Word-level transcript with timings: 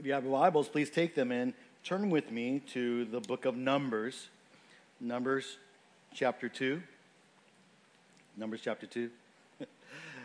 If 0.00 0.06
you 0.06 0.14
have 0.14 0.24
your 0.24 0.32
Bibles, 0.32 0.66
please 0.66 0.88
take 0.88 1.14
them 1.14 1.30
and 1.30 1.52
turn 1.84 2.08
with 2.08 2.30
me 2.30 2.62
to 2.72 3.04
the 3.04 3.20
book 3.20 3.44
of 3.44 3.54
Numbers. 3.54 4.30
Numbers 4.98 5.58
chapter 6.14 6.48
2. 6.48 6.80
Numbers 8.34 8.62
chapter 8.64 8.86
2. 8.86 9.10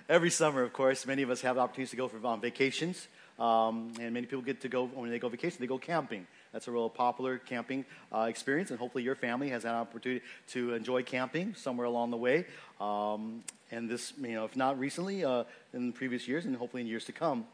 Every 0.10 0.30
summer, 0.30 0.64
of 0.64 0.72
course, 0.72 1.06
many 1.06 1.24
of 1.24 1.30
us 1.30 1.42
have 1.42 1.58
opportunities 1.58 1.90
to 1.90 1.98
go 1.98 2.08
for 2.08 2.26
um, 2.26 2.40
vacations. 2.40 3.10
Um, 3.38 3.92
and 4.00 4.14
many 4.14 4.28
people 4.28 4.44
get 4.44 4.62
to 4.62 4.70
go, 4.70 4.86
when 4.86 5.10
they 5.10 5.20
go 5.20 5.28
vacation, 5.28 5.58
they 5.60 5.68
go 5.68 5.78
camping. 5.78 6.26
That's 6.54 6.70
a 6.70 6.72
real 6.72 6.90
popular 6.90 7.38
camping 7.38 7.84
uh, 8.14 8.28
experience, 8.30 8.70
and 8.70 8.80
hopefully 8.80 9.04
your 9.04 9.16
family 9.16 9.50
has 9.50 9.66
an 9.66 9.72
opportunity 9.72 10.24
to 10.52 10.74
enjoy 10.74 11.04
camping 11.04 11.54
somewhere 11.54 11.86
along 11.86 12.12
the 12.12 12.18
way. 12.18 12.46
Um, 12.80 13.44
and 13.72 13.90
this, 13.90 14.14
you 14.22 14.36
know, 14.36 14.46
if 14.46 14.56
not 14.56 14.80
recently, 14.80 15.26
uh, 15.26 15.44
in 15.74 15.92
previous 15.92 16.30
years, 16.30 16.46
and 16.46 16.56
hopefully 16.56 16.80
in 16.80 16.88
years 16.88 17.04
to 17.08 17.12
come. 17.12 17.46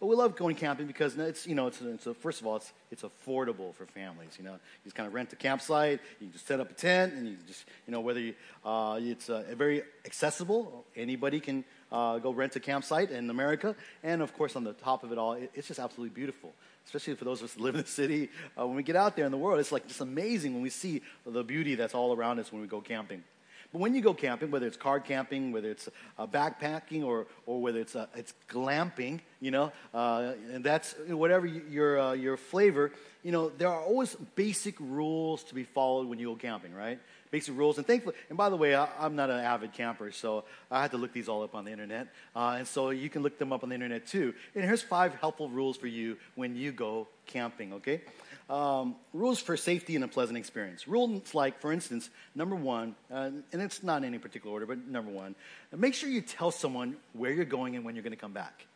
But 0.00 0.06
we 0.06 0.14
love 0.14 0.36
going 0.36 0.54
camping 0.54 0.86
because 0.86 1.18
it's, 1.18 1.44
you 1.44 1.56
know, 1.56 1.66
it's, 1.66 1.80
it's 1.80 2.06
a, 2.06 2.14
first 2.14 2.40
of 2.40 2.46
all, 2.46 2.56
it's, 2.56 2.72
it's 2.92 3.02
affordable 3.02 3.74
for 3.74 3.84
families. 3.84 4.30
You 4.38 4.44
know, 4.44 4.52
you 4.52 4.84
just 4.84 4.94
kind 4.94 5.08
of 5.08 5.14
rent 5.14 5.32
a 5.32 5.36
campsite, 5.36 6.00
you 6.20 6.28
just 6.28 6.46
set 6.46 6.60
up 6.60 6.70
a 6.70 6.74
tent, 6.74 7.14
and 7.14 7.26
you 7.26 7.36
just, 7.48 7.64
you 7.84 7.92
know, 7.92 8.00
whether 8.00 8.20
you, 8.20 8.34
uh, 8.64 9.00
it's 9.02 9.28
uh, 9.28 9.42
very 9.56 9.82
accessible. 10.04 10.84
Anybody 10.94 11.40
can 11.40 11.64
uh, 11.90 12.18
go 12.18 12.30
rent 12.30 12.54
a 12.54 12.60
campsite 12.60 13.10
in 13.10 13.28
America. 13.28 13.74
And 14.04 14.22
of 14.22 14.32
course, 14.34 14.54
on 14.54 14.62
the 14.62 14.72
top 14.72 15.02
of 15.02 15.10
it 15.10 15.18
all, 15.18 15.32
it, 15.32 15.50
it's 15.54 15.66
just 15.66 15.80
absolutely 15.80 16.14
beautiful. 16.14 16.52
Especially 16.86 17.16
for 17.16 17.24
those 17.24 17.40
of 17.40 17.46
us 17.46 17.54
who 17.54 17.62
live 17.62 17.74
in 17.74 17.80
the 17.80 17.86
city. 17.86 18.30
Uh, 18.56 18.66
when 18.68 18.76
we 18.76 18.84
get 18.84 18.94
out 18.96 19.16
there 19.16 19.26
in 19.26 19.32
the 19.32 19.36
world, 19.36 19.58
it's 19.58 19.72
like 19.72 19.88
just 19.88 20.00
amazing 20.00 20.54
when 20.54 20.62
we 20.62 20.70
see 20.70 21.02
the 21.26 21.42
beauty 21.42 21.74
that's 21.74 21.94
all 21.94 22.14
around 22.14 22.38
us 22.38 22.52
when 22.52 22.62
we 22.62 22.68
go 22.68 22.80
camping. 22.80 23.24
But 23.72 23.80
when 23.80 23.94
you 23.94 24.00
go 24.00 24.14
camping, 24.14 24.50
whether 24.50 24.66
it's 24.66 24.78
car 24.78 24.98
camping, 24.98 25.52
whether 25.52 25.70
it's 25.70 25.88
uh, 26.18 26.26
backpacking, 26.26 27.04
or, 27.04 27.26
or 27.44 27.60
whether 27.60 27.80
it's, 27.80 27.94
uh, 27.94 28.06
it's 28.14 28.32
glamping, 28.48 29.20
you 29.40 29.50
know, 29.50 29.72
uh, 29.92 30.32
and 30.52 30.64
that's 30.64 30.94
whatever 31.06 31.46
your, 31.46 32.00
uh, 32.00 32.12
your 32.12 32.38
flavor, 32.38 32.92
you 33.22 33.30
know, 33.30 33.50
there 33.50 33.68
are 33.68 33.80
always 33.80 34.14
basic 34.36 34.74
rules 34.80 35.44
to 35.44 35.54
be 35.54 35.64
followed 35.64 36.06
when 36.06 36.18
you 36.18 36.28
go 36.28 36.36
camping, 36.36 36.72
right? 36.72 36.98
Basic 37.30 37.54
rules. 37.54 37.76
And 37.76 37.86
thankfully, 37.86 38.14
and 38.30 38.38
by 38.38 38.48
the 38.48 38.56
way, 38.56 38.74
I, 38.74 38.88
am 39.00 39.16
not 39.16 39.28
an 39.28 39.40
avid 39.40 39.74
camper, 39.74 40.12
so 40.12 40.44
I 40.70 40.80
had 40.80 40.92
to 40.92 40.96
look 40.96 41.12
these 41.12 41.28
all 41.28 41.42
up 41.42 41.54
on 41.54 41.66
the 41.66 41.70
internet. 41.70 42.08
Uh, 42.34 42.56
and 42.58 42.66
so 42.66 42.88
you 42.88 43.10
can 43.10 43.22
look 43.22 43.38
them 43.38 43.52
up 43.52 43.62
on 43.62 43.68
the 43.68 43.74
internet 43.74 44.06
too. 44.06 44.32
And 44.54 44.64
here's 44.64 44.80
five 44.80 45.14
helpful 45.16 45.50
rules 45.50 45.76
for 45.76 45.88
you 45.88 46.16
when 46.36 46.56
you 46.56 46.72
go 46.72 47.06
camping, 47.26 47.74
okay? 47.74 48.00
Um, 48.48 48.96
rules 49.12 49.40
for 49.40 49.58
safety 49.58 49.94
and 49.94 50.04
a 50.04 50.08
pleasant 50.08 50.38
experience. 50.38 50.88
Rules 50.88 51.34
like, 51.34 51.60
for 51.60 51.70
instance, 51.70 52.08
number 52.34 52.56
one, 52.56 52.96
uh, 53.12 53.30
and 53.52 53.62
it's 53.62 53.82
not 53.82 53.98
in 53.98 54.04
any 54.04 54.18
particular 54.18 54.54
order, 54.54 54.64
but 54.64 54.86
number 54.86 55.10
one, 55.10 55.34
make 55.76 55.92
sure 55.92 56.08
you 56.08 56.22
tell 56.22 56.50
someone 56.50 56.96
where 57.12 57.30
you're 57.30 57.44
going 57.44 57.76
and 57.76 57.84
when 57.84 57.94
you're 57.94 58.02
going 58.02 58.14
to 58.14 58.18
come 58.18 58.32
back. 58.32 58.66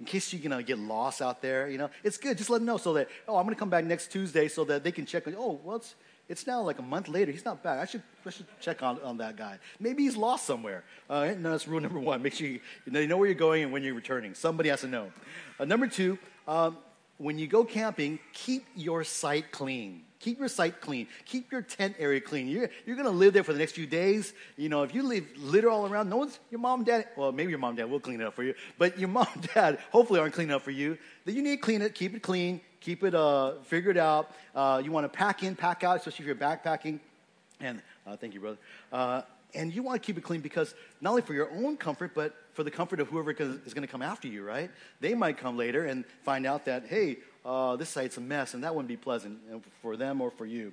In 0.00 0.06
case 0.06 0.32
you're 0.32 0.40
going 0.40 0.56
to 0.56 0.62
get 0.62 0.78
lost 0.78 1.20
out 1.20 1.42
there, 1.42 1.68
you 1.68 1.76
know, 1.76 1.90
it's 2.04 2.16
good. 2.16 2.38
Just 2.38 2.48
let 2.48 2.58
them 2.58 2.66
know 2.66 2.78
so 2.78 2.94
that, 2.94 3.08
oh, 3.26 3.36
I'm 3.36 3.44
going 3.44 3.54
to 3.54 3.58
come 3.58 3.68
back 3.68 3.84
next 3.84 4.12
Tuesday 4.12 4.48
so 4.48 4.64
that 4.64 4.82
they 4.82 4.92
can 4.92 5.04
check, 5.04 5.24
oh, 5.36 5.60
well, 5.62 5.76
it's, 5.76 5.94
it's 6.28 6.46
now 6.46 6.62
like 6.62 6.78
a 6.78 6.82
month 6.82 7.08
later. 7.08 7.32
He's 7.32 7.44
not 7.44 7.62
back. 7.62 7.80
I 7.80 7.84
should, 7.84 8.02
I 8.24 8.30
should 8.30 8.46
check 8.60 8.82
on, 8.82 9.00
on 9.02 9.18
that 9.18 9.36
guy. 9.36 9.58
Maybe 9.80 10.04
he's 10.04 10.16
lost 10.16 10.46
somewhere. 10.46 10.84
Uh, 11.10 11.34
no, 11.36 11.50
that's 11.50 11.66
rule 11.66 11.80
number 11.80 11.98
one. 11.98 12.22
Make 12.22 12.34
sure 12.34 12.46
you, 12.46 12.60
you, 12.86 12.92
know, 12.92 13.00
you 13.00 13.08
know 13.08 13.16
where 13.16 13.26
you're 13.26 13.34
going 13.34 13.64
and 13.64 13.72
when 13.72 13.82
you're 13.82 13.94
returning. 13.94 14.34
Somebody 14.34 14.68
has 14.68 14.82
to 14.82 14.88
know. 14.88 15.10
Uh, 15.58 15.64
number 15.64 15.86
two, 15.86 16.18
um, 16.46 16.78
when 17.18 17.38
you 17.38 17.46
go 17.46 17.64
camping, 17.64 18.18
keep 18.32 18.64
your 18.74 19.04
site 19.04 19.50
clean. 19.50 20.02
Keep 20.20 20.40
your 20.40 20.48
site 20.48 20.80
clean. 20.80 21.06
Keep 21.26 21.52
your 21.52 21.62
tent 21.62 21.94
area 21.98 22.20
clean. 22.20 22.48
You're, 22.48 22.70
you're 22.86 22.96
going 22.96 23.06
to 23.06 23.14
live 23.14 23.34
there 23.34 23.44
for 23.44 23.52
the 23.52 23.58
next 23.58 23.72
few 23.72 23.86
days. 23.86 24.32
You 24.56 24.68
know, 24.68 24.82
if 24.82 24.92
you 24.92 25.02
leave 25.02 25.28
litter 25.36 25.70
all 25.70 25.86
around, 25.86 26.10
no 26.10 26.16
one's, 26.16 26.38
your 26.50 26.60
mom 26.60 26.80
and 26.80 26.86
dad, 26.86 27.08
well, 27.16 27.30
maybe 27.30 27.50
your 27.50 27.58
mom 27.58 27.70
and 27.70 27.78
dad 27.78 27.90
will 27.90 28.00
clean 28.00 28.20
it 28.20 28.26
up 28.26 28.34
for 28.34 28.42
you, 28.42 28.54
but 28.78 28.98
your 28.98 29.08
mom 29.08 29.28
and 29.34 29.48
dad 29.54 29.78
hopefully 29.90 30.18
aren't 30.18 30.34
cleaning 30.34 30.54
up 30.54 30.62
for 30.62 30.72
you. 30.72 30.98
Then 31.24 31.36
you 31.36 31.42
need 31.42 31.56
to 31.56 31.62
clean 31.62 31.82
it, 31.82 31.94
keep 31.94 32.14
it 32.14 32.22
clean, 32.22 32.60
keep 32.80 33.04
it 33.04 33.14
uh, 33.14 33.54
figured 33.64 33.98
out. 33.98 34.32
Uh, 34.54 34.80
you 34.84 34.90
want 34.90 35.04
to 35.04 35.08
pack 35.08 35.42
in, 35.42 35.54
pack 35.54 35.84
out, 35.84 35.98
especially 35.98 36.24
if 36.24 36.26
you're 36.26 36.34
backpacking. 36.34 36.98
And 37.60 37.80
uh, 38.06 38.16
thank 38.16 38.34
you, 38.34 38.40
brother. 38.40 38.58
Uh, 38.92 39.22
and 39.54 39.72
you 39.72 39.82
want 39.82 40.00
to 40.00 40.06
keep 40.06 40.18
it 40.18 40.22
clean 40.22 40.40
because 40.40 40.74
not 41.00 41.10
only 41.10 41.22
for 41.22 41.34
your 41.34 41.50
own 41.50 41.76
comfort, 41.76 42.12
but 42.14 42.34
for 42.58 42.64
the 42.64 42.72
comfort 42.72 42.98
of 42.98 43.06
whoever 43.06 43.30
is 43.30 43.72
going 43.72 43.86
to 43.86 43.92
come 43.92 44.02
after 44.02 44.26
you, 44.26 44.42
right? 44.42 44.68
They 44.98 45.14
might 45.14 45.38
come 45.38 45.56
later 45.56 45.86
and 45.86 46.04
find 46.24 46.44
out 46.44 46.64
that, 46.64 46.88
hey, 46.88 47.18
uh, 47.44 47.76
this 47.76 47.88
site's 47.88 48.16
a 48.16 48.20
mess, 48.20 48.52
and 48.52 48.64
that 48.64 48.74
wouldn't 48.74 48.88
be 48.88 48.96
pleasant 48.96 49.38
for 49.80 49.96
them 49.96 50.20
or 50.20 50.32
for 50.32 50.44
you. 50.44 50.72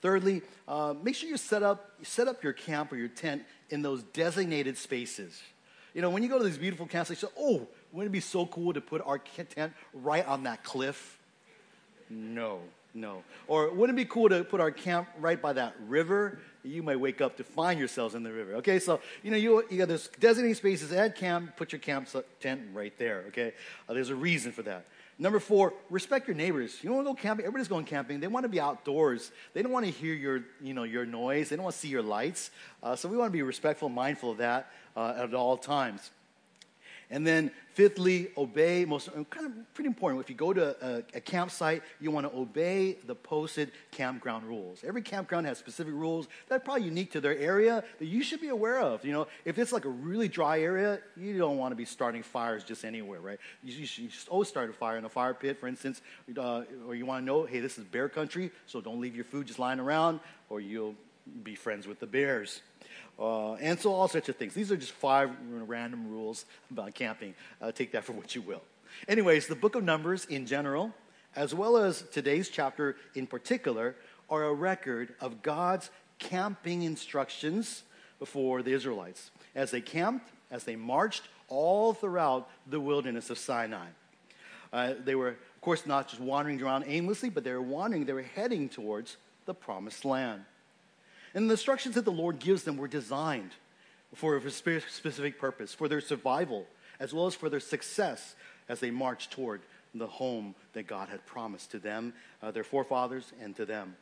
Thirdly, 0.00 0.42
uh, 0.68 0.94
make 1.02 1.16
sure 1.16 1.28
you 1.28 1.36
set 1.36 1.64
up, 1.64 1.90
set 2.04 2.28
up 2.28 2.44
your 2.44 2.52
camp 2.52 2.92
or 2.92 2.96
your 2.96 3.08
tent 3.08 3.42
in 3.68 3.82
those 3.82 4.04
designated 4.04 4.78
spaces. 4.78 5.42
You 5.92 6.02
know, 6.02 6.10
when 6.10 6.22
you 6.22 6.28
go 6.28 6.38
to 6.38 6.44
these 6.44 6.56
beautiful 6.56 6.86
camps, 6.86 7.08
they 7.08 7.16
say, 7.16 7.26
oh, 7.36 7.66
wouldn't 7.90 8.10
it 8.10 8.12
be 8.12 8.20
so 8.20 8.46
cool 8.46 8.72
to 8.72 8.80
put 8.80 9.02
our 9.04 9.18
tent 9.18 9.72
right 9.92 10.24
on 10.28 10.44
that 10.44 10.62
cliff? 10.62 11.18
No, 12.08 12.60
no. 12.94 13.24
Or 13.48 13.70
wouldn't 13.72 13.98
it 13.98 14.02
be 14.02 14.08
cool 14.08 14.28
to 14.28 14.44
put 14.44 14.60
our 14.60 14.70
camp 14.70 15.08
right 15.18 15.40
by 15.40 15.52
that 15.54 15.74
river? 15.88 16.38
You 16.62 16.82
might 16.82 17.00
wake 17.00 17.20
up 17.20 17.36
to 17.38 17.44
find 17.44 17.78
yourselves 17.78 18.14
in 18.14 18.22
the 18.22 18.32
river. 18.32 18.54
Okay, 18.56 18.78
so 18.78 19.00
you 19.22 19.30
know 19.30 19.36
you, 19.36 19.64
you 19.68 19.78
got 19.78 19.88
this 19.88 20.08
designated 20.20 20.56
spaces 20.56 20.92
at 20.92 21.16
camp. 21.16 21.56
Put 21.56 21.72
your 21.72 21.80
camp 21.80 22.08
tent 22.40 22.62
right 22.72 22.96
there. 22.96 23.24
Okay, 23.28 23.52
uh, 23.88 23.94
there's 23.94 24.10
a 24.10 24.14
reason 24.14 24.52
for 24.52 24.62
that. 24.62 24.86
Number 25.18 25.38
four, 25.38 25.74
respect 25.90 26.26
your 26.26 26.36
neighbors. 26.36 26.78
You 26.82 26.88
don't 26.88 26.96
want 26.96 27.08
to 27.08 27.14
go 27.14 27.22
camping. 27.22 27.46
Everybody's 27.46 27.68
going 27.68 27.84
camping. 27.84 28.18
They 28.18 28.26
want 28.26 28.44
to 28.44 28.48
be 28.48 28.60
outdoors. 28.60 29.30
They 29.52 29.62
don't 29.62 29.70
want 29.70 29.86
to 29.86 29.92
hear 29.92 30.12
your, 30.12 30.44
you 30.60 30.74
know, 30.74 30.82
your 30.82 31.06
noise. 31.06 31.50
They 31.50 31.56
don't 31.56 31.64
want 31.64 31.74
to 31.74 31.80
see 31.80 31.88
your 31.88 32.02
lights. 32.02 32.50
Uh, 32.82 32.96
so 32.96 33.08
we 33.08 33.16
want 33.16 33.28
to 33.28 33.32
be 33.32 33.42
respectful, 33.42 33.88
mindful 33.88 34.32
of 34.32 34.38
that 34.38 34.72
uh, 34.96 35.14
at 35.16 35.32
all 35.32 35.56
times. 35.56 36.10
And 37.10 37.26
then, 37.26 37.50
fifthly, 37.74 38.28
obey. 38.36 38.84
Most 38.84 39.10
kind 39.30 39.46
of 39.46 39.74
pretty 39.74 39.88
important. 39.88 40.22
If 40.22 40.30
you 40.30 40.36
go 40.36 40.52
to 40.52 40.76
a, 40.80 41.02
a, 41.14 41.20
campsite, 41.20 41.82
you 42.00 42.10
want 42.10 42.30
to 42.30 42.36
obey 42.36 42.96
the 43.06 43.14
posted 43.14 43.72
campground 43.90 44.44
rules. 44.44 44.82
Every 44.84 45.02
campground 45.02 45.46
has 45.46 45.58
specific 45.58 45.92
rules 45.92 46.28
that 46.48 46.56
are 46.56 46.60
probably 46.60 46.84
unique 46.84 47.12
to 47.12 47.20
their 47.20 47.36
area 47.36 47.84
that 47.98 48.06
you 48.06 48.22
should 48.22 48.40
be 48.40 48.48
aware 48.48 48.80
of. 48.80 49.04
You 49.04 49.12
know, 49.12 49.26
if 49.44 49.58
it's 49.58 49.72
like 49.72 49.84
a 49.84 49.90
really 49.90 50.28
dry 50.28 50.60
area, 50.60 51.00
you 51.16 51.36
don't 51.36 51.58
want 51.58 51.72
to 51.72 51.76
be 51.76 51.84
starting 51.84 52.22
fires 52.22 52.64
just 52.64 52.84
anywhere, 52.84 53.20
right? 53.20 53.38
You, 53.62 53.74
you 53.74 53.86
should 53.86 54.28
always 54.28 54.48
start 54.48 54.70
a 54.70 54.72
fire 54.72 54.96
in 54.96 55.04
a 55.04 55.08
fire 55.08 55.34
pit, 55.34 55.58
for 55.58 55.66
instance, 55.66 56.00
uh, 56.36 56.62
or 56.86 56.94
you 56.94 57.06
want 57.06 57.22
to 57.22 57.26
know, 57.26 57.44
hey, 57.44 57.60
this 57.60 57.78
is 57.78 57.84
bear 57.84 58.08
country, 58.08 58.50
so 58.66 58.80
don't 58.80 59.00
leave 59.00 59.16
your 59.16 59.24
food 59.24 59.46
just 59.46 59.58
lying 59.58 59.80
around, 59.80 60.20
or 60.48 60.60
you'll 60.60 60.94
be 61.42 61.54
friends 61.54 61.86
with 61.86 62.00
the 62.00 62.06
bears. 62.06 62.60
Uh, 63.18 63.54
and 63.54 63.78
so 63.78 63.92
all 63.92 64.08
sorts 64.08 64.28
of 64.28 64.36
things. 64.36 64.54
These 64.54 64.72
are 64.72 64.76
just 64.76 64.92
five 64.92 65.30
random 65.50 66.10
rules 66.10 66.44
about 66.70 66.94
camping. 66.94 67.34
Uh, 67.60 67.70
take 67.72 67.92
that 67.92 68.04
for 68.04 68.12
what 68.12 68.34
you 68.34 68.42
will. 68.42 68.62
Anyways, 69.08 69.46
the 69.46 69.54
book 69.54 69.74
of 69.74 69.84
Numbers 69.84 70.24
in 70.24 70.46
general, 70.46 70.92
as 71.36 71.54
well 71.54 71.76
as 71.76 72.02
today's 72.12 72.48
chapter 72.48 72.96
in 73.14 73.26
particular, 73.26 73.96
are 74.30 74.44
a 74.44 74.52
record 74.52 75.14
of 75.20 75.42
God's 75.42 75.90
camping 76.18 76.82
instructions 76.82 77.82
for 78.24 78.62
the 78.62 78.72
Israelites 78.72 79.30
as 79.54 79.70
they 79.70 79.80
camped, 79.80 80.30
as 80.50 80.64
they 80.64 80.76
marched 80.76 81.22
all 81.48 81.92
throughout 81.92 82.48
the 82.66 82.80
wilderness 82.80 83.30
of 83.30 83.38
Sinai. 83.38 83.86
Uh, 84.72 84.94
they 85.04 85.14
were, 85.14 85.28
of 85.28 85.60
course, 85.60 85.86
not 85.86 86.08
just 86.08 86.20
wandering 86.20 86.60
around 86.60 86.84
aimlessly, 86.86 87.30
but 87.30 87.44
they 87.44 87.52
were 87.52 87.62
wandering, 87.62 88.04
they 88.04 88.12
were 88.12 88.22
heading 88.22 88.68
towards 88.68 89.16
the 89.46 89.54
promised 89.54 90.04
land. 90.04 90.44
And 91.34 91.50
the 91.50 91.54
instructions 91.54 91.96
that 91.96 92.04
the 92.04 92.12
Lord 92.12 92.38
gives 92.38 92.62
them 92.62 92.76
were 92.76 92.88
designed 92.88 93.50
for 94.14 94.36
a 94.36 94.50
specific 94.50 95.38
purpose, 95.38 95.74
for 95.74 95.88
their 95.88 96.00
survival, 96.00 96.66
as 97.00 97.12
well 97.12 97.26
as 97.26 97.34
for 97.34 97.48
their 97.48 97.60
success 97.60 98.36
as 98.68 98.80
they 98.80 98.90
march 98.90 99.28
toward 99.30 99.60
the 99.94 100.06
home 100.06 100.54
that 100.72 100.86
God 100.86 101.08
had 101.08 101.24
promised 101.26 101.72
to 101.72 101.78
them, 101.78 102.14
uh, 102.42 102.50
their 102.50 102.64
forefathers, 102.64 103.32
and 103.42 103.54
to 103.56 103.66
them. 103.66 103.96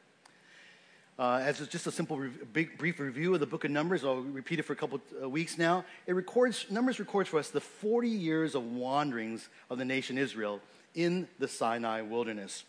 Uh, 1.19 1.43
as 1.45 1.67
just 1.69 1.87
a 1.87 1.91
simple, 1.93 2.19
re- 2.19 2.31
big, 2.53 2.79
brief 2.79 2.99
review 2.99 3.35
of 3.35 3.41
the 3.41 3.47
book 3.47 3.65
of 3.65 3.71
Numbers, 3.71 4.03
I'll 4.03 4.17
repeat 4.17 4.59
it 4.59 4.63
for 4.63 4.73
a 4.73 4.77
couple 4.77 5.01
uh, 5.23 5.29
weeks 5.29 5.59
now. 5.59 5.85
It 6.07 6.15
records, 6.15 6.67
Numbers 6.71 6.99
records 6.99 7.29
for 7.29 7.39
us 7.39 7.51
the 7.51 7.61
40 7.61 8.09
years 8.09 8.55
of 8.55 8.65
wanderings 8.65 9.49
of 9.69 9.79
the 9.79 9.85
nation 9.85 10.17
Israel 10.17 10.61
in 10.95 11.29
the 11.39 11.49
Sinai 11.49 12.01
wilderness. 12.01 12.65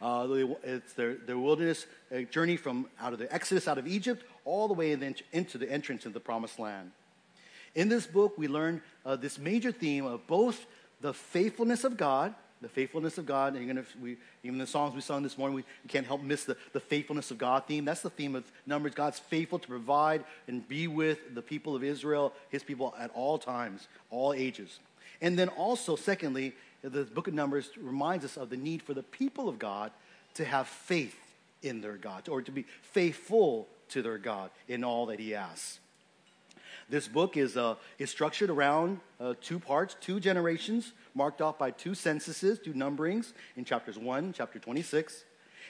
Uh, 0.00 0.26
it's 0.62 0.92
their, 0.94 1.14
their 1.14 1.38
wilderness 1.38 1.86
journey 2.30 2.56
from 2.56 2.86
out 3.00 3.12
of 3.12 3.18
the 3.18 3.32
Exodus 3.32 3.68
out 3.68 3.78
of 3.78 3.86
Egypt 3.86 4.24
all 4.44 4.68
the 4.68 4.74
way 4.74 4.92
into 4.92 5.58
the 5.58 5.70
entrance 5.70 6.04
into 6.04 6.14
the 6.14 6.20
promised 6.20 6.58
land. 6.58 6.92
In 7.74 7.90
this 7.90 8.06
book, 8.06 8.38
we 8.38 8.48
learn 8.48 8.80
uh, 9.04 9.16
this 9.16 9.38
major 9.38 9.70
theme 9.70 10.06
of 10.06 10.26
both 10.26 10.64
the 11.02 11.12
faithfulness 11.12 11.84
of 11.84 11.98
God, 11.98 12.34
the 12.62 12.68
faithfulness 12.68 13.18
of 13.18 13.26
God. 13.26 13.54
And 13.54 13.84
we, 14.00 14.16
even 14.42 14.58
the 14.58 14.66
songs 14.66 14.94
we 14.94 15.02
sung 15.02 15.22
this 15.22 15.36
morning, 15.36 15.56
we 15.56 15.64
can't 15.88 16.06
help 16.06 16.22
miss 16.22 16.44
the, 16.44 16.56
the 16.72 16.80
faithfulness 16.80 17.30
of 17.30 17.36
God 17.36 17.64
theme. 17.66 17.84
That's 17.84 18.00
the 18.00 18.08
theme 18.08 18.34
of 18.34 18.50
Numbers. 18.66 18.94
God's 18.94 19.18
faithful 19.18 19.58
to 19.58 19.68
provide 19.68 20.24
and 20.48 20.66
be 20.66 20.88
with 20.88 21.34
the 21.34 21.42
people 21.42 21.76
of 21.76 21.84
Israel, 21.84 22.32
his 22.48 22.62
people 22.62 22.94
at 22.98 23.10
all 23.14 23.36
times, 23.36 23.88
all 24.10 24.32
ages. 24.32 24.78
And 25.20 25.38
then 25.38 25.48
also, 25.48 25.96
secondly, 25.96 26.54
the 26.92 27.04
book 27.04 27.28
of 27.28 27.34
Numbers 27.34 27.70
reminds 27.76 28.24
us 28.24 28.36
of 28.36 28.50
the 28.50 28.56
need 28.56 28.82
for 28.82 28.94
the 28.94 29.02
people 29.02 29.48
of 29.48 29.58
God 29.58 29.92
to 30.34 30.44
have 30.44 30.66
faith 30.66 31.16
in 31.62 31.80
their 31.80 31.96
God, 31.96 32.28
or 32.28 32.42
to 32.42 32.52
be 32.52 32.64
faithful 32.82 33.66
to 33.88 34.02
their 34.02 34.18
God 34.18 34.50
in 34.68 34.84
all 34.84 35.06
that 35.06 35.18
He 35.18 35.34
asks. 35.34 35.80
This 36.88 37.08
book 37.08 37.36
is, 37.36 37.56
uh, 37.56 37.74
is 37.98 38.10
structured 38.10 38.48
around 38.48 39.00
uh, 39.18 39.34
two 39.40 39.58
parts, 39.58 39.96
two 40.00 40.20
generations, 40.20 40.92
marked 41.14 41.40
off 41.40 41.58
by 41.58 41.72
two 41.72 41.94
censuses, 41.94 42.60
two 42.60 42.74
numberings 42.74 43.32
in 43.56 43.64
chapters 43.64 43.98
1, 43.98 44.34
chapter 44.36 44.58
26. 44.60 45.24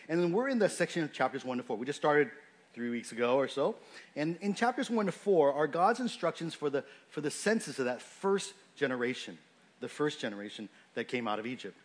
And 0.08 0.20
then 0.20 0.32
we're 0.32 0.48
in 0.48 0.58
the 0.58 0.68
section 0.68 1.02
of 1.02 1.12
chapters 1.12 1.44
1 1.44 1.56
to 1.56 1.62
4. 1.62 1.76
We 1.76 1.86
just 1.86 1.98
started 1.98 2.30
three 2.74 2.90
weeks 2.90 3.12
ago 3.12 3.36
or 3.36 3.48
so. 3.48 3.76
And 4.14 4.36
in 4.42 4.52
chapters 4.52 4.90
1 4.90 5.06
to 5.06 5.12
4 5.12 5.54
are 5.54 5.66
God's 5.66 6.00
instructions 6.00 6.54
for 6.54 6.68
the, 6.68 6.84
for 7.08 7.22
the 7.22 7.30
census 7.30 7.78
of 7.78 7.86
that 7.86 8.02
first 8.02 8.52
generation, 8.76 9.38
the 9.80 9.88
first 9.88 10.20
generation 10.20 10.68
that 10.96 11.04
came 11.08 11.28
out 11.28 11.38
of 11.38 11.46
Egypt. 11.46 11.76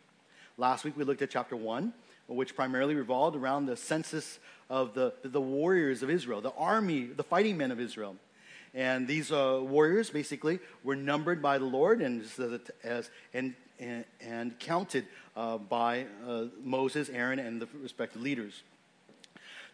Last 0.58 0.84
week 0.84 0.98
we 0.98 1.04
looked 1.04 1.22
at 1.22 1.30
chapter 1.30 1.56
1, 1.56 1.94
which 2.28 2.56
primarily 2.56 2.96
revolved 2.96 3.36
around 3.36 3.68
the 3.68 3.78
census 3.78 4.40
of 4.70 4.94
the, 4.94 5.14
the 5.24 5.40
warriors 5.40 6.02
of 6.02 6.10
Israel, 6.10 6.42
the 6.42 6.54
army, 6.54 7.06
the 7.06 7.24
fighting 7.24 7.58
men 7.58 7.72
of 7.72 7.80
Israel. 7.80 8.16
And 8.74 9.08
these 9.08 9.32
uh, 9.32 9.60
warriors 9.62 10.10
basically 10.10 10.60
were 10.84 10.96
numbered 10.96 11.42
by 11.42 11.58
the 11.58 11.66
Lord 11.66 12.02
and, 12.02 12.24
as, 12.84 13.10
and, 13.34 13.54
and, 13.80 14.06
and 14.22 14.58
counted 14.60 15.06
uh, 15.36 15.58
by 15.58 16.06
uh, 16.28 16.46
Moses, 16.64 17.10
Aaron, 17.10 17.40
and 17.40 17.62
the 17.62 17.68
respective 17.82 18.22
leaders. 18.22 18.64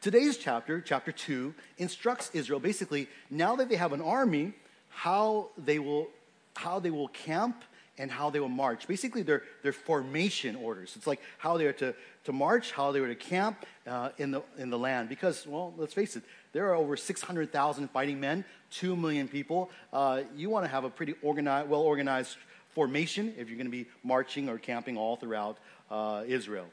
Today's 0.01 0.37
chapter, 0.37 0.81
chapter 0.81 1.11
2, 1.11 1.53
instructs 1.77 2.31
Israel 2.33 2.59
basically, 2.59 3.07
now 3.29 3.55
that 3.55 3.69
they 3.69 3.75
have 3.75 3.93
an 3.93 4.01
army, 4.01 4.53
how 4.89 5.49
they 5.57 5.77
will, 5.77 6.07
how 6.55 6.79
they 6.79 6.91
will 6.91 7.09
camp 7.09 7.63
and 7.97 8.11
how 8.11 8.29
they 8.29 8.39
will 8.39 8.49
march. 8.49 8.87
Basically, 8.87 9.23
their, 9.23 9.43
their 9.63 9.73
formation 9.73 10.55
orders. 10.55 10.93
It's 10.95 11.07
like 11.07 11.21
how 11.37 11.57
they 11.57 11.65
are 11.65 11.73
to, 11.73 11.95
to 12.25 12.33
march, 12.33 12.71
how 12.71 12.91
they 12.91 12.99
were 12.99 13.07
to 13.07 13.15
camp 13.15 13.65
uh, 13.87 14.09
in, 14.17 14.31
the, 14.31 14.41
in 14.57 14.69
the 14.69 14.77
land. 14.77 15.09
Because, 15.09 15.47
well, 15.47 15.73
let's 15.77 15.93
face 15.93 16.15
it, 16.15 16.23
there 16.53 16.67
are 16.69 16.75
over 16.75 16.95
600,000 16.95 17.89
fighting 17.89 18.19
men, 18.19 18.45
2 18.71 18.95
million 18.95 19.27
people. 19.27 19.69
Uh, 19.91 20.21
you 20.35 20.49
want 20.49 20.65
to 20.65 20.69
have 20.69 20.83
a 20.83 20.89
pretty 20.89 21.15
organized, 21.21 21.69
well 21.69 21.81
organized 21.81 22.37
formation 22.73 23.33
if 23.37 23.49
you're 23.49 23.57
going 23.57 23.65
to 23.65 23.71
be 23.71 23.87
marching 24.03 24.49
or 24.49 24.57
camping 24.57 24.97
all 24.97 25.15
throughout 25.15 25.57
uh, 25.89 26.23
Israel, 26.27 26.67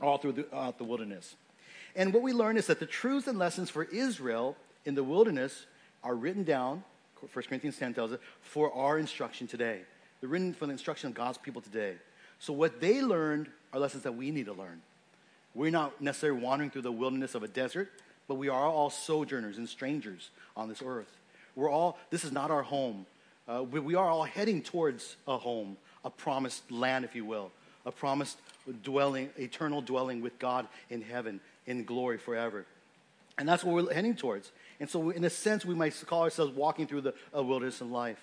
all 0.00 0.18
through 0.18 0.32
the, 0.32 0.74
the 0.78 0.84
wilderness. 0.84 1.36
And 1.94 2.12
what 2.12 2.22
we 2.22 2.32
learn 2.32 2.56
is 2.56 2.66
that 2.66 2.80
the 2.80 2.86
truths 2.86 3.28
and 3.28 3.38
lessons 3.38 3.70
for 3.70 3.84
Israel 3.84 4.56
in 4.84 4.94
the 4.94 5.04
wilderness 5.04 5.66
are 6.02 6.14
written 6.14 6.44
down, 6.44 6.82
1 7.32 7.44
Corinthians 7.48 7.76
10 7.78 7.94
tells 7.94 8.12
us, 8.12 8.18
for 8.40 8.72
our 8.72 8.98
instruction 8.98 9.46
today. 9.46 9.82
They're 10.20 10.28
written 10.28 10.54
for 10.54 10.66
the 10.66 10.72
instruction 10.72 11.08
of 11.08 11.14
God's 11.14 11.38
people 11.38 11.62
today. 11.62 11.94
So 12.38 12.52
what 12.52 12.80
they 12.80 13.02
learned 13.02 13.48
are 13.72 13.80
lessons 13.80 14.04
that 14.04 14.12
we 14.12 14.30
need 14.30 14.46
to 14.46 14.52
learn. 14.52 14.80
We're 15.54 15.70
not 15.70 16.00
necessarily 16.00 16.40
wandering 16.40 16.70
through 16.70 16.82
the 16.82 16.92
wilderness 16.92 17.34
of 17.34 17.42
a 17.42 17.48
desert, 17.48 17.90
but 18.26 18.34
we 18.34 18.48
are 18.48 18.64
all 18.64 18.90
sojourners 18.90 19.58
and 19.58 19.68
strangers 19.68 20.30
on 20.56 20.68
this 20.68 20.82
earth. 20.84 21.10
We're 21.56 21.70
all, 21.70 21.98
this 22.10 22.24
is 22.24 22.32
not 22.32 22.50
our 22.50 22.62
home. 22.62 23.06
Uh, 23.48 23.64
we, 23.64 23.80
we 23.80 23.94
are 23.94 24.08
all 24.08 24.24
heading 24.24 24.62
towards 24.62 25.16
a 25.26 25.38
home, 25.38 25.76
a 26.04 26.10
promised 26.10 26.70
land, 26.70 27.04
if 27.04 27.14
you 27.16 27.24
will, 27.24 27.50
a 27.86 27.90
promised 27.90 28.38
dwelling, 28.82 29.30
eternal 29.38 29.80
dwelling 29.80 30.20
with 30.20 30.38
God 30.38 30.68
in 30.90 31.00
heaven 31.00 31.40
in 31.66 31.84
glory 31.84 32.18
forever. 32.18 32.66
And 33.38 33.48
that's 33.48 33.64
what 33.64 33.74
we're 33.74 33.92
heading 33.92 34.16
towards. 34.16 34.50
And 34.80 34.90
so, 34.90 35.10
in 35.10 35.24
a 35.24 35.30
sense, 35.30 35.64
we 35.64 35.74
might 35.74 36.00
call 36.06 36.22
ourselves 36.22 36.52
walking 36.54 36.86
through 36.86 37.02
the 37.02 37.14
wilderness 37.32 37.80
of 37.80 37.90
life. 37.90 38.20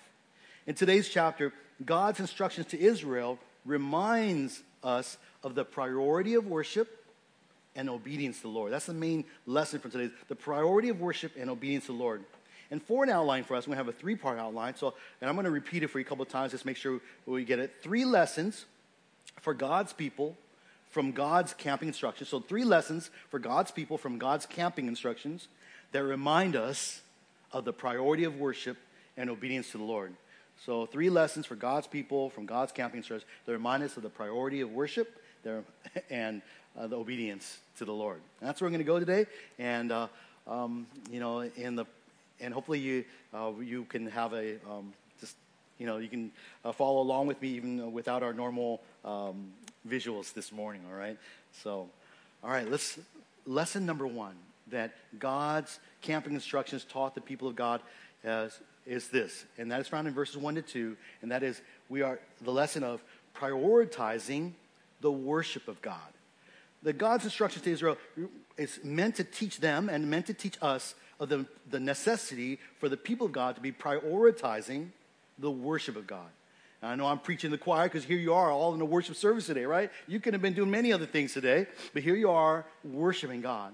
In 0.66 0.74
today's 0.74 1.08
chapter, 1.08 1.52
God's 1.84 2.20
instructions 2.20 2.68
to 2.68 2.80
Israel 2.80 3.38
reminds 3.64 4.62
us 4.82 5.18
of 5.42 5.54
the 5.54 5.64
priority 5.64 6.34
of 6.34 6.46
worship 6.46 7.04
and 7.74 7.90
obedience 7.90 8.36
to 8.38 8.42
the 8.44 8.48
Lord. 8.48 8.72
That's 8.72 8.86
the 8.86 8.94
main 8.94 9.24
lesson 9.46 9.80
from 9.80 9.90
today: 9.90 10.12
the 10.28 10.34
priority 10.34 10.88
of 10.88 11.00
worship 11.00 11.32
and 11.38 11.50
obedience 11.50 11.86
to 11.86 11.92
the 11.92 11.98
Lord. 11.98 12.24
And 12.70 12.82
for 12.82 13.04
an 13.04 13.10
outline 13.10 13.44
for 13.44 13.54
us, 13.54 13.66
to 13.66 13.72
have 13.72 13.88
a 13.88 13.92
three 13.92 14.16
part 14.16 14.38
outline. 14.38 14.74
So, 14.74 14.94
and 15.20 15.28
I'm 15.30 15.36
going 15.36 15.44
to 15.44 15.50
repeat 15.50 15.82
it 15.82 15.88
for 15.88 15.98
you 15.98 16.04
a 16.04 16.08
couple 16.08 16.22
of 16.24 16.28
times, 16.28 16.52
just 16.52 16.64
make 16.64 16.76
sure 16.76 17.00
we 17.24 17.44
get 17.44 17.58
it. 17.58 17.74
Three 17.82 18.04
lessons 18.04 18.64
for 19.40 19.54
God's 19.54 19.92
people 19.92 20.36
from 20.90 21.12
God's 21.12 21.52
camping 21.54 21.88
instructions. 21.88 22.28
So, 22.28 22.40
three 22.40 22.64
lessons 22.64 23.10
for 23.28 23.38
God's 23.38 23.70
people 23.70 23.98
from 23.98 24.18
God's 24.18 24.46
camping 24.46 24.88
instructions 24.88 25.46
that 25.92 26.02
remind 26.02 26.56
us 26.56 27.02
of 27.52 27.64
the 27.64 27.72
priority 27.72 28.24
of 28.24 28.38
worship 28.38 28.76
and 29.16 29.30
obedience 29.30 29.70
to 29.72 29.78
the 29.78 29.84
Lord. 29.84 30.14
So, 30.64 30.86
three 30.86 31.10
lessons 31.10 31.46
for 31.46 31.54
God's 31.54 31.86
people 31.86 32.30
from 32.30 32.46
God's 32.46 32.72
camping 32.72 32.98
instructions 32.98 33.30
that 33.44 33.52
remind 33.52 33.82
us 33.82 33.96
of 33.96 34.02
the 34.02 34.08
priority 34.08 34.60
of 34.62 34.72
worship 34.72 35.20
and 36.10 36.42
uh, 36.78 36.86
the 36.86 36.96
obedience 36.96 37.58
to 37.78 37.84
the 37.84 37.92
Lord. 37.92 38.20
And 38.40 38.48
that's 38.48 38.60
where 38.60 38.68
we're 38.68 38.76
going 38.76 38.84
to 38.84 38.84
go 38.84 38.98
today. 38.98 39.26
And, 39.58 39.92
uh, 39.92 40.08
um, 40.46 40.86
you 41.10 41.20
know, 41.20 41.40
in 41.40 41.76
the, 41.76 41.84
and 42.40 42.52
hopefully 42.52 42.78
you, 42.78 43.04
uh, 43.34 43.52
you 43.62 43.84
can 43.84 44.06
have 44.06 44.32
a, 44.32 44.56
um, 44.68 44.92
just, 45.20 45.36
you 45.78 45.86
know, 45.86 45.98
you 45.98 46.08
can 46.08 46.30
uh, 46.64 46.72
follow 46.72 47.00
along 47.00 47.26
with 47.26 47.40
me 47.40 47.48
even 47.50 47.92
without 47.92 48.22
our 48.22 48.32
normal 48.32 48.80
um, 49.04 49.52
visuals 49.88 50.32
this 50.32 50.52
morning, 50.52 50.82
all 50.90 50.98
right? 50.98 51.18
So, 51.62 51.88
all 52.42 52.50
right, 52.50 52.68
let's, 52.68 52.98
lesson 53.46 53.86
number 53.86 54.06
one 54.06 54.34
that 54.68 54.92
God's 55.18 55.78
camping 56.02 56.34
instructions 56.34 56.84
taught 56.84 57.14
the 57.14 57.20
people 57.20 57.48
of 57.48 57.56
God 57.56 57.80
as, 58.24 58.58
is 58.86 59.08
this, 59.08 59.44
and 59.58 59.70
that 59.72 59.80
is 59.80 59.88
found 59.88 60.06
in 60.06 60.14
verses 60.14 60.36
1 60.36 60.54
to 60.56 60.62
2, 60.62 60.96
and 61.22 61.30
that 61.30 61.42
is 61.42 61.60
we 61.88 62.02
are 62.02 62.20
the 62.42 62.50
lesson 62.50 62.82
of 62.84 63.02
prioritizing 63.34 64.52
the 65.00 65.10
worship 65.12 65.68
of 65.68 65.82
God. 65.82 65.98
The 66.82 66.92
God's 66.92 67.24
instructions 67.24 67.64
to 67.64 67.70
Israel 67.70 67.98
is 68.56 68.78
meant 68.84 69.16
to 69.16 69.24
teach 69.24 69.60
them 69.60 69.88
and 69.88 70.08
meant 70.08 70.26
to 70.26 70.34
teach 70.34 70.56
us 70.62 70.94
of 71.18 71.28
the, 71.28 71.46
the 71.70 71.80
necessity 71.80 72.58
for 72.78 72.88
the 72.88 72.96
people 72.96 73.26
of 73.26 73.32
God 73.32 73.56
to 73.56 73.60
be 73.60 73.72
prioritizing 73.72 74.88
the 75.38 75.50
worship 75.50 75.96
of 75.96 76.06
God. 76.06 76.28
I 76.82 76.94
know 76.94 77.06
I'm 77.06 77.18
preaching 77.18 77.50
the 77.50 77.58
choir 77.58 77.88
because 77.88 78.04
here 78.04 78.18
you 78.18 78.34
are 78.34 78.50
all 78.50 78.72
in 78.72 78.78
the 78.78 78.84
worship 78.84 79.16
service 79.16 79.46
today, 79.46 79.64
right? 79.64 79.90
You 80.06 80.20
could 80.20 80.34
have 80.34 80.42
been 80.42 80.52
doing 80.52 80.70
many 80.70 80.92
other 80.92 81.06
things 81.06 81.32
today, 81.32 81.66
but 81.92 82.02
here 82.02 82.14
you 82.14 82.30
are 82.30 82.64
worshiping 82.84 83.40
God. 83.40 83.72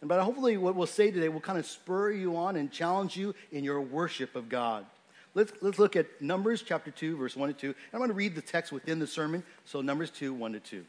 And 0.00 0.08
but 0.08 0.22
hopefully 0.22 0.56
what 0.56 0.76
we'll 0.76 0.86
say 0.86 1.10
today 1.10 1.28
will 1.28 1.40
kind 1.40 1.58
of 1.58 1.66
spur 1.66 2.12
you 2.12 2.36
on 2.36 2.56
and 2.56 2.70
challenge 2.70 3.16
you 3.16 3.34
in 3.50 3.64
your 3.64 3.80
worship 3.80 4.36
of 4.36 4.48
God. 4.48 4.86
Let's, 5.34 5.52
let's 5.60 5.78
look 5.78 5.96
at 5.96 6.22
Numbers 6.22 6.62
chapter 6.62 6.90
2, 6.90 7.16
verse 7.16 7.36
1 7.36 7.48
to 7.48 7.54
2. 7.54 7.66
And 7.66 7.76
I'm 7.92 7.98
going 7.98 8.08
to 8.08 8.14
read 8.14 8.34
the 8.34 8.42
text 8.42 8.72
within 8.72 8.98
the 8.98 9.06
sermon. 9.06 9.42
So 9.64 9.80
Numbers 9.80 10.10
2, 10.10 10.32
1 10.32 10.52
to 10.54 10.60
2. 10.60 10.84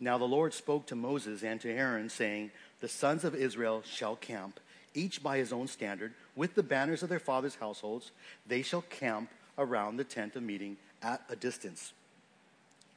Now 0.00 0.16
the 0.16 0.24
Lord 0.24 0.54
spoke 0.54 0.86
to 0.86 0.94
Moses 0.94 1.42
and 1.42 1.60
to 1.60 1.70
Aaron, 1.70 2.08
saying, 2.08 2.52
The 2.80 2.88
sons 2.88 3.24
of 3.24 3.34
Israel 3.34 3.82
shall 3.84 4.16
camp, 4.16 4.60
each 4.94 5.22
by 5.22 5.38
his 5.38 5.52
own 5.52 5.66
standard, 5.66 6.12
with 6.36 6.54
the 6.54 6.62
banners 6.62 7.02
of 7.02 7.08
their 7.08 7.18
fathers' 7.18 7.56
households. 7.56 8.12
They 8.46 8.62
shall 8.62 8.82
camp 8.82 9.30
around 9.58 9.96
the 9.96 10.04
tent 10.04 10.36
of 10.36 10.42
meeting 10.42 10.76
at 11.02 11.22
a 11.28 11.36
distance. 11.36 11.92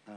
Uh, 0.07 0.13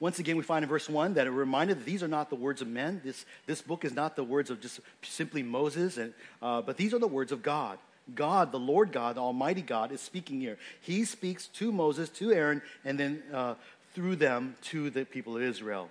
once 0.00 0.18
again, 0.18 0.36
we 0.36 0.42
find 0.42 0.62
in 0.62 0.68
verse 0.68 0.88
1 0.88 1.14
that 1.14 1.26
it 1.26 1.30
reminded 1.30 1.78
that 1.78 1.86
these 1.86 2.02
are 2.02 2.08
not 2.08 2.28
the 2.28 2.36
words 2.36 2.60
of 2.60 2.68
men. 2.68 3.00
This, 3.04 3.24
this 3.46 3.62
book 3.62 3.84
is 3.84 3.94
not 3.94 4.16
the 4.16 4.24
words 4.24 4.50
of 4.50 4.60
just 4.60 4.80
simply 5.02 5.42
Moses, 5.42 5.96
and, 5.96 6.12
uh, 6.42 6.62
but 6.62 6.76
these 6.76 6.92
are 6.92 6.98
the 6.98 7.06
words 7.08 7.32
of 7.32 7.42
God. 7.42 7.78
God, 8.14 8.52
the 8.52 8.58
Lord 8.58 8.92
God, 8.92 9.16
the 9.16 9.22
Almighty 9.22 9.62
God, 9.62 9.92
is 9.92 10.00
speaking 10.00 10.40
here. 10.40 10.58
He 10.80 11.04
speaks 11.04 11.46
to 11.48 11.72
Moses, 11.72 12.10
to 12.10 12.32
Aaron, 12.32 12.60
and 12.84 12.98
then 12.98 13.22
uh, 13.32 13.54
through 13.94 14.16
them 14.16 14.56
to 14.64 14.90
the 14.90 15.06
people 15.06 15.36
of 15.36 15.42
Israel. 15.42 15.88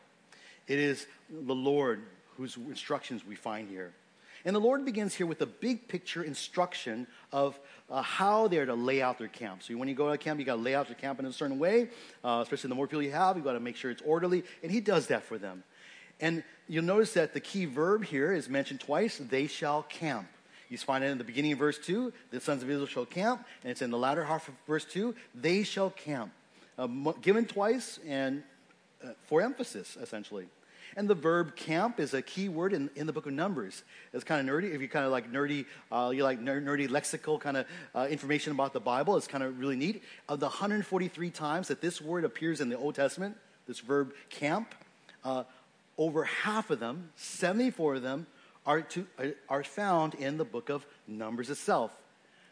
It 0.68 0.80
is 0.80 1.08
the 1.30 1.56
Lord 1.56 2.04
whose 2.38 2.58
instructions 2.58 3.26
we 3.26 3.36
find 3.36 3.70
here. 3.70 3.94
And 4.46 4.56
the 4.56 4.60
Lord 4.60 4.84
begins 4.84 5.14
here 5.14 5.26
with 5.26 5.42
a 5.42 5.46
big 5.46 5.88
picture 5.88 6.24
instruction 6.24 7.08
of 7.32 7.58
uh, 7.90 8.02
how 8.02 8.50
they're 8.50 8.66
to 8.66 8.74
lay 8.74 9.02
out 9.02 9.18
their 9.18 9.30
camp. 9.30 9.64
So 9.64 9.76
when 9.78 9.88
you 9.88 9.96
go 9.96 10.08
to 10.08 10.14
a 10.14 10.18
camp, 10.18 10.40
you 10.40 10.46
got 10.46 10.56
to 10.56 10.62
lay 10.62 10.76
out 10.76 10.90
your 10.90 10.98
camp 10.98 11.20
in 11.20 11.26
a 11.26 11.32
certain 11.32 11.60
way, 11.60 11.90
uh, 12.24 12.40
especially 12.44 12.70
the 12.70 12.76
more 12.76 12.88
people 12.88 13.04
you 13.04 13.12
have, 13.12 13.38
you 13.38 13.44
got 13.44 13.54
to 13.54 13.62
make 13.62 13.78
sure 13.78 13.90
it's 13.90 14.02
orderly. 14.02 14.44
And 14.62 14.72
He 14.72 14.82
does 14.82 15.08
that 15.08 15.24
for 15.24 15.38
them. 15.38 15.64
And 16.20 16.44
you'll 16.68 16.84
notice 16.84 17.14
that 17.14 17.34
the 17.34 17.40
key 17.40 17.66
verb 17.66 18.04
here 18.04 18.34
is 18.34 18.50
mentioned 18.50 18.82
twice 18.82 19.18
they 19.18 19.48
shall 19.48 19.84
camp. 19.84 20.28
You 20.70 20.78
find 20.78 21.04
it 21.04 21.08
in 21.08 21.20
the 21.20 21.24
beginning 21.24 21.54
of 21.54 21.60
verse 21.60 21.78
2, 21.78 22.12
the 22.32 22.40
sons 22.40 22.64
of 22.64 22.70
Israel 22.70 22.88
shall 22.88 23.06
camp, 23.06 23.46
and 23.64 23.72
it's 23.72 23.82
in 23.82 23.92
the 23.92 23.98
latter 23.98 24.24
half 24.24 24.48
of 24.48 24.56
verse 24.66 24.86
2, 24.86 25.14
they 25.36 25.64
shall 25.64 25.92
camp 25.92 26.32
uh, 26.78 26.88
given 27.22 27.46
twice 27.46 28.00
and 28.08 28.44
for 29.26 29.42
emphasis, 29.42 29.98
essentially. 30.02 30.48
And 30.96 31.10
the 31.10 31.16
verb 31.16 31.56
camp 31.56 32.00
is 32.00 32.14
a 32.14 32.22
key 32.22 32.50
word 32.50 32.74
in, 32.74 32.90
in 32.96 33.08
the 33.08 33.14
book 33.14 33.26
of 33.26 33.34
Numbers. 33.34 33.84
It's 34.14 34.24
kind 34.24 34.48
of 34.48 34.56
nerdy. 34.56 34.74
If 34.74 34.82
you 34.82 34.88
kind 34.88 35.06
of 35.06 35.12
like 35.12 35.32
nerdy, 35.32 35.66
uh, 35.92 36.12
you 36.14 36.24
like 36.24 36.40
ner- 36.40 36.62
nerdy 36.62 36.88
lexical 36.88 37.40
kind 37.40 37.58
of 37.58 37.66
uh, 37.96 38.08
information 38.10 38.52
about 38.52 38.74
the 38.74 38.80
Bible, 38.80 39.18
it's 39.18 39.28
kind 39.28 39.44
of 39.44 39.60
really 39.60 39.76
neat. 39.76 40.04
Of 40.30 40.40
the 40.40 40.48
143 40.48 41.30
times 41.32 41.68
that 41.70 41.82
this 41.82 42.00
word 42.00 42.26
appears 42.26 42.62
in 42.62 42.70
the 42.70 42.78
Old 42.78 42.96
Testament, 42.96 43.38
this 43.68 43.80
verb 43.80 44.14
camp, 44.30 44.76
uh, 45.24 45.44
over 45.98 46.26
half 46.26 46.70
of 46.70 46.80
them, 46.80 47.10
74 47.16 47.96
of 47.96 48.02
them, 48.04 48.28
are, 48.66 48.82
to, 48.82 49.08
are 49.50 49.64
found 49.64 50.14
in 50.16 50.38
the 50.38 50.46
book 50.46 50.70
of 50.70 50.86
Numbers 51.08 51.50
itself. 51.50 51.92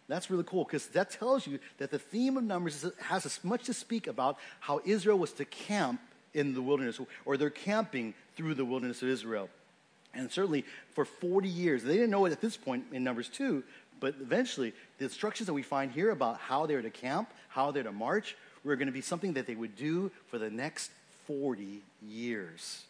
That's 0.08 0.30
really 0.30 0.44
cool 0.46 0.66
because 0.66 0.88
that 0.88 1.12
tells 1.12 1.48
you 1.48 1.60
that 1.78 1.90
the 1.90 2.00
theme 2.00 2.36
of 2.36 2.44
Numbers 2.44 2.86
has 3.00 3.26
as 3.26 3.42
much 3.44 3.64
to 3.66 3.74
speak 3.74 4.08
about 4.08 4.38
how 4.60 4.82
Israel 4.84 5.18
was 5.18 5.32
to 5.34 5.46
camp 5.46 6.02
in 6.34 6.54
the 6.54 6.62
wilderness, 6.62 7.00
or 7.26 7.38
they're 7.38 7.50
camping 7.50 8.14
through 8.36 8.54
the 8.54 8.66
wilderness 8.66 9.02
of 9.02 9.10
Israel. 9.10 9.50
And 10.14 10.32
certainly 10.32 10.66
for 10.94 11.06
40 11.06 11.48
years, 11.48 11.84
they 11.84 11.94
didn't 11.94 12.10
know 12.10 12.26
it 12.26 12.32
at 12.32 12.42
this 12.42 12.58
point 12.58 12.86
in 12.92 13.04
Numbers 13.04 13.30
2, 13.30 13.64
but 14.00 14.16
eventually 14.20 14.74
the 14.98 15.06
instructions 15.06 15.48
that 15.48 15.54
we 15.54 15.64
find 15.64 15.92
here 15.92 16.12
about 16.12 16.38
how 16.38 16.66
they're 16.66 16.82
to 16.82 16.90
camp, 16.90 17.30
how 17.50 17.72
they're 17.72 17.84
to 17.84 17.92
march, 17.92 18.36
were 18.64 18.76
going 18.76 18.88
to 18.88 18.94
be 18.94 19.02
something 19.02 19.34
that 19.34 19.48
they 19.48 19.56
would 19.56 19.76
do 19.76 20.12
for 20.28 20.38
the 20.38 20.50
next 20.50 20.92
40 21.28 21.82
years. 22.06 22.84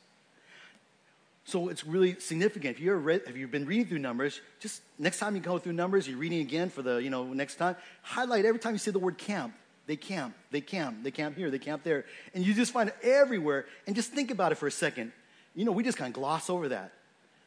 So 1.46 1.70
it's 1.70 1.86
really 1.86 2.20
significant. 2.20 2.78
If 2.78 2.80
you're 2.80 2.98
read, 2.98 3.24
if 3.28 3.36
you've 3.36 3.52
been 3.52 3.66
reading 3.66 3.86
through 3.88 4.00
Numbers, 4.00 4.40
just 4.60 4.82
next 5.00 5.20
time 5.20 5.36
you 5.36 5.42
go 5.42 5.58
through 5.58 5.74
Numbers, 5.74 6.08
you're 6.08 6.18
reading 6.18 6.40
again 6.40 6.70
for 6.70 6.82
the 6.82 6.98
you 6.98 7.10
know 7.10 7.26
next 7.26 7.56
time. 7.56 7.76
Highlight 8.04 8.46
every 8.46 8.60
time 8.60 8.74
you 8.74 8.80
see 8.80 8.92
the 8.92 9.00
word 9.00 9.18
camp. 9.18 9.54
They 9.92 9.98
camp. 9.98 10.34
They 10.52 10.62
camp. 10.62 11.04
They 11.04 11.12
camp 11.12 11.36
here. 11.36 11.52
They 11.52 11.60
camp 11.60 11.84
there, 11.84 12.06
and 12.34 12.46
you 12.46 12.54
just 12.54 12.72
find 12.72 12.88
it 12.88 12.96
everywhere. 13.04 13.66
And 13.86 13.94
just 13.94 14.14
think 14.14 14.32
about 14.32 14.54
it 14.54 14.56
for 14.56 14.66
a 14.66 14.72
second. 14.72 15.12
You 15.54 15.66
know, 15.66 15.74
we 15.74 15.84
just 15.84 15.98
kind 15.98 16.08
of 16.08 16.14
gloss 16.14 16.50
over 16.50 16.70
that, 16.70 16.94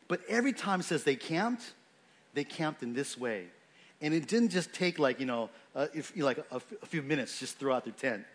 but 0.08 0.20
every 0.28 0.52
time 0.52 0.80
it 0.80 0.82
says 0.82 1.04
they 1.04 1.16
camped, 1.16 1.72
they 2.34 2.44
camped 2.44 2.82
in 2.82 2.92
this 2.92 3.16
way, 3.16 3.46
and 4.02 4.12
it 4.12 4.28
didn't 4.28 4.50
just 4.50 4.74
take 4.74 4.98
like 4.98 5.20
you 5.20 5.24
know, 5.24 5.48
uh, 5.74 5.86
if, 5.94 6.14
like 6.18 6.36
a, 6.36 6.56
a 6.82 6.86
few 6.86 7.00
minutes 7.00 7.40
just 7.40 7.56
throw 7.56 7.74
out 7.74 7.84
their 7.84 7.94
tent. 7.94 8.26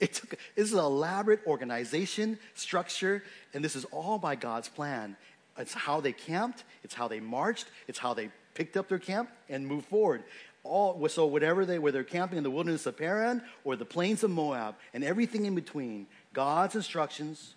It 0.00 0.14
took, 0.14 0.30
this 0.56 0.66
is 0.66 0.72
an 0.72 0.80
elaborate 0.80 1.46
organization, 1.46 2.40
structure, 2.54 3.22
and 3.54 3.64
this 3.64 3.76
is 3.76 3.84
all 3.92 4.18
by 4.18 4.34
God's 4.34 4.68
plan. 4.68 5.16
It's 5.56 5.72
how 5.72 6.00
they 6.00 6.10
camped, 6.10 6.64
it's 6.82 6.94
how 6.94 7.06
they 7.06 7.20
marched, 7.20 7.66
it's 7.86 8.00
how 8.00 8.12
they 8.12 8.30
picked 8.54 8.76
up 8.76 8.88
their 8.88 8.98
camp 8.98 9.30
and 9.48 9.64
moved 9.68 9.86
forward. 9.86 10.24
All, 10.64 11.08
so 11.08 11.26
whatever 11.26 11.66
they, 11.66 11.78
whether 11.78 11.98
they're 11.98 12.04
camping 12.04 12.38
in 12.38 12.44
the 12.44 12.50
wilderness 12.50 12.86
of 12.86 12.96
Paran 12.96 13.42
or 13.64 13.74
the 13.74 13.84
plains 13.84 14.22
of 14.22 14.30
Moab 14.30 14.76
and 14.94 15.02
everything 15.02 15.44
in 15.44 15.54
between, 15.54 16.06
God's 16.32 16.76
instructions 16.76 17.54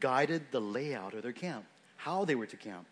guided 0.00 0.42
the 0.50 0.60
layout 0.60 1.14
of 1.14 1.22
their 1.22 1.32
camp, 1.32 1.64
how 1.96 2.24
they 2.24 2.34
were 2.34 2.46
to 2.46 2.56
camp. 2.56 2.86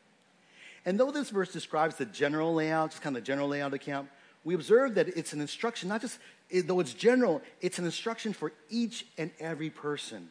And 0.87 1.01
though 1.01 1.11
this 1.11 1.31
verse 1.31 1.53
describes 1.53 1.97
the 1.97 2.07
general 2.07 2.55
layout, 2.55 2.91
just 2.91 3.03
kind 3.03 3.17
of 3.17 3.23
the 3.23 3.27
general 3.27 3.49
layout 3.49 3.67
of 3.67 3.73
the 3.73 3.79
camp, 3.79 4.09
we 4.45 4.55
observe 4.55 4.95
that 4.97 5.09
it's 5.09 5.33
an 5.33 5.41
instruction, 5.41 5.89
not 5.89 6.03
just, 6.03 6.19
though 6.53 6.81
it's 6.81 6.93
general, 6.93 7.43
it's 7.61 7.79
an 7.79 7.87
instruction 7.87 8.35
for 8.35 8.53
each 8.69 9.07
and 9.17 9.31
every 9.41 9.71
person. 9.71 10.29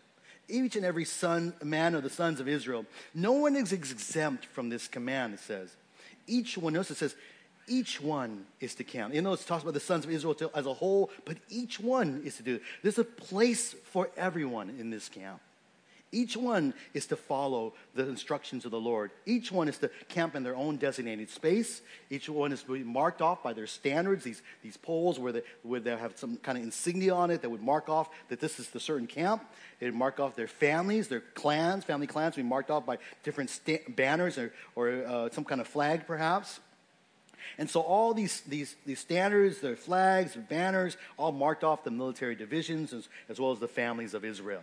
Each 0.47 0.75
and 0.75 0.85
every 0.85 1.05
son, 1.05 1.53
man 1.63 1.95
of 1.95 2.03
the 2.03 2.09
sons 2.09 2.39
of 2.39 2.47
Israel. 2.47 2.85
No 3.15 3.31
one 3.31 3.55
is 3.55 3.73
exempt 3.73 4.45
from 4.45 4.69
this 4.69 4.87
command, 4.87 5.33
it 5.33 5.39
says. 5.39 5.75
Each 6.27 6.57
one, 6.57 6.73
notice 6.73 6.91
it 6.91 6.97
says, 6.97 7.15
each 7.67 8.01
one 8.01 8.45
is 8.59 8.75
to 8.75 8.83
count. 8.83 9.13
You 9.13 9.21
know, 9.21 9.33
it 9.33 9.45
talks 9.45 9.63
about 9.63 9.73
the 9.73 9.79
sons 9.79 10.05
of 10.05 10.11
Israel 10.11 10.35
as 10.53 10.65
a 10.65 10.73
whole, 10.73 11.09
but 11.25 11.37
each 11.49 11.79
one 11.79 12.21
is 12.25 12.37
to 12.37 12.43
do. 12.43 12.59
There's 12.81 12.99
a 12.99 13.03
place 13.03 13.73
for 13.85 14.09
everyone 14.17 14.69
in 14.79 14.89
this 14.89 15.09
camp. 15.09 15.39
Each 16.13 16.37
one 16.37 16.75
is 16.93 17.07
to 17.07 17.15
follow 17.15 17.73
the 17.95 18.07
instructions 18.07 18.65
of 18.65 18.71
the 18.71 18.79
Lord. 18.79 19.09
Each 19.25 19.51
one 19.51 19.67
is 19.67 19.79
to 19.79 19.89
camp 20.09 20.35
in 20.35 20.43
their 20.43 20.55
own 20.55 20.77
designated 20.77 21.31
space. 21.31 21.81
Each 22.11 22.29
one 22.29 22.51
is 22.51 22.61
to 22.61 22.73
be 22.73 22.83
marked 22.83 23.21
off 23.21 23.41
by 23.41 23.53
their 23.53 23.65
standards, 23.65 24.23
these, 24.23 24.43
these 24.61 24.77
poles 24.77 25.17
where 25.17 25.31
they, 25.31 25.41
where 25.63 25.79
they 25.79 25.89
have 25.97 26.15
some 26.15 26.37
kind 26.37 26.59
of 26.59 26.63
insignia 26.63 27.15
on 27.15 27.31
it 27.31 27.41
that 27.41 27.49
would 27.49 27.63
mark 27.63 27.89
off 27.89 28.09
that 28.29 28.39
this 28.39 28.59
is 28.59 28.69
the 28.69 28.79
certain 28.79 29.07
camp. 29.07 29.43
It 29.79 29.85
would 29.85 29.95
mark 29.95 30.19
off 30.19 30.35
their 30.35 30.47
families, 30.47 31.07
their 31.07 31.21
clans, 31.33 31.83
family 31.83 32.05
clans 32.05 32.35
would 32.35 32.43
be 32.43 32.47
marked 32.47 32.69
off 32.69 32.85
by 32.85 32.99
different 33.23 33.49
sta- 33.49 33.81
banners 33.89 34.37
or, 34.37 34.53
or 34.75 34.89
uh, 35.07 35.29
some 35.31 35.43
kind 35.43 35.59
of 35.59 35.67
flag, 35.67 36.05
perhaps. 36.05 36.59
And 37.57 37.69
so 37.69 37.81
all 37.81 38.13
these, 38.13 38.41
these, 38.41 38.75
these 38.85 38.99
standards, 38.99 39.59
their 39.59 39.75
flags, 39.75 40.33
their 40.33 40.43
banners, 40.43 40.97
all 41.17 41.31
marked 41.31 41.63
off 41.63 41.83
the 41.83 41.91
military 41.91 42.35
divisions 42.35 42.93
as, 42.93 43.07
as 43.29 43.39
well 43.39 43.51
as 43.51 43.59
the 43.59 43.67
families 43.67 44.13
of 44.13 44.25
Israel 44.25 44.61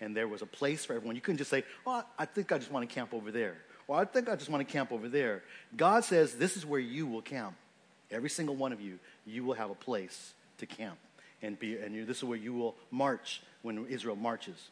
and 0.00 0.16
there 0.16 0.28
was 0.28 0.42
a 0.42 0.46
place 0.46 0.84
for 0.84 0.94
everyone. 0.94 1.16
You 1.16 1.22
couldn't 1.22 1.38
just 1.38 1.50
say, 1.50 1.64
oh, 1.86 2.02
I 2.18 2.24
think 2.24 2.52
I 2.52 2.58
just 2.58 2.70
want 2.70 2.88
to 2.88 2.94
camp 2.94 3.12
over 3.12 3.30
there. 3.30 3.56
Or 3.86 3.98
I 3.98 4.04
think 4.04 4.28
I 4.28 4.36
just 4.36 4.50
want 4.50 4.66
to 4.66 4.72
camp 4.72 4.92
over 4.92 5.08
there. 5.08 5.42
God 5.76 6.04
says, 6.04 6.34
this 6.34 6.56
is 6.56 6.64
where 6.64 6.80
you 6.80 7.06
will 7.06 7.22
camp. 7.22 7.54
Every 8.10 8.30
single 8.30 8.54
one 8.54 8.72
of 8.72 8.80
you, 8.80 8.98
you 9.26 9.44
will 9.44 9.54
have 9.54 9.70
a 9.70 9.74
place 9.74 10.34
to 10.58 10.66
camp. 10.66 10.98
And, 11.42 11.58
be, 11.58 11.76
and 11.78 12.06
this 12.06 12.18
is 12.18 12.24
where 12.24 12.38
you 12.38 12.52
will 12.52 12.74
march 12.90 13.42
when 13.62 13.86
Israel 13.86 14.16
marches. 14.16 14.68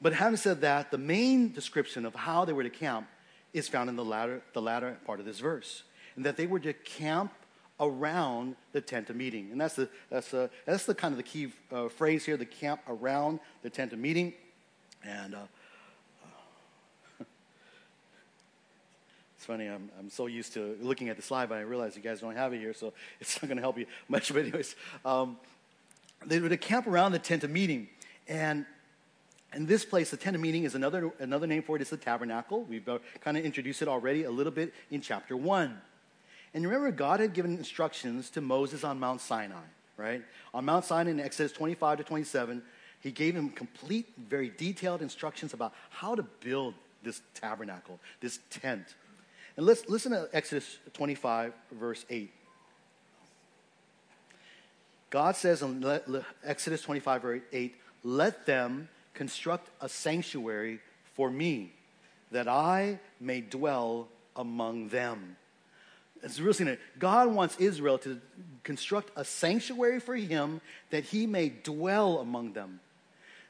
But 0.00 0.14
having 0.14 0.36
said 0.36 0.62
that, 0.62 0.90
the 0.90 0.98
main 0.98 1.52
description 1.52 2.06
of 2.06 2.14
how 2.14 2.44
they 2.44 2.52
were 2.52 2.62
to 2.62 2.70
camp 2.70 3.06
is 3.52 3.68
found 3.68 3.88
in 3.90 3.96
the 3.96 4.04
latter, 4.04 4.42
the 4.52 4.62
latter 4.62 4.96
part 5.04 5.20
of 5.20 5.26
this 5.26 5.40
verse. 5.40 5.82
And 6.16 6.24
that 6.24 6.36
they 6.36 6.46
were 6.46 6.60
to 6.60 6.72
camp 6.72 7.32
around 7.80 8.56
the 8.72 8.80
tent 8.80 9.10
of 9.10 9.16
meeting. 9.16 9.48
And 9.50 9.60
that's 9.60 9.74
the, 9.74 9.88
that's 10.10 10.30
the, 10.30 10.50
that's 10.66 10.84
the 10.84 10.94
kind 10.94 11.12
of 11.12 11.16
the 11.16 11.22
key 11.22 11.52
uh, 11.72 11.88
phrase 11.88 12.24
here, 12.24 12.36
the 12.36 12.44
camp 12.44 12.82
around 12.86 13.40
the 13.62 13.70
tent 13.70 13.92
of 13.92 13.98
meeting. 13.98 14.34
And 15.02 15.34
uh, 15.34 15.38
it's 19.36 19.46
funny, 19.46 19.66
I'm, 19.66 19.90
I'm 19.98 20.10
so 20.10 20.26
used 20.26 20.52
to 20.54 20.76
looking 20.82 21.08
at 21.08 21.16
the 21.16 21.22
slide, 21.22 21.48
but 21.48 21.56
I 21.56 21.62
realize 21.62 21.96
you 21.96 22.02
guys 22.02 22.20
don't 22.20 22.36
have 22.36 22.52
it 22.52 22.58
here, 22.58 22.74
so 22.74 22.92
it's 23.20 23.40
not 23.40 23.48
going 23.48 23.56
to 23.56 23.62
help 23.62 23.78
you 23.78 23.86
much. 24.08 24.32
But, 24.32 24.42
anyways, 24.42 24.76
um, 25.04 25.38
they 26.26 26.38
to 26.38 26.56
camp 26.58 26.86
around 26.86 27.12
the 27.12 27.18
tent 27.18 27.44
of 27.44 27.50
meeting. 27.50 27.88
And 28.28 28.66
in 29.54 29.64
this 29.66 29.86
place, 29.86 30.10
the 30.10 30.18
tent 30.18 30.36
of 30.36 30.42
meeting 30.42 30.64
is 30.64 30.74
another, 30.74 31.10
another 31.18 31.46
name 31.46 31.62
for 31.62 31.76
it 31.76 31.82
is 31.82 31.88
the 31.88 31.96
tabernacle. 31.96 32.62
We've 32.64 32.86
uh, 32.88 32.98
kind 33.22 33.38
of 33.38 33.44
introduced 33.44 33.80
it 33.80 33.88
already 33.88 34.24
a 34.24 34.30
little 34.30 34.52
bit 34.52 34.74
in 34.90 35.00
chapter 35.00 35.34
1. 35.34 35.80
And 36.52 36.64
remember, 36.64 36.90
God 36.90 37.20
had 37.20 37.32
given 37.32 37.56
instructions 37.56 38.30
to 38.30 38.40
Moses 38.40 38.82
on 38.82 38.98
Mount 38.98 39.20
Sinai, 39.20 39.62
right? 39.96 40.22
On 40.52 40.64
Mount 40.64 40.84
Sinai 40.84 41.12
in 41.12 41.20
Exodus 41.20 41.52
25 41.52 41.98
to 41.98 42.04
27, 42.04 42.62
he 43.00 43.12
gave 43.12 43.34
him 43.34 43.50
complete, 43.50 44.06
very 44.18 44.50
detailed 44.50 45.00
instructions 45.00 45.54
about 45.54 45.72
how 45.90 46.14
to 46.14 46.22
build 46.22 46.74
this 47.02 47.22
tabernacle, 47.34 47.98
this 48.20 48.40
tent. 48.50 48.84
And 49.56 49.64
let's 49.64 49.88
listen 49.88 50.12
to 50.12 50.28
Exodus 50.32 50.78
25, 50.92 51.52
verse 51.72 52.04
8. 52.10 52.30
God 55.10 55.36
says 55.36 55.62
in 55.62 55.84
Exodus 56.44 56.82
25, 56.82 57.22
verse 57.22 57.42
8, 57.52 57.74
let 58.04 58.46
them 58.46 58.88
construct 59.14 59.68
a 59.80 59.88
sanctuary 59.88 60.80
for 61.14 61.30
me, 61.30 61.72
that 62.30 62.48
I 62.48 63.00
may 63.20 63.40
dwell 63.40 64.08
among 64.36 64.88
them. 64.88 65.36
It's 66.22 66.38
real 66.40 66.52
significant. 66.52 66.86
God 66.98 67.32
wants 67.34 67.56
Israel 67.58 67.98
to 67.98 68.20
construct 68.62 69.10
a 69.16 69.24
sanctuary 69.24 70.00
for 70.00 70.14
him 70.14 70.60
that 70.90 71.04
he 71.04 71.26
may 71.26 71.48
dwell 71.48 72.18
among 72.18 72.52
them. 72.52 72.80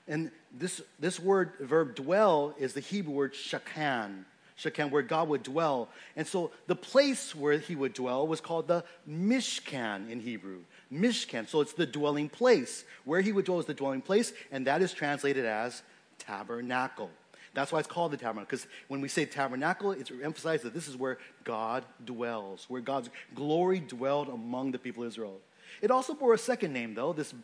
And 0.07 0.31
this, 0.53 0.81
this 0.99 1.21
word, 1.21 1.53
verb 1.61 1.95
dwell, 1.95 2.55
is 2.59 2.75
the 2.75 2.81
Hebrew 2.81 3.15
word 3.15 3.35
shakan. 3.35 4.25
Shakan, 4.59 4.91
where 4.91 5.03
God 5.03 5.29
would 5.29 5.43
dwell. 5.43 5.89
And 6.17 6.27
so 6.27 6.51
the 6.67 6.77
place 6.77 7.35
where 7.35 7.59
he 7.59 7.75
would 7.75 7.95
dwell 7.95 8.27
was 8.27 8.41
called 8.41 8.69
the 8.69 8.85
Mishkan 9.09 10.11
in 10.11 10.21
Hebrew. 10.21 10.61
Mishkan. 10.93 11.49
So 11.49 11.61
it's 11.61 11.73
the 11.73 11.87
dwelling 11.87 12.29
place. 12.29 12.85
Where 13.05 13.21
he 13.21 13.33
would 13.33 13.47
dwell 13.47 13.61
is 13.61 13.67
the 13.67 13.75
dwelling 13.75 14.03
place, 14.03 14.33
and 14.53 14.67
that 14.67 14.83
is 14.83 14.93
translated 14.93 15.47
as 15.47 15.83
tabernacle. 16.19 17.11
That's 17.53 17.73
why 17.73 17.81
it's 17.81 17.89
called 17.89 18.13
the 18.13 18.17
tabernacle, 18.17 18.47
because 18.47 18.67
when 18.89 19.01
we 19.01 19.09
say 19.09 19.25
tabernacle, 19.25 19.91
it's 19.91 20.11
emphasized 20.23 20.63
that 20.63 20.75
this 20.75 20.87
is 20.87 20.97
where 20.97 21.19
God 21.43 21.85
dwells, 22.05 22.67
where 22.69 22.81
God's 22.81 23.11
glory 23.35 23.81
dwelled 23.81 24.29
among 24.29 24.71
the 24.71 24.79
people 24.79 25.03
of 25.03 25.09
Israel. 25.09 25.39
It 25.83 25.91
also 25.91 26.15
bore 26.15 26.35
a 26.35 26.39
second 26.39 26.73
name, 26.73 26.95
though, 26.95 27.13
this, 27.13 27.35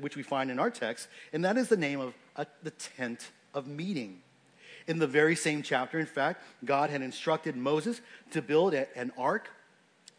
which 0.00 0.16
we 0.16 0.22
find 0.22 0.50
in 0.50 0.58
our 0.58 0.70
text, 0.70 1.08
and 1.32 1.44
that 1.44 1.56
is 1.56 1.68
the 1.68 1.76
name 1.76 2.00
of 2.00 2.14
a, 2.36 2.46
the 2.62 2.70
tent 2.70 3.30
of 3.52 3.66
meeting. 3.66 4.22
In 4.86 4.98
the 4.98 5.06
very 5.06 5.36
same 5.36 5.62
chapter, 5.62 6.00
in 6.00 6.06
fact, 6.06 6.42
God 6.64 6.90
had 6.90 7.02
instructed 7.02 7.54
Moses 7.54 8.00
to 8.30 8.40
build 8.40 8.72
a, 8.74 8.86
an 8.98 9.12
ark 9.18 9.50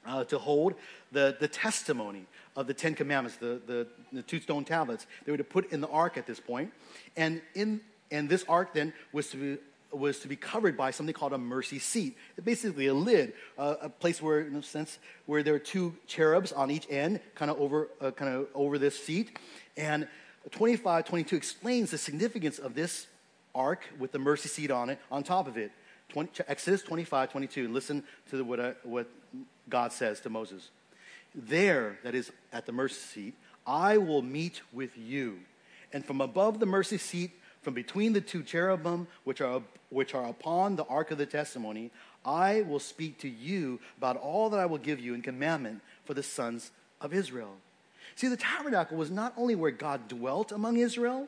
uh, 0.05 0.23
to 0.25 0.37
hold 0.37 0.75
the, 1.11 1.35
the 1.39 1.47
testimony 1.47 2.25
of 2.55 2.67
the 2.67 2.73
Ten 2.73 2.95
Commandments, 2.95 3.37
the, 3.37 3.61
the, 3.65 3.87
the, 4.11 4.21
two 4.21 4.39
stone 4.39 4.65
tablets. 4.65 5.05
They 5.25 5.31
were 5.31 5.37
to 5.37 5.43
put 5.43 5.71
in 5.71 5.81
the 5.81 5.87
ark 5.87 6.17
at 6.17 6.25
this 6.25 6.39
point. 6.39 6.71
And, 7.15 7.41
in, 7.53 7.81
and 8.11 8.29
this 8.29 8.45
ark 8.47 8.73
then 8.73 8.93
was 9.11 9.29
to 9.29 9.37
be 9.37 9.57
was 9.93 10.19
to 10.19 10.27
be 10.27 10.35
covered 10.35 10.77
by 10.77 10.91
something 10.91 11.13
called 11.13 11.33
a 11.33 11.37
mercy 11.37 11.79
seat. 11.79 12.17
Basically 12.41 12.87
a 12.87 12.93
lid, 12.93 13.33
uh, 13.57 13.75
a 13.81 13.89
place 13.89 14.21
where, 14.21 14.41
in 14.41 14.55
a 14.55 14.63
sense, 14.63 14.99
where 15.25 15.43
there 15.43 15.53
are 15.55 15.59
two 15.59 15.95
cherubs 16.07 16.51
on 16.51 16.71
each 16.71 16.87
end, 16.89 17.19
kind 17.35 17.51
of 17.51 17.59
over, 17.59 17.89
uh, 17.99 18.11
kind 18.11 18.33
of 18.33 18.47
over 18.55 18.77
this 18.77 18.97
seat. 18.97 19.37
And 19.75 20.07
25, 20.51 21.05
22 21.05 21.35
explains 21.35 21.91
the 21.91 21.97
significance 21.97 22.57
of 22.57 22.73
this 22.73 23.07
ark 23.53 23.83
with 23.99 24.11
the 24.11 24.19
mercy 24.19 24.49
seat 24.49 24.71
on 24.71 24.89
it, 24.89 24.99
on 25.11 25.23
top 25.23 25.47
of 25.47 25.57
it. 25.57 25.71
20, 26.09 26.43
Exodus 26.47 26.81
25, 26.83 27.31
22. 27.31 27.65
And 27.65 27.73
listen 27.73 28.03
to 28.29 28.43
what, 28.43 28.59
uh, 28.59 28.71
what 28.83 29.07
God 29.69 29.91
says 29.91 30.19
to 30.21 30.29
Moses. 30.29 30.69
There, 31.33 31.99
that 32.03 32.15
is 32.15 32.31
at 32.51 32.65
the 32.65 32.71
mercy 32.71 32.95
seat, 32.95 33.33
I 33.65 33.97
will 33.97 34.21
meet 34.21 34.61
with 34.73 34.97
you. 34.97 35.39
And 35.93 36.05
from 36.05 36.21
above 36.21 36.59
the 36.59 36.65
mercy 36.65 36.97
seat, 36.97 37.31
from 37.61 37.73
between 37.73 38.13
the 38.13 38.21
two 38.21 38.43
cherubim 38.43 39.07
which 39.23 39.41
are, 39.41 39.61
which 39.89 40.13
are 40.13 40.27
upon 40.27 40.75
the 40.75 40.85
ark 40.85 41.11
of 41.11 41.17
the 41.17 41.25
testimony, 41.25 41.91
I 42.25 42.61
will 42.61 42.79
speak 42.79 43.19
to 43.19 43.29
you 43.29 43.79
about 43.97 44.17
all 44.17 44.49
that 44.49 44.59
I 44.59 44.65
will 44.65 44.77
give 44.77 44.99
you 44.99 45.13
in 45.13 45.21
commandment 45.21 45.81
for 46.05 46.13
the 46.13 46.23
sons 46.23 46.71
of 46.99 47.13
Israel. 47.13 47.55
See, 48.15 48.27
the 48.27 48.37
tabernacle 48.37 48.97
was 48.97 49.09
not 49.09 49.33
only 49.37 49.55
where 49.55 49.71
God 49.71 50.07
dwelt 50.07 50.51
among 50.51 50.77
Israel, 50.77 51.27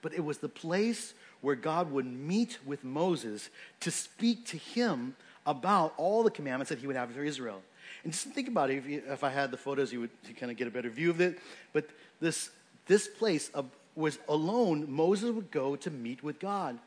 but 0.00 0.12
it 0.14 0.24
was 0.24 0.38
the 0.38 0.48
place 0.48 1.14
where 1.40 1.54
God 1.54 1.90
would 1.92 2.06
meet 2.06 2.58
with 2.64 2.84
Moses 2.84 3.50
to 3.80 3.90
speak 3.90 4.46
to 4.46 4.56
him 4.56 5.16
about 5.44 5.94
all 5.96 6.22
the 6.22 6.30
commandments 6.30 6.70
that 6.70 6.78
he 6.78 6.86
would 6.86 6.96
have 6.96 7.12
for 7.12 7.24
Israel. 7.24 7.62
And 8.04 8.12
just 8.12 8.26
think 8.28 8.48
about 8.48 8.70
it. 8.70 8.78
If, 8.78 8.86
you, 8.86 9.02
if 9.08 9.24
I 9.24 9.30
had 9.30 9.50
the 9.50 9.56
photos, 9.56 9.92
you 9.92 10.00
would 10.00 10.10
you 10.26 10.34
kind 10.34 10.50
of 10.50 10.58
get 10.58 10.66
a 10.66 10.70
better 10.70 10.90
view 10.90 11.10
of 11.10 11.20
it. 11.20 11.38
But 11.72 11.86
this, 12.20 12.50
this 12.86 13.08
place 13.08 13.50
uh, 13.54 13.62
was 13.94 14.18
alone, 14.28 14.90
Moses 14.90 15.30
would 15.30 15.50
go 15.50 15.76
to 15.76 15.90
meet 15.90 16.22
with 16.22 16.38
God. 16.38 16.78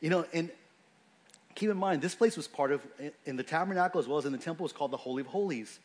You 0.00 0.10
know, 0.10 0.26
and 0.32 0.50
keep 1.54 1.70
in 1.70 1.76
mind, 1.76 2.02
this 2.02 2.14
place 2.14 2.36
was 2.36 2.46
part 2.46 2.72
of, 2.72 2.86
in 3.24 3.36
the 3.36 3.42
tabernacle 3.42 4.00
as 4.00 4.06
well 4.06 4.18
as 4.18 4.24
in 4.24 4.32
the 4.32 4.38
temple, 4.38 4.64
was 4.64 4.72
called 4.72 4.90
the 4.90 4.96
Holy 4.96 5.22
of 5.22 5.26
Holies. 5.26 5.78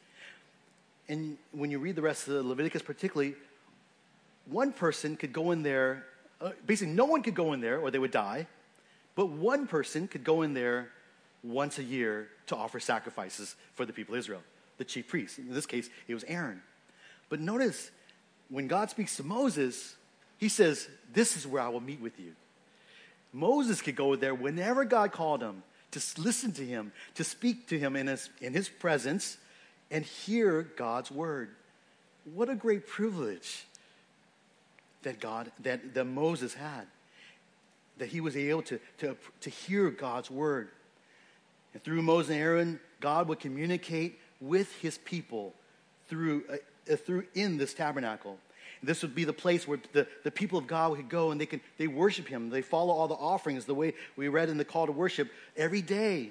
And 1.10 1.38
when 1.52 1.72
you 1.72 1.80
read 1.80 1.96
the 1.96 2.02
rest 2.02 2.28
of 2.28 2.36
the 2.36 2.44
Leviticus, 2.44 2.82
particularly, 2.82 3.36
one 4.46 4.72
person 4.72 5.16
could 5.16 5.34
go 5.34 5.52
in 5.52 5.64
there, 5.64 6.06
uh, 6.40 6.52
basically, 6.66 6.94
no 6.94 7.06
one 7.06 7.22
could 7.22 7.36
go 7.36 7.54
in 7.54 7.62
there 7.62 7.80
or 7.80 7.92
they 7.92 8.00
would 8.00 8.12
die, 8.12 8.48
but 9.16 9.28
one 9.28 9.68
person 9.68 10.08
could 10.08 10.24
go 10.24 10.42
in 10.42 10.54
there 10.54 10.90
once 11.44 11.80
a 11.80 11.84
year 11.84 12.30
to 12.48 12.56
offer 12.56 12.80
sacrifices 12.80 13.56
for 13.74 13.86
the 13.86 13.94
people 13.94 14.16
of 14.16 14.20
Israel, 14.20 14.42
the 14.78 14.86
chief 14.86 15.08
priest. 15.08 15.40
In 15.40 15.54
this 15.54 15.66
case, 15.66 15.90
it 16.08 16.14
was 16.14 16.24
Aaron. 16.26 16.62
But 17.30 17.40
notice, 17.40 17.92
when 18.50 18.68
God 18.68 18.90
speaks 18.90 19.16
to 19.18 19.24
Moses, 19.24 19.96
he 20.42 20.50
says, 20.50 20.90
This 21.14 21.38
is 21.38 21.48
where 21.48 21.62
I 21.62 21.70
will 21.70 21.80
meet 21.80 22.02
with 22.02 22.20
you. 22.20 22.34
Moses 23.32 23.82
could 23.82 23.96
go 23.96 24.18
there 24.18 24.36
whenever 24.36 24.84
God 24.84 25.14
called 25.14 25.42
him 25.42 25.64
to 25.92 26.02
listen 26.18 26.52
to 26.54 26.66
him, 26.66 26.92
to 27.16 27.24
speak 27.24 27.68
to 27.68 27.78
him 27.80 27.96
in 27.96 28.08
his, 28.08 28.30
in 28.42 28.54
his 28.54 28.68
presence, 28.68 29.38
and 29.92 30.04
hear 30.04 30.64
God's 30.76 31.12
word. 31.12 31.50
What 32.34 32.50
a 32.50 32.56
great 32.56 32.88
privilege 32.88 33.66
that 35.04 35.20
God, 35.20 35.52
that, 35.62 35.94
that 35.94 36.06
Moses 36.06 36.54
had, 36.54 36.88
that 37.98 38.10
he 38.10 38.20
was 38.20 38.36
able 38.36 38.64
to, 38.64 38.80
to, 39.00 39.16
to 39.42 39.50
hear 39.50 39.90
God's 39.92 40.32
word. 40.32 40.70
And 41.74 41.84
through 41.84 42.02
Moses 42.02 42.32
and 42.32 42.40
Aaron, 42.40 42.80
God 43.00 43.28
would 43.28 43.40
communicate 43.40 44.20
with 44.40 44.74
his 44.78 44.98
people 44.98 45.54
through, 46.08 46.44
uh, 46.52 46.96
through 46.96 47.26
in 47.36 47.58
this 47.58 47.74
tabernacle. 47.74 48.38
This 48.84 49.02
would 49.02 49.14
be 49.14 49.24
the 49.24 49.34
place 49.34 49.68
where 49.68 49.80
the, 49.94 50.08
the 50.24 50.32
people 50.32 50.58
of 50.58 50.68
God 50.68 50.96
could 50.96 51.10
go 51.10 51.32
and 51.32 51.40
they 51.40 51.46
can 51.46 51.62
they 51.78 51.88
worship 51.88 52.28
him. 52.28 52.50
They 52.50 52.62
follow 52.62 52.94
all 52.94 53.08
the 53.08 53.16
offerings 53.16 53.66
the 53.66 53.76
way 53.76 53.94
we 54.16 54.28
read 54.28 54.50
in 54.50 54.58
the 54.58 54.66
call 54.66 54.86
to 54.86 54.92
worship 54.92 55.30
every 55.56 55.82
day. 55.82 56.30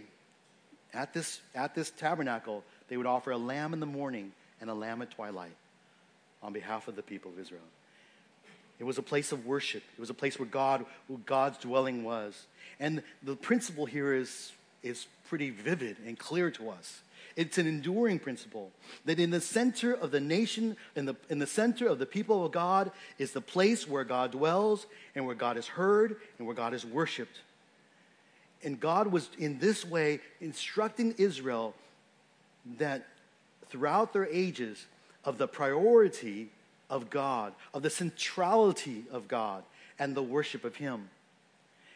At 0.93 1.15
this, 1.15 1.41
at 1.55 1.75
this 1.75 1.91
tabernacle, 1.91 2.65
they 2.89 2.97
would 2.97 3.07
offer 3.07 3.31
a 3.31 3.37
lamb 3.37 3.73
in 3.73 3.81
the 3.81 3.87
morning 3.87 4.33
and 4.61 4.69
a 4.69 4.75
lamb 4.75 5.03
at 5.03 5.11
twilight 5.13 5.55
on 6.43 6.53
behalf 6.53 6.89
of 6.89 6.97
the 6.97 7.03
people 7.03 7.31
of 7.31 7.39
Israel. 7.39 7.63
It 8.81 8.85
was 8.85 8.99
a 8.99 9.03
place 9.03 9.31
of 9.31 9.47
worship. 9.47 9.83
It 9.97 10.01
was 10.01 10.11
a 10.11 10.15
place 10.15 10.39
where 10.39 10.49
God, 10.49 10.87
where 11.07 11.21
God's 11.27 11.59
dwelling 11.59 12.03
was. 12.03 12.47
And 12.81 13.03
the 13.23 13.37
principle 13.37 13.85
here 13.85 14.15
is, 14.15 14.53
is 14.83 15.07
pretty 15.29 15.51
vivid 15.51 15.99
and 16.07 16.19
clear 16.19 16.51
to 16.53 16.71
us. 16.71 17.03
It's 17.41 17.57
an 17.57 17.67
enduring 17.67 18.19
principle 18.19 18.71
that 19.07 19.19
in 19.19 19.31
the 19.31 19.41
center 19.41 19.95
of 19.95 20.11
the 20.11 20.21
nation, 20.21 20.77
in 20.95 21.07
the, 21.07 21.17
in 21.31 21.39
the 21.39 21.47
center 21.47 21.87
of 21.87 21.99
the 21.99 22.05
people 22.05 22.45
of 22.45 22.53
God, 22.53 22.93
is 23.17 23.33
the 23.33 23.41
place 23.41 23.89
where 23.89 24.05
God 24.05 24.33
dwells 24.33 24.85
and 25.15 25.25
where 25.25 25.35
God 25.35 25.57
is 25.57 25.67
heard 25.67 26.17
and 26.37 26.47
where 26.47 26.55
God 26.55 26.75
is 26.75 26.85
worshiped. 26.85 27.41
And 28.63 28.79
God 28.79 29.07
was 29.07 29.31
in 29.39 29.59
this 29.59 29.87
way 29.87 30.21
instructing 30.43 31.15
Israel 31.17 31.73
that 32.77 33.07
throughout 33.71 34.13
their 34.13 34.27
ages, 34.27 34.85
of 35.25 35.39
the 35.39 35.49
priority 35.49 36.51
of 36.91 37.09
God, 37.09 37.55
of 37.73 37.83
the 37.83 37.89
centrality 37.89 39.05
of 39.11 39.29
God, 39.29 39.65
and 39.99 40.15
the 40.15 40.23
worship 40.23 40.63
of 40.63 40.77
Him. 40.77 41.09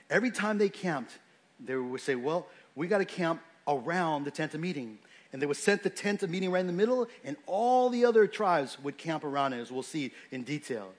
Every 0.09 0.31
time 0.31 0.57
they 0.57 0.71
camped, 0.71 1.19
they 1.63 1.77
would 1.77 2.01
say, 2.01 2.15
Well, 2.15 2.47
we 2.75 2.87
got 2.87 2.99
to 2.99 3.05
camp 3.05 3.43
around 3.69 4.25
the 4.25 4.31
tent 4.31 4.55
of 4.55 4.61
meeting. 4.61 4.99
And 5.35 5.43
they 5.43 5.47
would 5.47 5.57
set 5.57 5.83
the 5.83 5.91
tent 5.91 6.23
of 6.23 6.31
meeting 6.31 6.53
right 6.53 6.61
in 6.61 6.69
the 6.69 6.73
middle, 6.73 7.09
and 7.25 7.37
all 7.49 7.91
the 7.91 8.05
other 8.05 8.29
tribes 8.29 8.79
would 8.85 8.97
camp 8.97 9.25
around 9.25 9.53
it, 9.53 9.59
as 9.59 9.73
we'll 9.73 9.83
see 9.83 10.13
in 10.31 10.45
detail. 10.45 10.93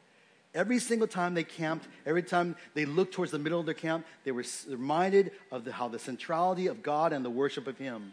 Every 0.53 0.77
single 0.77 1.07
time 1.07 1.35
they 1.35 1.45
camped, 1.45 1.87
every 2.05 2.21
time 2.21 2.57
they 2.73 2.83
looked 2.83 3.13
towards 3.13 3.31
the 3.31 3.39
middle 3.39 3.61
of 3.61 3.65
their 3.65 3.73
camp, 3.73 4.05
they 4.25 4.33
were 4.33 4.43
reminded 4.67 5.31
of 5.53 5.63
the, 5.63 5.71
how 5.71 5.87
the 5.87 5.99
centrality 5.99 6.67
of 6.67 6.83
God 6.83 7.13
and 7.13 7.23
the 7.23 7.29
worship 7.29 7.65
of 7.65 7.77
Him. 7.77 8.11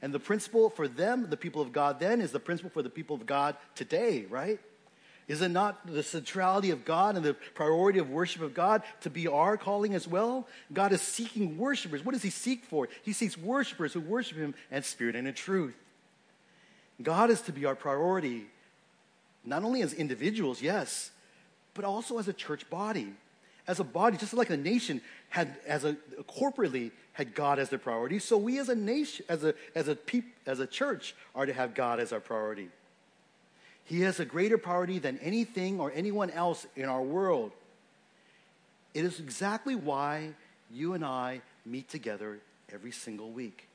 And 0.00 0.14
the 0.14 0.20
principle 0.20 0.70
for 0.70 0.86
them, 0.86 1.28
the 1.28 1.36
people 1.36 1.60
of 1.60 1.72
God 1.72 1.98
then, 1.98 2.20
is 2.20 2.30
the 2.30 2.38
principle 2.38 2.70
for 2.70 2.82
the 2.82 2.88
people 2.88 3.16
of 3.16 3.26
God 3.26 3.56
today, 3.74 4.26
right? 4.30 4.60
Is 5.28 5.42
it 5.42 5.50
not 5.50 5.86
the 5.86 6.02
centrality 6.02 6.70
of 6.70 6.86
God 6.86 7.14
and 7.14 7.24
the 7.24 7.34
priority 7.54 7.98
of 7.98 8.08
worship 8.08 8.40
of 8.40 8.54
God 8.54 8.82
to 9.02 9.10
be 9.10 9.28
our 9.28 9.58
calling 9.58 9.94
as 9.94 10.08
well? 10.08 10.48
God 10.72 10.90
is 10.90 11.02
seeking 11.02 11.58
worshipers. 11.58 12.02
What 12.02 12.12
does 12.12 12.22
He 12.22 12.30
seek 12.30 12.64
for? 12.64 12.88
He 13.02 13.12
seeks 13.12 13.36
worshipers 13.36 13.92
who 13.92 14.00
worship 14.00 14.38
Him 14.38 14.54
in 14.70 14.82
spirit 14.82 15.14
and 15.14 15.28
in 15.28 15.34
truth. 15.34 15.74
God 17.02 17.30
is 17.30 17.42
to 17.42 17.52
be 17.52 17.66
our 17.66 17.74
priority, 17.74 18.46
not 19.44 19.62
only 19.62 19.82
as 19.82 19.92
individuals, 19.92 20.62
yes, 20.62 21.10
but 21.74 21.84
also 21.84 22.18
as 22.18 22.26
a 22.26 22.32
church 22.32 22.68
body. 22.70 23.12
As 23.66 23.80
a 23.80 23.84
body, 23.84 24.16
just 24.16 24.32
like 24.32 24.48
a 24.48 24.56
nation 24.56 25.02
had, 25.28 25.58
as 25.66 25.84
a 25.84 25.94
corporately 26.26 26.90
had 27.12 27.34
God 27.34 27.58
as 27.58 27.68
their 27.68 27.78
priority, 27.78 28.18
so 28.18 28.38
we 28.38 28.58
as 28.58 28.70
a 28.70 28.74
nation, 28.74 29.26
as 29.28 29.44
a 29.44 29.54
as 29.74 29.88
a 29.88 29.94
peop, 29.94 30.24
as 30.46 30.58
a 30.58 30.66
church, 30.66 31.14
are 31.34 31.44
to 31.44 31.52
have 31.52 31.74
God 31.74 32.00
as 32.00 32.10
our 32.14 32.20
priority. 32.20 32.70
He 33.88 34.02
has 34.02 34.20
a 34.20 34.26
greater 34.26 34.58
priority 34.58 34.98
than 34.98 35.18
anything 35.20 35.80
or 35.80 35.90
anyone 35.94 36.28
else 36.30 36.66
in 36.76 36.84
our 36.84 37.00
world. 37.00 37.52
It 38.92 39.06
is 39.06 39.18
exactly 39.18 39.74
why 39.74 40.34
you 40.70 40.92
and 40.92 41.02
I 41.02 41.40
meet 41.64 41.88
together 41.88 42.38
every 42.70 42.92
single 42.92 43.30
week. 43.30 43.66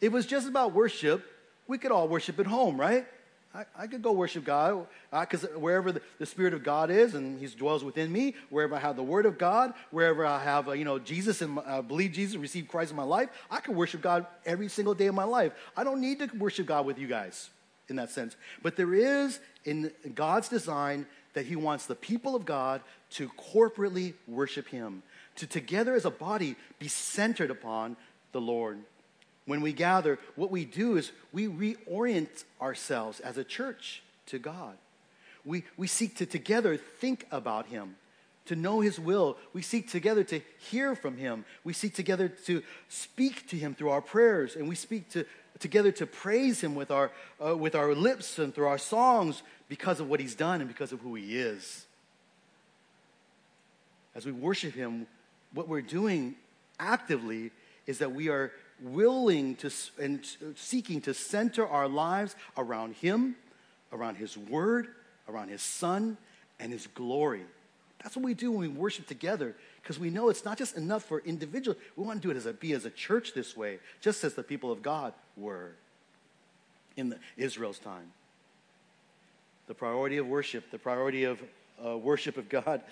If 0.00 0.06
it 0.06 0.12
was 0.12 0.24
just 0.24 0.48
about 0.48 0.72
worship, 0.72 1.22
we 1.68 1.76
could 1.76 1.92
all 1.92 2.08
worship 2.08 2.40
at 2.40 2.46
home, 2.46 2.80
right? 2.80 3.06
I, 3.54 3.66
I 3.76 3.86
could 3.88 4.00
go 4.00 4.12
worship 4.12 4.44
God 4.44 4.86
because 5.10 5.44
uh, 5.44 5.48
wherever 5.48 5.92
the, 5.92 6.00
the, 6.18 6.24
Spirit 6.24 6.54
of 6.54 6.64
God 6.64 6.90
is 6.90 7.14
and 7.14 7.38
He 7.38 7.46
dwells 7.48 7.84
within 7.84 8.10
me, 8.10 8.34
wherever 8.48 8.74
I 8.74 8.78
have 8.78 8.96
the 8.96 9.02
Word 9.02 9.26
of 9.26 9.36
God, 9.36 9.74
wherever 9.90 10.24
I 10.24 10.42
have, 10.42 10.68
uh, 10.68 10.72
you 10.72 10.86
know, 10.86 10.98
Jesus 10.98 11.42
and 11.42 11.58
uh, 11.66 11.82
believe 11.82 12.12
Jesus, 12.12 12.36
receive 12.36 12.68
Christ 12.68 12.92
in 12.92 12.96
my 12.96 13.02
life, 13.02 13.28
I 13.50 13.60
can 13.60 13.76
worship 13.76 14.00
God 14.00 14.24
every 14.46 14.68
single 14.68 14.94
day 14.94 15.08
of 15.08 15.14
my 15.14 15.24
life. 15.24 15.52
I 15.76 15.84
don't 15.84 16.00
need 16.00 16.20
to 16.20 16.30
worship 16.38 16.64
God 16.64 16.86
with 16.86 16.98
you 16.98 17.06
guys 17.06 17.50
in 17.88 17.96
that 17.96 18.10
sense. 18.10 18.36
But 18.62 18.76
there 18.76 18.94
is 18.94 19.40
in 19.64 19.92
God's 20.14 20.48
design 20.48 21.06
that 21.34 21.46
He 21.46 21.56
wants 21.56 21.86
the 21.86 21.94
people 21.94 22.34
of 22.34 22.44
God 22.44 22.80
to 23.10 23.28
corporately 23.30 24.14
worship 24.26 24.68
Him, 24.68 25.02
to 25.36 25.46
together 25.46 25.94
as 25.94 26.04
a 26.04 26.10
body 26.10 26.56
be 26.78 26.88
centered 26.88 27.50
upon 27.50 27.96
the 28.32 28.40
Lord. 28.40 28.78
When 29.46 29.60
we 29.60 29.72
gather, 29.72 30.18
what 30.36 30.50
we 30.50 30.64
do 30.64 30.96
is 30.96 31.12
we 31.32 31.48
reorient 31.48 32.44
ourselves 32.60 33.20
as 33.20 33.38
a 33.38 33.44
church 33.44 34.02
to 34.26 34.38
God. 34.38 34.76
We, 35.44 35.64
we 35.76 35.88
seek 35.88 36.16
to 36.18 36.26
together 36.26 36.76
think 36.76 37.26
about 37.32 37.66
Him, 37.66 37.96
to 38.46 38.54
know 38.54 38.80
His 38.80 39.00
will. 39.00 39.36
We 39.52 39.62
seek 39.62 39.90
together 39.90 40.22
to 40.24 40.40
hear 40.70 40.94
from 40.94 41.16
Him. 41.16 41.44
We 41.64 41.72
seek 41.72 41.94
together 41.94 42.28
to 42.46 42.62
speak 42.88 43.48
to 43.48 43.56
Him 43.56 43.74
through 43.74 43.90
our 43.90 44.00
prayers, 44.00 44.54
and 44.54 44.68
we 44.68 44.76
speak 44.76 45.10
to, 45.10 45.24
together 45.62 45.92
to 45.92 46.06
praise 46.06 46.60
Him 46.60 46.74
with 46.74 46.90
our, 46.90 47.10
uh, 47.44 47.56
with 47.56 47.74
our 47.74 47.94
lips 47.94 48.38
and 48.38 48.54
through 48.54 48.66
our 48.66 48.78
songs 48.78 49.42
because 49.68 50.00
of 50.00 50.08
what 50.08 50.20
He's 50.20 50.34
done 50.34 50.60
and 50.60 50.68
because 50.68 50.92
of 50.92 51.00
who 51.00 51.14
He 51.14 51.38
is. 51.38 51.86
As 54.14 54.26
we 54.26 54.32
worship 54.32 54.74
Him, 54.74 55.06
what 55.54 55.68
we're 55.68 55.80
doing 55.80 56.34
actively 56.78 57.50
is 57.86 57.98
that 57.98 58.12
we 58.12 58.28
are 58.28 58.52
willing 58.80 59.54
to 59.56 59.70
and 60.00 60.20
seeking 60.56 61.00
to 61.02 61.14
center 61.14 61.66
our 61.66 61.88
lives 61.88 62.36
around 62.58 62.94
Him, 62.96 63.36
around 63.92 64.16
His 64.16 64.36
Word, 64.36 64.88
around 65.28 65.48
His 65.48 65.62
Son, 65.62 66.16
and 66.60 66.72
His 66.72 66.86
glory. 66.88 67.42
That's 68.02 68.16
what 68.16 68.24
we 68.24 68.34
do 68.34 68.50
when 68.50 68.60
we 68.60 68.68
worship 68.68 69.06
together 69.06 69.54
because 69.82 69.98
we 69.98 70.10
know 70.10 70.28
it's 70.28 70.44
not 70.44 70.58
just 70.58 70.76
enough 70.76 71.02
for 71.02 71.20
individuals. 71.20 71.80
We 71.96 72.04
want 72.04 72.22
to 72.22 72.28
do 72.28 72.30
it 72.30 72.36
as 72.36 72.46
a 72.46 72.52
be 72.52 72.72
as 72.72 72.84
a 72.84 72.90
church 72.90 73.34
this 73.34 73.56
way, 73.56 73.80
just 74.00 74.22
as 74.22 74.34
the 74.34 74.42
people 74.42 74.70
of 74.70 74.82
God 74.82 75.12
were 75.36 75.72
in 76.96 77.08
the, 77.08 77.18
Israel's 77.36 77.78
time. 77.78 78.12
The 79.66 79.74
priority 79.74 80.18
of 80.18 80.26
worship, 80.26 80.70
the 80.70 80.78
priority 80.78 81.24
of 81.24 81.42
uh, 81.84 81.98
worship 81.98 82.36
of 82.36 82.48
God, 82.48 82.82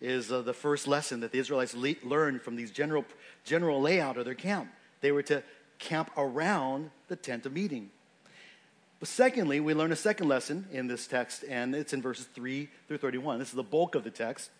is 0.00 0.32
uh, 0.32 0.40
the 0.42 0.54
first 0.54 0.88
lesson 0.88 1.20
that 1.20 1.30
the 1.30 1.38
Israelites 1.38 1.74
le- 1.74 1.94
learned 2.02 2.42
from 2.42 2.56
these 2.56 2.70
general 2.70 3.04
general 3.44 3.80
layout 3.80 4.16
of 4.16 4.24
their 4.24 4.34
camp. 4.34 4.70
They 5.02 5.12
were 5.12 5.22
to 5.24 5.42
camp 5.78 6.10
around 6.16 6.90
the 7.08 7.16
tent 7.16 7.46
of 7.46 7.52
meeting. 7.52 7.90
But 8.98 9.08
secondly, 9.08 9.60
we 9.60 9.72
learn 9.72 9.92
a 9.92 9.96
second 9.96 10.28
lesson 10.28 10.66
in 10.70 10.86
this 10.86 11.06
text, 11.06 11.42
and 11.48 11.74
it's 11.74 11.94
in 11.94 12.02
verses 12.02 12.26
3 12.34 12.68
through 12.86 12.98
31. 12.98 13.38
This 13.38 13.48
is 13.48 13.54
the 13.54 13.62
bulk 13.62 13.94
of 13.94 14.04
the 14.04 14.10
text. 14.10 14.50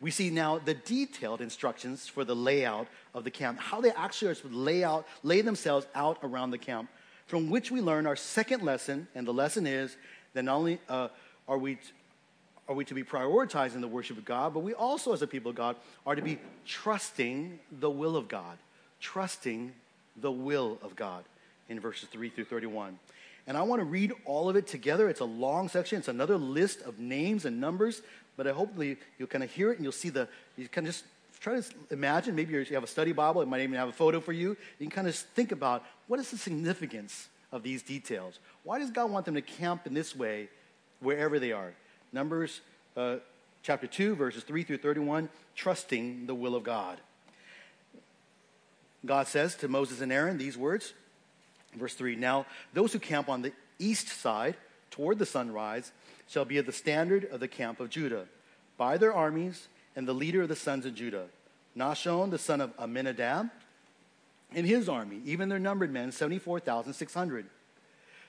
We 0.00 0.10
see 0.10 0.30
now 0.30 0.58
the 0.58 0.74
detailed 0.74 1.40
instructions 1.40 2.06
for 2.06 2.24
the 2.24 2.36
layout 2.36 2.88
of 3.14 3.24
the 3.24 3.30
camp, 3.30 3.58
how 3.58 3.80
they 3.80 3.90
actually 3.90 4.32
are 4.32 4.34
to 4.34 4.48
lay 4.48 4.84
out, 4.84 5.06
lay 5.22 5.40
themselves 5.40 5.86
out 5.94 6.18
around 6.22 6.50
the 6.50 6.58
camp, 6.58 6.90
from 7.26 7.48
which 7.50 7.70
we 7.70 7.80
learn 7.80 8.06
our 8.06 8.16
second 8.16 8.62
lesson, 8.62 9.06
and 9.14 9.26
the 9.26 9.32
lesson 9.32 9.66
is 9.66 9.96
that 10.34 10.44
not 10.44 10.56
only 10.56 10.78
uh, 10.88 11.08
are 11.48 11.58
we 11.58 11.78
are 12.68 12.74
we 12.74 12.84
to 12.86 12.94
be 12.94 13.02
prioritizing 13.02 13.80
the 13.80 13.88
worship 13.88 14.16
of 14.16 14.24
God, 14.24 14.54
but 14.54 14.60
we 14.60 14.72
also, 14.72 15.12
as 15.12 15.20
a 15.20 15.26
people 15.26 15.50
of 15.50 15.56
God, 15.56 15.76
are 16.06 16.14
to 16.14 16.22
be 16.22 16.38
trusting 16.66 17.58
the 17.70 17.90
will 17.90 18.16
of 18.16 18.26
God. 18.28 18.56
Trusting 19.00 19.72
the 20.16 20.32
will 20.32 20.78
of 20.82 20.96
God 20.96 21.24
in 21.68 21.78
verses 21.78 22.08
3 22.10 22.30
through 22.30 22.44
31. 22.44 22.98
And 23.46 23.58
I 23.58 23.62
want 23.62 23.80
to 23.80 23.84
read 23.84 24.12
all 24.24 24.48
of 24.48 24.56
it 24.56 24.66
together. 24.66 25.10
It's 25.10 25.20
a 25.20 25.26
long 25.26 25.68
section, 25.68 25.98
it's 25.98 26.08
another 26.08 26.38
list 26.38 26.80
of 26.82 26.98
names 26.98 27.44
and 27.44 27.60
numbers, 27.60 28.00
but 28.36 28.46
I 28.46 28.52
hopefully 28.52 28.96
you'll 29.18 29.28
kind 29.28 29.44
of 29.44 29.50
hear 29.50 29.70
it 29.70 29.76
and 29.76 29.84
you'll 29.84 29.92
see 29.92 30.10
the, 30.10 30.28
you 30.56 30.68
of 30.68 30.84
just 30.84 31.04
try 31.40 31.60
to 31.60 31.64
imagine. 31.90 32.34
Maybe 32.34 32.54
you 32.54 32.64
have 32.72 32.84
a 32.84 32.88
study 32.88 33.12
Bible, 33.12 33.42
it 33.42 33.48
might 33.48 33.60
even 33.60 33.76
have 33.76 33.88
a 33.88 33.92
photo 33.92 34.20
for 34.20 34.32
you. 34.32 34.50
You 34.78 34.86
can 34.86 34.90
kind 34.90 35.08
of 35.08 35.14
think 35.14 35.52
about 35.52 35.84
what 36.06 36.18
is 36.20 36.30
the 36.30 36.38
significance 36.38 37.28
of 37.52 37.62
these 37.62 37.82
details? 37.82 38.40
Why 38.64 38.78
does 38.78 38.90
God 38.90 39.10
want 39.10 39.24
them 39.26 39.34
to 39.34 39.42
camp 39.42 39.86
in 39.86 39.94
this 39.94 40.14
way 40.14 40.48
wherever 41.00 41.38
they 41.38 41.52
are? 41.52 41.72
Numbers 42.12 42.60
uh, 42.96 43.16
chapter 43.62 43.86
2, 43.86 44.16
verses 44.16 44.42
3 44.42 44.64
through 44.64 44.78
31, 44.78 45.28
trusting 45.54 46.26
the 46.26 46.34
will 46.34 46.56
of 46.56 46.64
God. 46.64 46.98
God 49.06 49.26
says 49.28 49.54
to 49.56 49.68
Moses 49.68 50.00
and 50.00 50.10
Aaron 50.10 50.36
these 50.36 50.56
words, 50.56 50.94
verse 51.76 51.94
3 51.94 52.16
Now, 52.16 52.46
those 52.72 52.92
who 52.92 52.98
camp 52.98 53.28
on 53.28 53.42
the 53.42 53.52
east 53.78 54.08
side 54.08 54.56
toward 54.90 55.18
the 55.18 55.26
sunrise 55.26 55.92
shall 56.28 56.44
be 56.44 56.60
the 56.60 56.72
standard 56.72 57.24
of 57.26 57.40
the 57.40 57.48
camp 57.48 57.80
of 57.80 57.90
Judah, 57.90 58.26
by 58.76 58.96
their 58.96 59.12
armies 59.12 59.68
and 59.96 60.08
the 60.08 60.12
leader 60.12 60.42
of 60.42 60.48
the 60.48 60.56
sons 60.56 60.86
of 60.86 60.94
Judah, 60.94 61.26
Nahshon, 61.76 62.30
the 62.30 62.38
son 62.38 62.60
of 62.60 62.72
Amminadab, 62.78 63.50
and 64.54 64.66
his 64.66 64.88
army, 64.88 65.20
even 65.24 65.48
their 65.48 65.58
numbered 65.58 65.92
men, 65.92 66.12
74,600. 66.12 67.46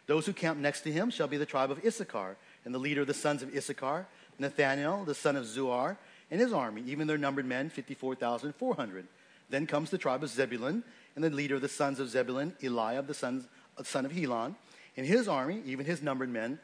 Those 0.07 0.25
who 0.25 0.33
camp 0.33 0.59
next 0.59 0.81
to 0.81 0.91
him 0.91 1.09
shall 1.09 1.27
be 1.27 1.37
the 1.37 1.45
tribe 1.45 1.71
of 1.71 1.83
Issachar, 1.83 2.37
and 2.63 2.73
the 2.73 2.79
leader 2.79 3.01
of 3.01 3.07
the 3.07 3.13
sons 3.13 3.41
of 3.43 3.55
Issachar, 3.55 4.07
Nathaniel, 4.39 5.03
the 5.05 5.15
son 5.15 5.35
of 5.35 5.45
Zuar, 5.45 5.97
and 6.29 6.39
his 6.39 6.53
army, 6.53 6.83
even 6.87 7.07
their 7.07 7.17
numbered 7.17 7.45
men, 7.45 7.69
54,400. 7.69 9.07
Then 9.49 9.67
comes 9.67 9.89
the 9.89 9.97
tribe 9.97 10.23
of 10.23 10.29
Zebulun, 10.29 10.83
and 11.15 11.23
the 11.23 11.29
leader 11.29 11.55
of 11.55 11.61
the 11.61 11.69
sons 11.69 11.99
of 11.99 12.09
Zebulun, 12.09 12.55
Eliab, 12.61 13.07
the 13.07 13.13
son, 13.13 13.45
son 13.83 14.05
of 14.05 14.11
Helon, 14.11 14.55
and 14.97 15.05
his 15.05 15.27
army, 15.27 15.61
even 15.65 15.85
his 15.85 16.01
numbered 16.01 16.29
men, 16.29 16.59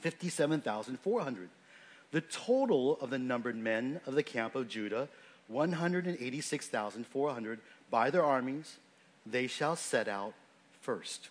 57,400. 0.00 1.48
The 2.12 2.20
total 2.20 2.98
of 3.00 3.10
the 3.10 3.18
numbered 3.18 3.56
men 3.56 4.00
of 4.06 4.14
the 4.14 4.22
camp 4.22 4.54
of 4.54 4.68
Judah, 4.68 5.08
186,400 5.48 7.60
by 7.90 8.10
their 8.10 8.24
armies, 8.24 8.76
they 9.26 9.46
shall 9.46 9.76
set 9.76 10.08
out 10.08 10.34
first. 10.80 11.28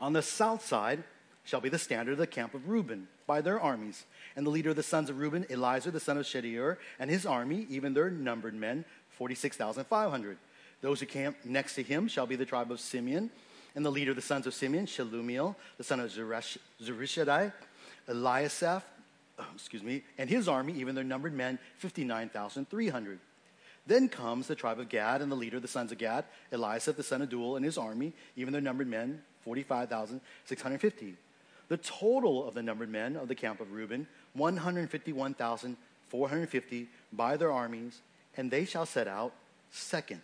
On 0.00 0.12
the 0.12 0.22
south 0.22 0.64
side 0.64 1.04
shall 1.44 1.60
be 1.60 1.68
the 1.68 1.78
standard 1.78 2.12
of 2.12 2.18
the 2.18 2.26
camp 2.26 2.54
of 2.54 2.68
Reuben 2.68 3.08
by 3.26 3.40
their 3.40 3.60
armies, 3.60 4.04
and 4.36 4.44
the 4.44 4.50
leader 4.50 4.70
of 4.70 4.76
the 4.76 4.82
sons 4.82 5.08
of 5.08 5.18
Reuben, 5.18 5.44
Elizur 5.44 5.92
the 5.92 6.00
son 6.00 6.18
of 6.18 6.26
Shedeur, 6.26 6.78
and 6.98 7.10
his 7.10 7.24
army, 7.24 7.66
even 7.70 7.94
their 7.94 8.10
numbered 8.10 8.54
men, 8.54 8.84
46,500. 9.10 10.36
Those 10.80 11.00
who 11.00 11.06
camp 11.06 11.36
next 11.44 11.74
to 11.76 11.82
him 11.82 12.08
shall 12.08 12.26
be 12.26 12.36
the 12.36 12.44
tribe 12.44 12.70
of 12.70 12.80
Simeon, 12.80 13.30
and 13.74 13.84
the 13.84 13.90
leader 13.90 14.12
of 14.12 14.16
the 14.16 14.22
sons 14.22 14.46
of 14.46 14.54
Simeon, 14.54 14.86
Shelumiel, 14.86 15.56
the 15.78 15.84
son 15.84 16.00
of 16.00 16.10
Zurishaddai, 16.10 17.52
Eliasaph, 18.08 18.82
excuse 19.54 19.82
me, 19.82 20.02
and 20.16 20.30
his 20.30 20.48
army, 20.48 20.72
even 20.74 20.94
their 20.94 21.04
numbered 21.04 21.34
men, 21.34 21.58
59,300. 21.78 23.18
Then 23.86 24.08
comes 24.08 24.46
the 24.46 24.54
tribe 24.54 24.80
of 24.80 24.88
Gad, 24.88 25.20
and 25.20 25.30
the 25.30 25.36
leader 25.36 25.56
of 25.56 25.62
the 25.62 25.68
sons 25.68 25.92
of 25.92 25.98
Gad, 25.98 26.24
Eliasaph, 26.52 26.96
the 26.96 27.02
son 27.02 27.20
of 27.22 27.28
Deuel, 27.28 27.56
and 27.56 27.64
his 27.64 27.76
army, 27.76 28.12
even 28.36 28.52
their 28.52 28.62
numbered 28.62 28.88
men, 28.88 29.22
45,650. 29.42 31.16
The 31.68 31.76
total 31.78 32.46
of 32.46 32.52
the 32.54 32.62
numbered 32.62 32.90
men 32.90 33.16
of 33.16 33.26
the 33.28 33.34
camp 33.34 33.60
of 33.60 33.72
Reuben, 33.72 34.06
151,450 34.34 36.88
by 37.12 37.36
their 37.36 37.50
armies, 37.52 38.00
and 38.36 38.50
they 38.50 38.64
shall 38.64 38.86
set 38.86 39.08
out 39.08 39.32
second. 39.70 40.22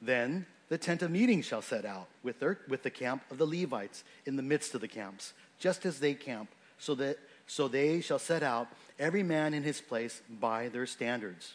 Then 0.00 0.46
the 0.68 0.78
tent 0.78 1.02
of 1.02 1.10
meeting 1.10 1.42
shall 1.42 1.62
set 1.62 1.84
out 1.84 2.08
with, 2.22 2.40
their, 2.40 2.58
with 2.68 2.82
the 2.82 2.90
camp 2.90 3.22
of 3.30 3.38
the 3.38 3.46
Levites 3.46 4.04
in 4.26 4.36
the 4.36 4.42
midst 4.42 4.74
of 4.74 4.80
the 4.80 4.88
camps, 4.88 5.32
just 5.58 5.84
as 5.84 6.00
they 6.00 6.14
camp, 6.14 6.48
so 6.78 6.94
that 6.94 7.18
so 7.46 7.68
they 7.68 8.00
shall 8.00 8.18
set 8.18 8.42
out 8.42 8.68
every 8.98 9.22
man 9.22 9.54
in 9.54 9.62
his 9.62 9.80
place 9.80 10.22
by 10.40 10.68
their 10.68 10.86
standards. 10.86 11.54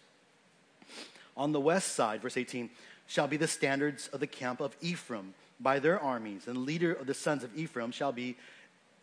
On 1.35 1.51
the 1.51 1.59
west 1.59 1.93
side, 1.93 2.21
verse 2.21 2.37
18, 2.37 2.69
shall 3.07 3.27
be 3.27 3.37
the 3.37 3.47
standards 3.47 4.07
of 4.09 4.19
the 4.19 4.27
camp 4.27 4.59
of 4.59 4.75
Ephraim 4.81 5.33
by 5.59 5.79
their 5.79 5.99
armies, 5.99 6.47
and 6.47 6.55
the 6.55 6.61
leader 6.61 6.93
of 6.93 7.07
the 7.07 7.13
sons 7.13 7.43
of 7.43 7.55
Ephraim 7.57 7.91
shall 7.91 8.11
be 8.11 8.37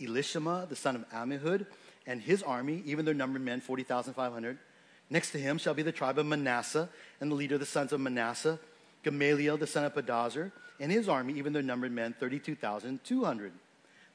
Elishama, 0.01 0.69
the 0.69 0.77
son 0.77 0.97
of 0.97 1.11
Ammihud, 1.11 1.67
and 2.07 2.21
his 2.21 2.43
army, 2.43 2.83
even 2.87 3.05
their 3.05 3.15
numbered 3.15 3.43
men, 3.43 3.61
40,500. 3.61 4.59
Next 5.11 5.33
to 5.33 5.39
him 5.39 5.59
shall 5.59 5.75
be 5.75 5.83
the 5.83 5.93
tribe 5.93 6.19
of 6.19 6.27
Manasseh, 6.27 6.89
and 7.21 7.31
the 7.31 7.35
leader 7.35 7.55
of 7.55 7.61
the 7.61 7.67
sons 7.67 7.93
of 7.93 8.01
Manasseh, 8.01 8.59
Gamaliel, 9.07 9.57
the 9.57 9.69
son 9.69 9.85
of 9.85 9.95
Pedahzur, 9.95 10.51
and 10.81 10.91
his 10.91 11.09
army, 11.09 11.35
even 11.35 11.53
their 11.53 11.63
numbered 11.63 11.93
men, 11.93 12.15
32,200. 12.19 13.53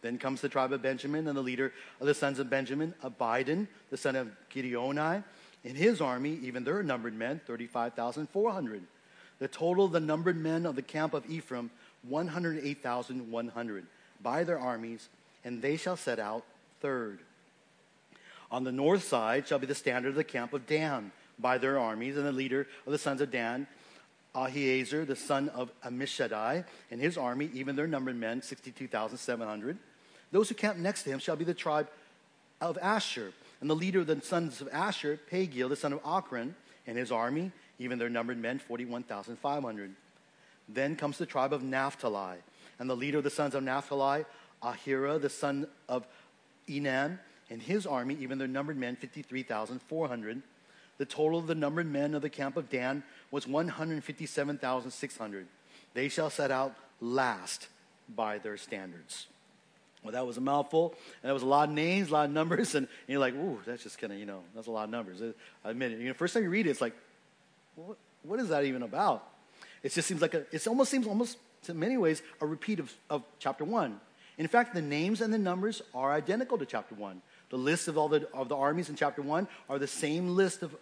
Then 0.02 0.18
comes 0.18 0.42
the 0.42 0.50
tribe 0.50 0.74
of 0.74 0.82
Benjamin, 0.82 1.30
and 1.30 1.38
the 1.38 1.42
leader 1.42 1.72
of 2.02 2.08
the 2.08 2.14
sons 2.14 2.40
of 2.40 2.50
Benjamin, 2.50 2.94
Abidan, 3.02 3.70
the 3.90 3.96
son 3.96 4.18
of 4.18 4.30
Gideoni, 4.54 5.24
and 5.64 5.78
his 5.78 6.02
army, 6.02 6.38
even 6.44 6.66
their 6.66 6.84
numbered 6.84 7.14
men, 7.14 7.40
35,400. 7.48 8.84
The 9.40 9.48
total 9.48 9.86
of 9.86 9.94
the 9.94 10.02
numbered 10.02 10.36
men 10.36 10.66
of 10.66 10.76
the 10.76 10.82
camp 10.82 11.14
of 11.14 11.28
Ephraim, 11.30 11.72
108,100, 12.10 13.86
by 14.22 14.44
their 14.44 14.60
armies, 14.60 15.08
and 15.46 15.62
they 15.62 15.78
shall 15.78 15.96
set 15.96 16.20
out 16.20 16.44
third. 16.82 17.20
On 18.52 18.66
the 18.66 18.74
north 18.74 19.06
side 19.06 19.48
shall 19.48 19.60
be 19.60 19.68
the 19.68 19.74
standard 19.74 20.10
of 20.10 20.16
the 20.16 20.26
camp 20.26 20.52
of 20.52 20.68
Dan 20.68 21.14
by 21.40 21.58
their 21.58 21.80
armies, 21.80 22.18
and 22.18 22.26
the 22.26 22.34
leader 22.34 22.68
of 22.86 22.92
the 22.92 22.98
sons 22.98 23.22
of 23.22 23.32
Dan, 23.32 23.68
Ahiezer, 24.36 25.06
the 25.06 25.16
son 25.16 25.50
of 25.50 25.72
Ammishaddai, 25.82 26.66
and 26.90 27.02
his 27.02 27.18
army, 27.18 27.50
even 27.54 27.76
their 27.76 27.88
numbered 27.88 28.16
men, 28.16 28.42
62,700. 28.42 29.78
Those 30.32 30.50
who 30.50 30.56
camp 30.56 30.78
next 30.78 31.04
to 31.04 31.10
him 31.10 31.20
shall 31.20 31.36
be 31.36 31.44
the 31.44 31.54
tribe 31.54 31.90
of 32.62 32.78
Asher, 32.82 33.34
and 33.60 33.70
the 33.70 33.76
leader 33.76 34.00
of 34.00 34.08
the 34.08 34.22
sons 34.22 34.62
of 34.62 34.70
Asher, 34.72 35.20
Pagiel, 35.30 35.68
the 35.68 35.76
son 35.76 35.94
of 35.94 36.02
Ochran, 36.04 36.54
and 36.88 36.98
his 36.98 37.12
army, 37.12 37.52
even 37.80 38.00
their 38.00 38.10
numbered 38.10 38.38
men, 38.38 38.60
41,500. 38.60 39.96
Then 40.70 40.96
comes 40.96 41.18
the 41.18 41.26
tribe 41.26 41.52
of 41.52 41.64
Naphtali, 41.64 42.38
and 42.80 42.90
the 42.90 42.96
leader 42.96 43.18
of 43.18 43.24
the 43.24 43.30
sons 43.30 43.56
of 43.56 43.64
Naphtali, 43.64 44.26
Ahira, 44.64 45.20
the 45.20 45.30
son 45.30 45.68
of 45.90 46.08
Enan, 46.70 47.20
and 47.50 47.62
his 47.62 47.86
army, 47.86 48.16
even 48.22 48.38
their 48.38 48.48
numbered 48.48 48.78
men, 48.78 48.96
53,400. 48.96 50.42
The 51.02 51.08
total 51.08 51.40
of 51.40 51.48
the 51.48 51.56
numbered 51.56 51.88
men 51.88 52.14
of 52.14 52.22
the 52.22 52.30
camp 52.30 52.58
of 52.58 52.70
Dan 52.70 53.02
was 53.32 53.48
157,600. 53.48 55.48
They 55.96 56.10
shall 56.10 56.30
set 56.30 56.52
out 56.52 56.76
last 57.00 57.70
by 58.08 58.38
their 58.38 58.56
standards. 58.56 59.26
Well, 60.04 60.12
that 60.12 60.28
was 60.28 60.38
a 60.38 60.42
mouthful, 60.42 60.94
and 61.24 61.30
that 61.30 61.34
was 61.34 61.42
a 61.42 61.48
lot 61.48 61.70
of 61.70 61.74
names, 61.74 62.12
a 62.12 62.14
lot 62.14 62.26
of 62.26 62.32
numbers, 62.32 62.76
and, 62.76 62.88
you're 63.08 63.20
like, 63.20 63.34
ooh, 63.34 63.60
that's 63.66 63.82
just 63.82 63.98
kind 63.98 64.14
of, 64.14 64.20
you 64.20 64.28
know, 64.28 64.42
that's 64.54 64.68
a 64.68 64.72
lot 64.72 64.84
of 64.84 64.92
numbers. 64.92 65.24
I 65.66 65.72
admit 65.72 65.94
it. 65.94 66.02
You 66.02 66.10
know, 66.10 66.14
first 66.14 66.36
time 66.36 66.44
you 66.44 66.52
read 66.52 66.68
it, 66.68 66.70
it's 66.70 66.82
like, 66.82 66.94
what, 67.76 67.98
what 68.22 68.40
is 68.40 68.50
that 68.50 68.66
even 68.66 68.84
about? 68.84 69.28
It 69.82 69.94
just 69.94 70.08
seems 70.08 70.22
like 70.22 70.36
a, 70.36 70.46
it 70.52 70.68
almost 70.68 70.92
seems 70.92 71.08
almost, 71.08 71.40
in 71.68 71.80
many 71.80 71.98
ways, 71.98 72.22
a 72.42 72.46
repeat 72.46 72.80
of, 72.80 72.94
of 73.10 73.24
chapter 73.40 73.66
one. 73.66 74.00
In 74.38 74.48
fact, 74.48 74.76
the 74.76 74.84
names 74.84 75.22
and 75.22 75.34
the 75.34 75.40
numbers 75.40 75.82
are 75.96 76.14
identical 76.14 76.60
to 76.60 76.66
chapter 76.68 76.94
one. 76.94 77.24
The 77.50 77.58
list 77.58 77.88
of 77.88 77.98
all 77.98 78.08
the, 78.08 78.30
of 78.36 78.50
the 78.50 78.56
armies 78.56 78.88
in 78.88 78.96
chapter 78.96 79.24
one 79.24 79.48
are 79.68 79.80
the 79.80 79.88
same 79.88 80.36
list 80.36 80.62
of, 80.62 80.76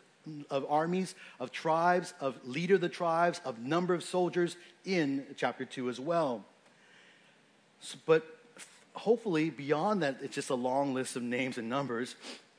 of 0.49 0.65
armies, 0.69 1.15
of 1.39 1.51
tribes, 1.51 2.13
of 2.19 2.35
leader 2.45 2.75
of 2.75 2.81
the 2.81 2.89
tribes, 2.89 3.41
of 3.45 3.59
number 3.59 3.93
of 3.93 4.03
soldiers 4.03 4.57
in 4.85 5.25
chapter 5.37 5.65
two 5.65 5.89
as 5.89 5.99
well. 5.99 6.43
But 8.05 8.25
hopefully, 8.93 9.49
beyond 9.49 10.03
that, 10.03 10.17
it's 10.21 10.35
just 10.35 10.49
a 10.49 10.55
long 10.55 10.93
list 10.93 11.15
of 11.15 11.23
names 11.23 11.57
and 11.57 11.69
numbers. 11.69 12.15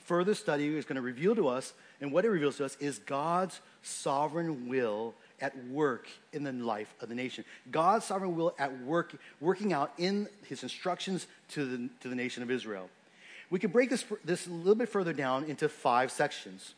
Further 0.07 0.35
study 0.35 0.77
is 0.77 0.85
going 0.85 0.96
to 0.96 1.03
reveal 1.03 1.37
to 1.37 1.49
us, 1.49 1.73
and 2.01 2.12
what 2.12 2.25
it 2.25 2.31
reveals 2.31 2.57
to 2.57 2.64
us 2.64 2.77
is 2.81 2.99
God's 2.99 3.61
sovereign 3.83 4.68
will 4.68 5.14
at 5.40 5.57
work 5.68 6.09
in 6.33 6.42
the 6.42 6.53
life 6.53 6.92
of 7.01 7.09
the 7.09 7.14
nation. 7.14 7.44
God's 7.70 8.05
sovereign 8.05 8.37
will 8.37 8.55
at 8.59 8.79
work, 8.83 9.14
working 9.40 9.73
out 9.73 9.92
in 9.99 10.29
his 10.49 10.62
instructions 10.62 11.27
to 11.51 11.64
the, 11.64 11.88
to 12.01 12.09
the 12.09 12.14
nation 12.14 12.42
of 12.42 12.51
Israel. 12.51 12.90
We 13.51 13.59
can 13.59 13.70
break 13.70 13.90
this, 13.90 14.05
this 14.25 14.46
a 14.46 14.51
little 14.51 14.75
bit 14.75 14.88
further 14.88 15.12
down 15.12 15.44
into 15.44 15.68
five 15.68 16.11
sections. 16.11 16.75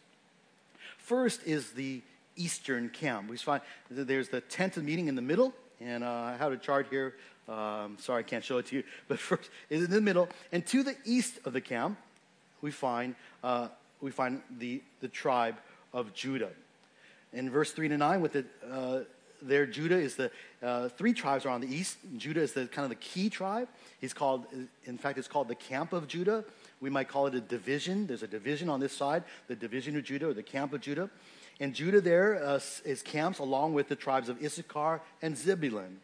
First 1.04 1.42
is 1.44 1.70
the 1.72 2.00
eastern 2.36 2.88
camp. 2.88 3.28
We 3.28 3.36
find 3.36 3.62
there's 3.90 4.28
the 4.28 4.40
tent 4.40 4.76
of 4.76 4.84
meeting 4.84 5.08
in 5.08 5.14
the 5.14 5.22
middle, 5.22 5.52
and 5.80 6.02
uh, 6.02 6.10
I 6.10 6.36
have 6.38 6.52
a 6.52 6.56
chart 6.56 6.86
here 6.90 7.14
um, 7.48 7.96
sorry, 7.98 8.20
I 8.20 8.22
can't 8.22 8.44
show 8.44 8.58
it 8.58 8.66
to 8.66 8.76
you. 8.76 8.84
But 9.08 9.18
first, 9.18 9.50
is 9.68 9.84
in 9.84 9.90
the 9.90 10.00
middle, 10.00 10.28
and 10.52 10.64
to 10.66 10.82
the 10.82 10.96
east 11.04 11.38
of 11.44 11.52
the 11.52 11.60
camp, 11.60 11.98
we 12.60 12.70
find, 12.70 13.14
uh, 13.42 13.68
we 14.00 14.10
find 14.10 14.42
the, 14.58 14.82
the 15.00 15.08
tribe 15.08 15.56
of 15.92 16.14
Judah. 16.14 16.50
In 17.32 17.50
verse 17.50 17.72
3 17.72 17.88
to 17.88 17.96
9, 17.96 18.20
with 18.20 18.32
the, 18.32 18.44
uh, 18.70 19.00
there, 19.40 19.66
Judah 19.66 19.98
is 19.98 20.14
the 20.14 20.30
uh, 20.62 20.88
three 20.90 21.12
tribes 21.12 21.44
are 21.44 21.48
on 21.48 21.60
the 21.60 21.74
east. 21.74 21.98
Judah 22.16 22.40
is 22.40 22.52
the 22.52 22.66
kind 22.66 22.84
of 22.84 22.90
the 22.90 22.96
key 22.96 23.28
tribe. 23.28 23.68
He's 24.00 24.14
called, 24.14 24.46
in 24.84 24.98
fact, 24.98 25.18
it's 25.18 25.26
called 25.26 25.48
the 25.48 25.56
camp 25.56 25.92
of 25.92 26.06
Judah. 26.06 26.44
We 26.82 26.90
might 26.90 27.08
call 27.08 27.28
it 27.28 27.34
a 27.36 27.40
division. 27.40 28.08
There's 28.08 28.24
a 28.24 28.26
division 28.26 28.68
on 28.68 28.80
this 28.80 28.92
side, 28.92 29.22
the 29.46 29.54
division 29.54 29.96
of 29.96 30.02
Judah 30.02 30.30
or 30.30 30.34
the 30.34 30.42
camp 30.42 30.72
of 30.72 30.80
Judah. 30.80 31.08
And 31.60 31.74
Judah 31.74 32.00
there 32.00 32.44
uh, 32.44 32.58
is 32.84 33.02
camps 33.02 33.38
along 33.38 33.74
with 33.74 33.88
the 33.88 33.94
tribes 33.94 34.28
of 34.28 34.42
Issachar 34.42 35.00
and 35.22 35.38
Zebulun. 35.38 36.00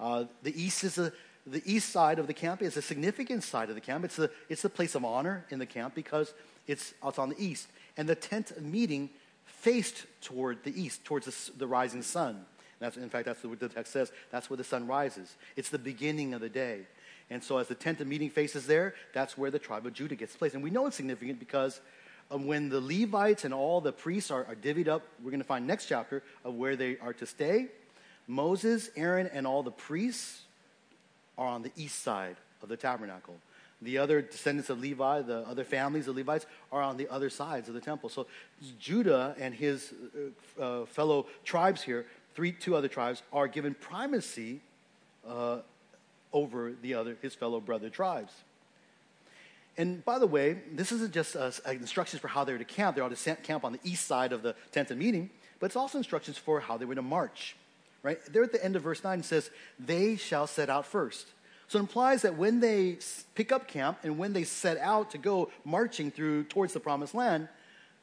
Uh, 0.00 0.24
the 0.42 0.60
east 0.60 0.82
is 0.82 0.98
a, 0.98 1.12
the 1.46 1.62
east 1.64 1.90
side 1.90 2.18
of 2.18 2.26
the 2.26 2.34
camp 2.34 2.62
is 2.62 2.76
a 2.76 2.82
significant 2.82 3.44
side 3.44 3.68
of 3.68 3.76
the 3.76 3.80
camp. 3.80 4.04
It's 4.04 4.16
the, 4.16 4.28
it's 4.48 4.62
the 4.62 4.68
place 4.68 4.96
of 4.96 5.04
honor 5.04 5.44
in 5.50 5.60
the 5.60 5.66
camp 5.66 5.94
because 5.94 6.34
it's, 6.66 6.94
it's 7.04 7.18
on 7.18 7.28
the 7.28 7.38
east. 7.38 7.68
And 7.96 8.08
the 8.08 8.16
tent 8.16 8.50
of 8.50 8.62
meeting 8.62 9.10
faced 9.44 10.04
toward 10.20 10.64
the 10.64 10.80
east, 10.80 11.04
towards 11.04 11.26
the, 11.26 11.58
the 11.58 11.66
rising 11.68 12.02
sun. 12.02 12.44
That's, 12.80 12.96
in 12.96 13.08
fact, 13.08 13.26
that's 13.26 13.42
what 13.44 13.60
the 13.60 13.68
text 13.68 13.92
says. 13.92 14.10
That's 14.30 14.50
where 14.50 14.56
the 14.56 14.64
sun 14.64 14.88
rises. 14.88 15.36
It's 15.56 15.68
the 15.68 15.78
beginning 15.78 16.34
of 16.34 16.40
the 16.40 16.48
day. 16.48 16.86
And 17.30 17.42
so, 17.42 17.58
as 17.58 17.68
the 17.68 17.74
tent 17.74 18.00
of 18.00 18.06
meeting 18.06 18.30
faces 18.30 18.66
there, 18.66 18.94
that's 19.12 19.36
where 19.36 19.50
the 19.50 19.58
tribe 19.58 19.84
of 19.86 19.92
Judah 19.92 20.14
gets 20.14 20.34
placed. 20.34 20.54
And 20.54 20.64
we 20.64 20.70
know 20.70 20.86
it's 20.86 20.96
significant 20.96 21.38
because 21.38 21.80
um, 22.30 22.46
when 22.46 22.68
the 22.68 22.80
Levites 22.80 23.44
and 23.44 23.52
all 23.52 23.80
the 23.80 23.92
priests 23.92 24.30
are, 24.30 24.44
are 24.46 24.54
divvied 24.54 24.88
up, 24.88 25.02
we're 25.22 25.30
going 25.30 25.40
to 25.40 25.46
find 25.46 25.66
next 25.66 25.86
chapter 25.86 26.22
of 26.44 26.54
where 26.54 26.76
they 26.76 26.96
are 26.98 27.12
to 27.14 27.26
stay. 27.26 27.68
Moses, 28.26 28.90
Aaron, 28.96 29.28
and 29.32 29.46
all 29.46 29.62
the 29.62 29.70
priests 29.70 30.42
are 31.36 31.46
on 31.46 31.62
the 31.62 31.72
east 31.76 32.02
side 32.02 32.36
of 32.62 32.68
the 32.68 32.76
tabernacle. 32.76 33.34
The 33.80 33.98
other 33.98 34.20
descendants 34.20 34.70
of 34.70 34.80
Levi, 34.80 35.22
the 35.22 35.46
other 35.48 35.64
families 35.64 36.08
of 36.08 36.16
Levites, 36.16 36.46
are 36.72 36.82
on 36.82 36.96
the 36.96 37.08
other 37.08 37.30
sides 37.30 37.68
of 37.68 37.74
the 37.74 37.80
temple. 37.80 38.08
So 38.08 38.26
Judah 38.80 39.36
and 39.38 39.54
his 39.54 39.92
uh, 40.58 40.62
uh, 40.62 40.86
fellow 40.86 41.26
tribes 41.44 41.82
here, 41.82 42.04
three, 42.34 42.52
two 42.52 42.74
other 42.74 42.88
tribes, 42.88 43.22
are 43.32 43.46
given 43.46 43.74
primacy 43.74 44.60
uh, 45.26 45.58
other, 46.98 47.16
his 47.22 47.34
fellow 47.34 47.60
brother 47.60 47.88
tribes. 47.90 48.32
And 49.76 50.04
by 50.04 50.18
the 50.18 50.26
way, 50.26 50.58
this 50.72 50.90
isn't 50.90 51.12
just 51.12 51.36
uh, 51.36 51.50
instructions 51.70 52.20
for 52.20 52.28
how 52.28 52.44
they're 52.44 52.58
to 52.58 52.64
camp. 52.64 52.96
They're 52.96 53.04
all 53.04 53.10
to 53.10 53.36
camp 53.36 53.64
on 53.64 53.72
the 53.72 53.80
east 53.84 54.06
side 54.06 54.32
of 54.32 54.42
the 54.42 54.54
tent 54.72 54.90
of 54.90 54.98
meeting, 54.98 55.30
but 55.60 55.66
it's 55.66 55.76
also 55.76 55.98
instructions 55.98 56.36
for 56.36 56.60
how 56.60 56.76
they 56.76 56.84
were 56.84 56.96
to 56.96 57.02
march. 57.02 57.54
Right? 58.02 58.18
There 58.32 58.42
at 58.42 58.52
the 58.52 58.64
end 58.64 58.76
of 58.76 58.82
verse 58.82 59.02
9 59.02 59.20
it 59.20 59.24
says, 59.24 59.50
They 59.78 60.16
shall 60.16 60.46
set 60.46 60.68
out 60.68 60.86
first. 60.86 61.28
So 61.68 61.78
it 61.78 61.82
implies 61.82 62.22
that 62.22 62.36
when 62.36 62.60
they 62.60 62.98
pick 63.34 63.52
up 63.52 63.68
camp 63.68 63.98
and 64.02 64.18
when 64.18 64.32
they 64.32 64.44
set 64.44 64.78
out 64.78 65.10
to 65.10 65.18
go 65.18 65.50
marching 65.64 66.10
through 66.10 66.44
towards 66.44 66.72
the 66.72 66.80
promised 66.80 67.14
land, 67.14 67.48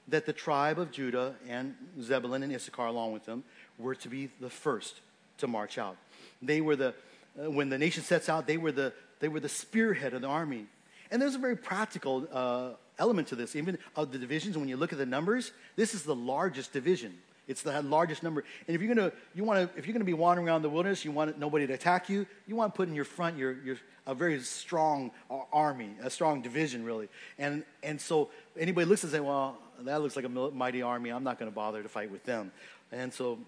that 0.08 0.26
the 0.26 0.34
tribe 0.34 0.78
of 0.78 0.92
Judah 0.92 1.36
and 1.48 1.76
Zebulun 2.00 2.44
and 2.44 2.54
Issachar 2.54 2.86
along 2.86 3.14
with 3.14 3.26
them 3.26 3.44
were 3.80 3.96
to 3.96 4.08
be 4.08 4.30
the 4.40 4.50
first 4.50 5.02
to 5.40 5.48
march 5.48 5.78
out. 5.78 5.98
They 6.42 6.62
were 6.62 6.76
the, 6.76 6.94
uh, 7.40 7.50
when 7.50 7.70
the 7.70 7.78
nation 7.78 8.04
sets 8.04 8.30
out, 8.30 8.48
they 8.48 8.58
were 8.58 8.72
the, 8.72 8.94
they 9.20 9.28
were 9.28 9.40
the 9.40 9.50
spearhead 9.50 10.14
of 10.14 10.22
the 10.22 10.28
army. 10.28 10.66
And 11.12 11.22
there's 11.22 11.36
a 11.36 11.40
very 11.40 11.56
practical 11.56 12.28
uh, 12.32 12.70
element 12.98 13.28
to 13.30 13.36
this. 13.36 13.56
Even 13.56 13.78
of 13.96 14.12
the 14.12 14.18
divisions, 14.18 14.58
when 14.58 14.68
you 14.68 14.78
look 14.78 14.92
at 14.92 14.98
the 14.98 15.06
numbers, 15.06 15.52
this 15.76 15.94
is 15.94 16.04
the 16.04 16.16
largest 16.16 16.74
division. 16.74 17.18
It's 17.48 17.62
the 17.62 17.82
largest 17.84 18.24
number. 18.24 18.44
And 18.68 18.76
if 18.76 18.82
you're 18.82 18.94
gonna, 18.94 19.12
you 19.36 19.44
want 19.44 19.72
to, 19.72 19.78
if 19.78 19.86
you're 19.86 19.94
gonna 19.94 20.04
be 20.04 20.14
wandering 20.14 20.48
around 20.48 20.64
the 20.64 20.70
wilderness, 20.70 21.06
you 21.06 21.12
want 21.12 21.38
nobody 21.38 21.68
to 21.68 21.74
attack 21.74 22.10
you. 22.10 22.26
You 22.48 22.56
want 22.56 22.74
to 22.74 22.78
put 22.78 22.88
in 22.88 22.96
your 22.96 23.06
front 23.06 23.38
your, 23.38 23.54
your 23.64 23.78
a 24.08 24.14
very 24.14 24.40
strong 24.42 25.12
army, 25.52 25.92
a 26.02 26.10
strong 26.10 26.42
division, 26.42 26.84
really. 26.84 27.08
And 27.38 27.64
and 27.84 28.00
so 28.00 28.30
anybody 28.58 28.86
looks 28.86 29.04
and 29.04 29.12
say, 29.12 29.20
well, 29.20 29.58
that 29.82 30.02
looks 30.02 30.16
like 30.16 30.26
a 30.26 30.30
mighty 30.30 30.82
army. 30.82 31.12
I'm 31.12 31.24
not 31.24 31.40
going 31.40 31.52
to 31.52 31.56
bother 31.56 31.84
to 31.84 31.90
fight 31.90 32.12
with 32.12 32.24
them. 32.24 32.52
And 32.92 33.14
so 33.14 33.40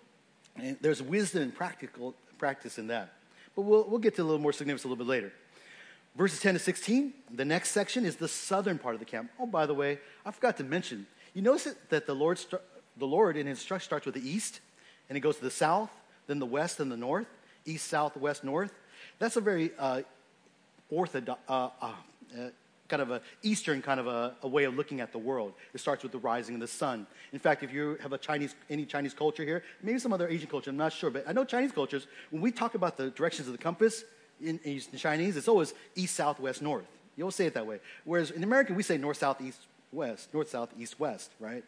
and 0.56 0.78
there's 0.82 1.02
wisdom 1.02 1.44
and 1.44 1.56
practical 1.56 2.16
practice 2.38 2.78
in 2.78 2.88
that. 2.88 3.14
But 3.58 3.64
we'll 3.64 3.86
we'll 3.90 4.00
get 4.00 4.16
to 4.18 4.22
a 4.22 4.24
little 4.24 4.40
more 4.40 4.54
significance 4.54 4.84
a 4.84 4.88
little 4.88 5.04
bit 5.04 5.10
later. 5.10 5.34
Verses 6.16 6.40
10 6.40 6.54
to 6.54 6.60
16, 6.60 7.14
the 7.34 7.46
next 7.46 7.72
section 7.72 8.06
is 8.06 8.16
the 8.16 8.28
southern 8.28 8.78
part 8.78 8.94
of 8.94 9.00
the 9.00 9.06
camp. 9.06 9.32
Oh, 9.40 9.46
by 9.48 9.66
the 9.66 9.74
way, 9.74 10.00
I 10.26 10.32
forgot 10.32 10.58
to 10.58 10.64
mention. 10.64 11.06
You 11.34 11.42
notice 11.42 11.76
that 11.90 12.06
the 12.06 12.14
Lord 12.14 12.40
the 12.98 13.08
Lord 13.08 13.36
in 13.36 13.48
his 13.48 13.58
instruction 13.58 13.86
starts 13.86 14.06
with 14.06 14.14
the 14.14 14.30
east, 14.30 14.60
and 15.10 15.18
it 15.18 15.22
goes 15.22 15.38
to 15.38 15.44
the 15.44 15.52
south, 15.52 15.90
then 16.28 16.38
the 16.38 16.46
west, 16.46 16.80
and 16.80 16.92
the 16.92 16.98
north. 16.98 17.26
East, 17.66 17.88
south, 17.88 18.16
west, 18.16 18.44
north. 18.44 18.74
That's 19.18 19.38
a 19.38 19.42
very 19.42 19.72
uh, 19.80 20.04
orthodox, 20.92 21.40
uh, 21.50 21.70
uh, 21.82 21.94
kind 22.88 23.02
of 23.02 23.12
a 23.12 23.22
Eastern 23.44 23.82
kind 23.82 24.00
of 24.00 24.08
a, 24.08 24.36
a, 24.42 24.48
way 24.48 24.64
of 24.64 24.76
looking 24.76 25.02
at 25.02 25.12
the 25.12 25.18
world. 25.18 25.54
It 25.74 25.80
starts 25.80 26.04
with 26.04 26.12
the 26.12 26.18
rising 26.18 26.56
of 26.56 26.62
the 26.62 26.68
sun. 26.68 27.08
In 27.34 27.40
fact, 27.40 27.64
if 27.64 27.74
you 27.74 27.98
have 28.02 28.14
a 28.14 28.18
Chinese, 28.18 28.56
any 28.70 28.86
Chinese 28.86 29.14
culture 29.14 29.44
here, 29.44 29.64
maybe 29.84 30.00
some 30.00 30.14
other 30.14 30.28
Asian 30.28 30.50
culture, 30.50 30.70
I'm 30.70 30.78
not 30.78 30.94
sure, 30.94 31.10
but 31.10 31.28
I 31.28 31.34
know 31.34 31.44
Chinese 31.44 31.72
cultures, 31.72 32.08
when 32.30 32.42
we 32.42 32.52
talk 32.52 32.76
about 32.76 32.98
the 32.98 33.10
directions 33.10 33.48
of 33.48 33.52
the 33.54 33.58
compass 33.58 34.04
in, 34.42 34.60
in 34.64 34.82
Chinese, 34.98 35.38
it's 35.38 35.48
always 35.48 35.74
east, 35.96 36.16
south, 36.16 36.40
west, 36.40 36.62
north. 36.62 36.86
You 37.16 37.24
always 37.24 37.36
say 37.36 37.48
it 37.48 37.54
that 37.56 37.66
way. 37.66 37.80
Whereas 38.06 38.32
in 38.32 38.44
American, 38.44 38.76
we 38.76 38.84
say 38.84 38.98
north, 38.98 39.18
south, 39.18 39.42
east, 39.42 39.62
west, 39.92 40.34
north, 40.34 40.50
south, 40.50 40.70
east, 40.78 41.00
west, 41.00 41.32
right? 41.40 41.64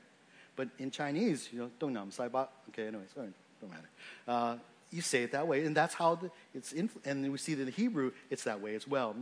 But 0.56 0.70
in 0.78 0.92
Chinese, 0.92 1.50
you 1.52 1.60
know, 1.60 1.72
dong 1.80 1.94
nam 1.94 2.12
sai 2.12 2.28
ba. 2.28 2.50
Okay, 2.70 2.88
anyway, 2.88 3.04
sorry, 3.14 3.30
don't 3.62 3.72
matter. 3.72 3.90
Uh, 4.28 4.58
you 4.92 5.02
say 5.02 5.24
it 5.24 5.32
that 5.32 5.48
way, 5.48 5.66
and 5.66 5.76
that's 5.76 5.94
how 5.94 6.16
the, 6.16 6.32
it's. 6.54 6.74
Influ- 6.74 7.06
and 7.06 7.32
we 7.32 7.38
see 7.38 7.54
that 7.54 7.68
in 7.68 7.74
Hebrew, 7.74 8.12
it's 8.30 8.44
that 8.44 8.60
way 8.60 8.76
as 8.76 8.88
well. 8.88 9.16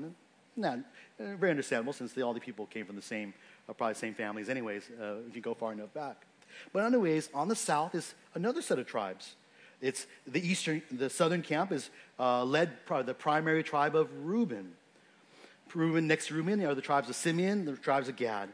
Not 0.57 0.79
uh, 1.19 1.35
very 1.35 1.51
understandable, 1.51 1.93
since 1.93 2.17
all 2.17 2.33
the 2.33 2.39
people 2.39 2.65
came 2.65 2.85
from 2.85 2.95
the 2.95 3.01
same, 3.01 3.33
uh, 3.69 3.73
probably 3.73 3.93
same 3.93 4.15
families, 4.15 4.49
anyways. 4.49 4.89
Uh, 4.99 5.17
if 5.29 5.35
you 5.35 5.41
go 5.41 5.53
far 5.53 5.71
enough 5.71 5.93
back. 5.93 6.25
But 6.73 6.83
anyways, 6.83 7.29
on 7.33 7.47
the 7.47 7.55
south 7.55 7.93
is 7.93 8.15
another 8.33 8.61
set 8.61 8.79
of 8.79 8.87
tribes. 8.87 9.35
It's 9.79 10.07
the 10.25 10.45
eastern, 10.45 10.81
the 10.91 11.09
southern 11.09 11.43
camp 11.43 11.71
is 11.71 11.91
uh, 12.19 12.43
led 12.43 12.85
by 12.87 13.03
the 13.03 13.13
primary 13.13 13.61
tribe 13.61 13.95
of 13.95 14.09
Reuben. 14.25 14.73
Reuben, 15.75 16.07
next 16.07 16.27
to 16.27 16.33
Reuben 16.33 16.65
are 16.65 16.73
the 16.73 16.81
tribes 16.81 17.09
of 17.09 17.15
Simeon, 17.15 17.65
the 17.65 17.73
tribes 17.73 18.09
of 18.09 18.15
Gad. 18.15 18.49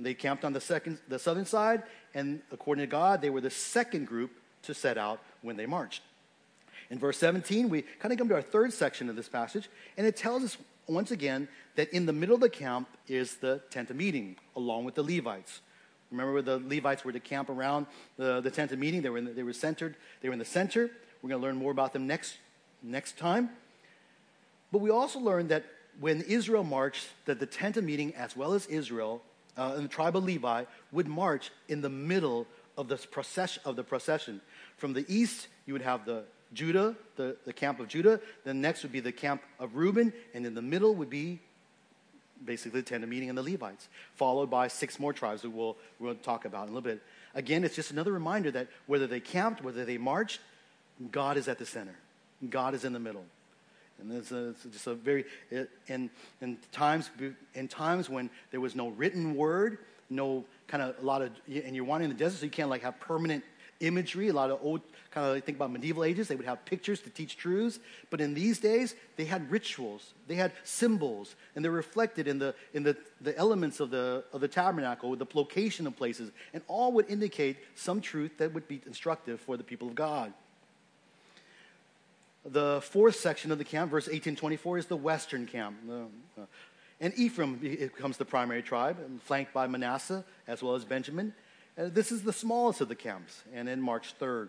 They 0.00 0.14
camped 0.14 0.44
on 0.44 0.52
the, 0.52 0.60
second, 0.60 0.98
the 1.06 1.20
southern 1.20 1.44
side, 1.44 1.84
and 2.14 2.42
according 2.50 2.82
to 2.82 2.88
God, 2.88 3.22
they 3.22 3.30
were 3.30 3.40
the 3.40 3.50
second 3.50 4.08
group 4.08 4.32
to 4.62 4.74
set 4.74 4.98
out 4.98 5.20
when 5.42 5.56
they 5.56 5.66
marched. 5.66 6.02
In 6.90 6.98
verse 6.98 7.16
17, 7.18 7.68
we 7.68 7.82
kind 7.82 8.12
of 8.12 8.18
come 8.18 8.28
to 8.28 8.34
our 8.34 8.42
third 8.42 8.72
section 8.72 9.08
of 9.08 9.14
this 9.14 9.28
passage, 9.28 9.68
and 9.96 10.06
it 10.06 10.16
tells 10.16 10.42
us 10.42 10.56
once 10.86 11.10
again 11.10 11.48
that 11.76 11.92
in 11.92 12.06
the 12.06 12.12
middle 12.12 12.34
of 12.34 12.40
the 12.40 12.48
camp 12.48 12.88
is 13.08 13.36
the 13.36 13.60
tent 13.70 13.90
of 13.90 13.96
meeting, 13.96 14.36
along 14.56 14.84
with 14.84 14.94
the 14.94 15.02
Levites. 15.02 15.60
Remember, 16.10 16.42
the 16.42 16.58
Levites 16.58 17.04
were 17.04 17.12
to 17.12 17.20
camp 17.20 17.48
around 17.48 17.86
the, 18.16 18.40
the 18.40 18.50
tent 18.50 18.70
of 18.72 18.78
meeting. 18.78 19.02
They 19.02 19.10
were, 19.10 19.20
the, 19.20 19.32
they 19.32 19.42
were 19.42 19.52
centered. 19.52 19.96
They 20.20 20.28
were 20.28 20.34
in 20.34 20.38
the 20.38 20.44
center. 20.44 20.90
We're 21.22 21.30
going 21.30 21.40
to 21.40 21.46
learn 21.46 21.56
more 21.56 21.72
about 21.72 21.92
them 21.92 22.06
next, 22.06 22.36
next 22.82 23.18
time. 23.18 23.50
But 24.70 24.78
we 24.78 24.90
also 24.90 25.18
learned 25.18 25.48
that 25.48 25.64
when 26.00 26.20
Israel 26.22 26.64
marched, 26.64 27.08
that 27.24 27.40
the 27.40 27.46
tent 27.46 27.76
of 27.76 27.84
meeting, 27.84 28.14
as 28.14 28.36
well 28.36 28.54
as 28.54 28.66
Israel, 28.66 29.22
uh, 29.56 29.74
and 29.76 29.84
the 29.84 29.88
tribe 29.88 30.16
of 30.16 30.24
Levi 30.24 30.64
would 30.92 31.08
march 31.08 31.50
in 31.68 31.80
the 31.80 31.88
middle 31.88 32.46
of 32.76 32.88
the 32.88 32.96
procession. 32.96 33.62
Of 33.64 33.76
the 33.76 33.84
procession. 33.84 34.40
From 34.76 34.92
the 34.92 35.04
east, 35.08 35.48
you 35.66 35.72
would 35.72 35.82
have 35.82 36.04
the 36.04 36.24
Judah, 36.54 36.94
the, 37.16 37.36
the 37.44 37.52
camp 37.52 37.80
of 37.80 37.88
Judah. 37.88 38.20
Then 38.44 38.60
next 38.60 38.82
would 38.82 38.92
be 38.92 39.00
the 39.00 39.12
camp 39.12 39.42
of 39.58 39.76
Reuben, 39.76 40.12
and 40.32 40.46
in 40.46 40.54
the 40.54 40.62
middle 40.62 40.94
would 40.94 41.10
be 41.10 41.40
basically 42.44 42.80
the 42.80 42.86
tent 42.86 43.02
of 43.02 43.10
meeting 43.10 43.28
and 43.28 43.38
the 43.38 43.42
Levites, 43.42 43.88
followed 44.16 44.50
by 44.50 44.68
six 44.68 44.98
more 44.98 45.12
tribes 45.12 45.42
that 45.42 45.50
we'll, 45.50 45.76
we'll 45.98 46.14
talk 46.14 46.44
about 46.44 46.64
in 46.64 46.74
a 46.74 46.76
little 46.76 46.82
bit. 46.82 47.02
Again, 47.34 47.64
it's 47.64 47.74
just 47.74 47.90
another 47.90 48.12
reminder 48.12 48.50
that 48.52 48.68
whether 48.86 49.06
they 49.06 49.20
camped, 49.20 49.62
whether 49.62 49.84
they 49.84 49.98
marched, 49.98 50.40
God 51.10 51.36
is 51.36 51.48
at 51.48 51.58
the 51.58 51.66
center. 51.66 51.94
God 52.50 52.74
is 52.74 52.84
in 52.84 52.92
the 52.92 53.00
middle. 53.00 53.24
And 54.00 54.12
it's, 54.12 54.32
a, 54.32 54.50
it's 54.50 54.64
just 54.64 54.86
a 54.86 54.94
very, 54.94 55.24
it, 55.50 55.70
in, 55.88 56.10
times, 56.72 57.10
in 57.54 57.68
times 57.68 58.10
when 58.10 58.28
there 58.50 58.60
was 58.60 58.74
no 58.74 58.88
written 58.88 59.34
word, 59.34 59.78
no 60.10 60.44
kind 60.66 60.82
of 60.82 60.96
a 61.00 61.02
lot 61.04 61.22
of, 61.22 61.30
and 61.48 61.74
you're 61.74 61.84
wandering 61.84 62.10
in 62.10 62.16
the 62.16 62.22
desert, 62.22 62.38
so 62.38 62.44
you 62.44 62.50
can't 62.50 62.70
like 62.70 62.82
have 62.82 62.98
permanent 63.00 63.44
imagery. 63.86 64.28
A 64.28 64.32
lot 64.32 64.50
of 64.50 64.58
old, 64.62 64.80
kind 65.10 65.26
of 65.26 65.34
like 65.34 65.44
think 65.44 65.56
about 65.56 65.70
medieval 65.70 66.04
ages, 66.04 66.28
they 66.28 66.36
would 66.36 66.46
have 66.46 66.64
pictures 66.64 67.00
to 67.00 67.10
teach 67.10 67.36
truths. 67.36 67.78
But 68.10 68.20
in 68.20 68.34
these 68.34 68.58
days, 68.58 68.94
they 69.16 69.24
had 69.24 69.50
rituals, 69.50 70.12
they 70.26 70.34
had 70.34 70.52
symbols, 70.64 71.34
and 71.54 71.64
they're 71.64 71.72
reflected 71.72 72.26
in 72.26 72.38
the, 72.38 72.54
in 72.72 72.82
the, 72.82 72.96
the 73.20 73.36
elements 73.36 73.80
of 73.80 73.90
the, 73.90 74.24
of 74.32 74.40
the 74.40 74.48
tabernacle, 74.48 75.14
the 75.16 75.26
location 75.34 75.86
of 75.86 75.96
places, 75.96 76.30
and 76.52 76.62
all 76.68 76.92
would 76.92 77.08
indicate 77.08 77.56
some 77.74 78.00
truth 78.00 78.38
that 78.38 78.52
would 78.54 78.68
be 78.68 78.80
instructive 78.86 79.40
for 79.40 79.56
the 79.56 79.64
people 79.64 79.88
of 79.88 79.94
God. 79.94 80.32
The 82.44 82.80
fourth 82.82 83.16
section 83.16 83.50
of 83.52 83.58
the 83.58 83.64
camp, 83.64 83.90
verse 83.90 84.06
1824, 84.06 84.78
is 84.78 84.86
the 84.86 84.96
western 84.96 85.46
camp. 85.46 85.76
Uh, 85.90 86.42
and 87.00 87.12
Ephraim 87.16 87.56
becomes 87.56 88.18
the 88.18 88.24
primary 88.24 88.62
tribe, 88.62 88.98
flanked 89.22 89.52
by 89.52 89.66
Manasseh 89.66 90.24
as 90.46 90.62
well 90.62 90.74
as 90.74 90.84
Benjamin. 90.84 91.34
And 91.76 91.94
this 91.94 92.12
is 92.12 92.22
the 92.22 92.32
smallest 92.32 92.80
of 92.80 92.88
the 92.88 92.94
camps, 92.94 93.42
and 93.52 93.68
in 93.68 93.80
March 93.80 94.14
3rd. 94.20 94.48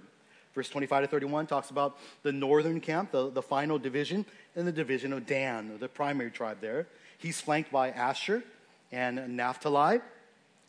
Verse 0.54 0.70
25 0.70 1.04
to 1.04 1.08
31 1.10 1.48
talks 1.48 1.70
about 1.70 1.98
the 2.24 2.32
northern 2.32 2.80
camp, 2.80 3.12
the, 3.12 3.30
the 3.30 3.42
final 3.42 3.78
division, 3.78 4.26
and 4.56 4.66
the 4.66 4.72
division 4.72 5.12
of 5.12 5.26
Dan, 5.26 5.78
the 5.80 5.90
primary 5.90 6.32
tribe 6.32 6.60
there. 6.62 6.88
He's 7.18 7.42
flanked 7.42 7.72
by 7.72 7.90
Asher 7.90 8.44
and 8.92 9.36
Naphtali. 9.36 10.00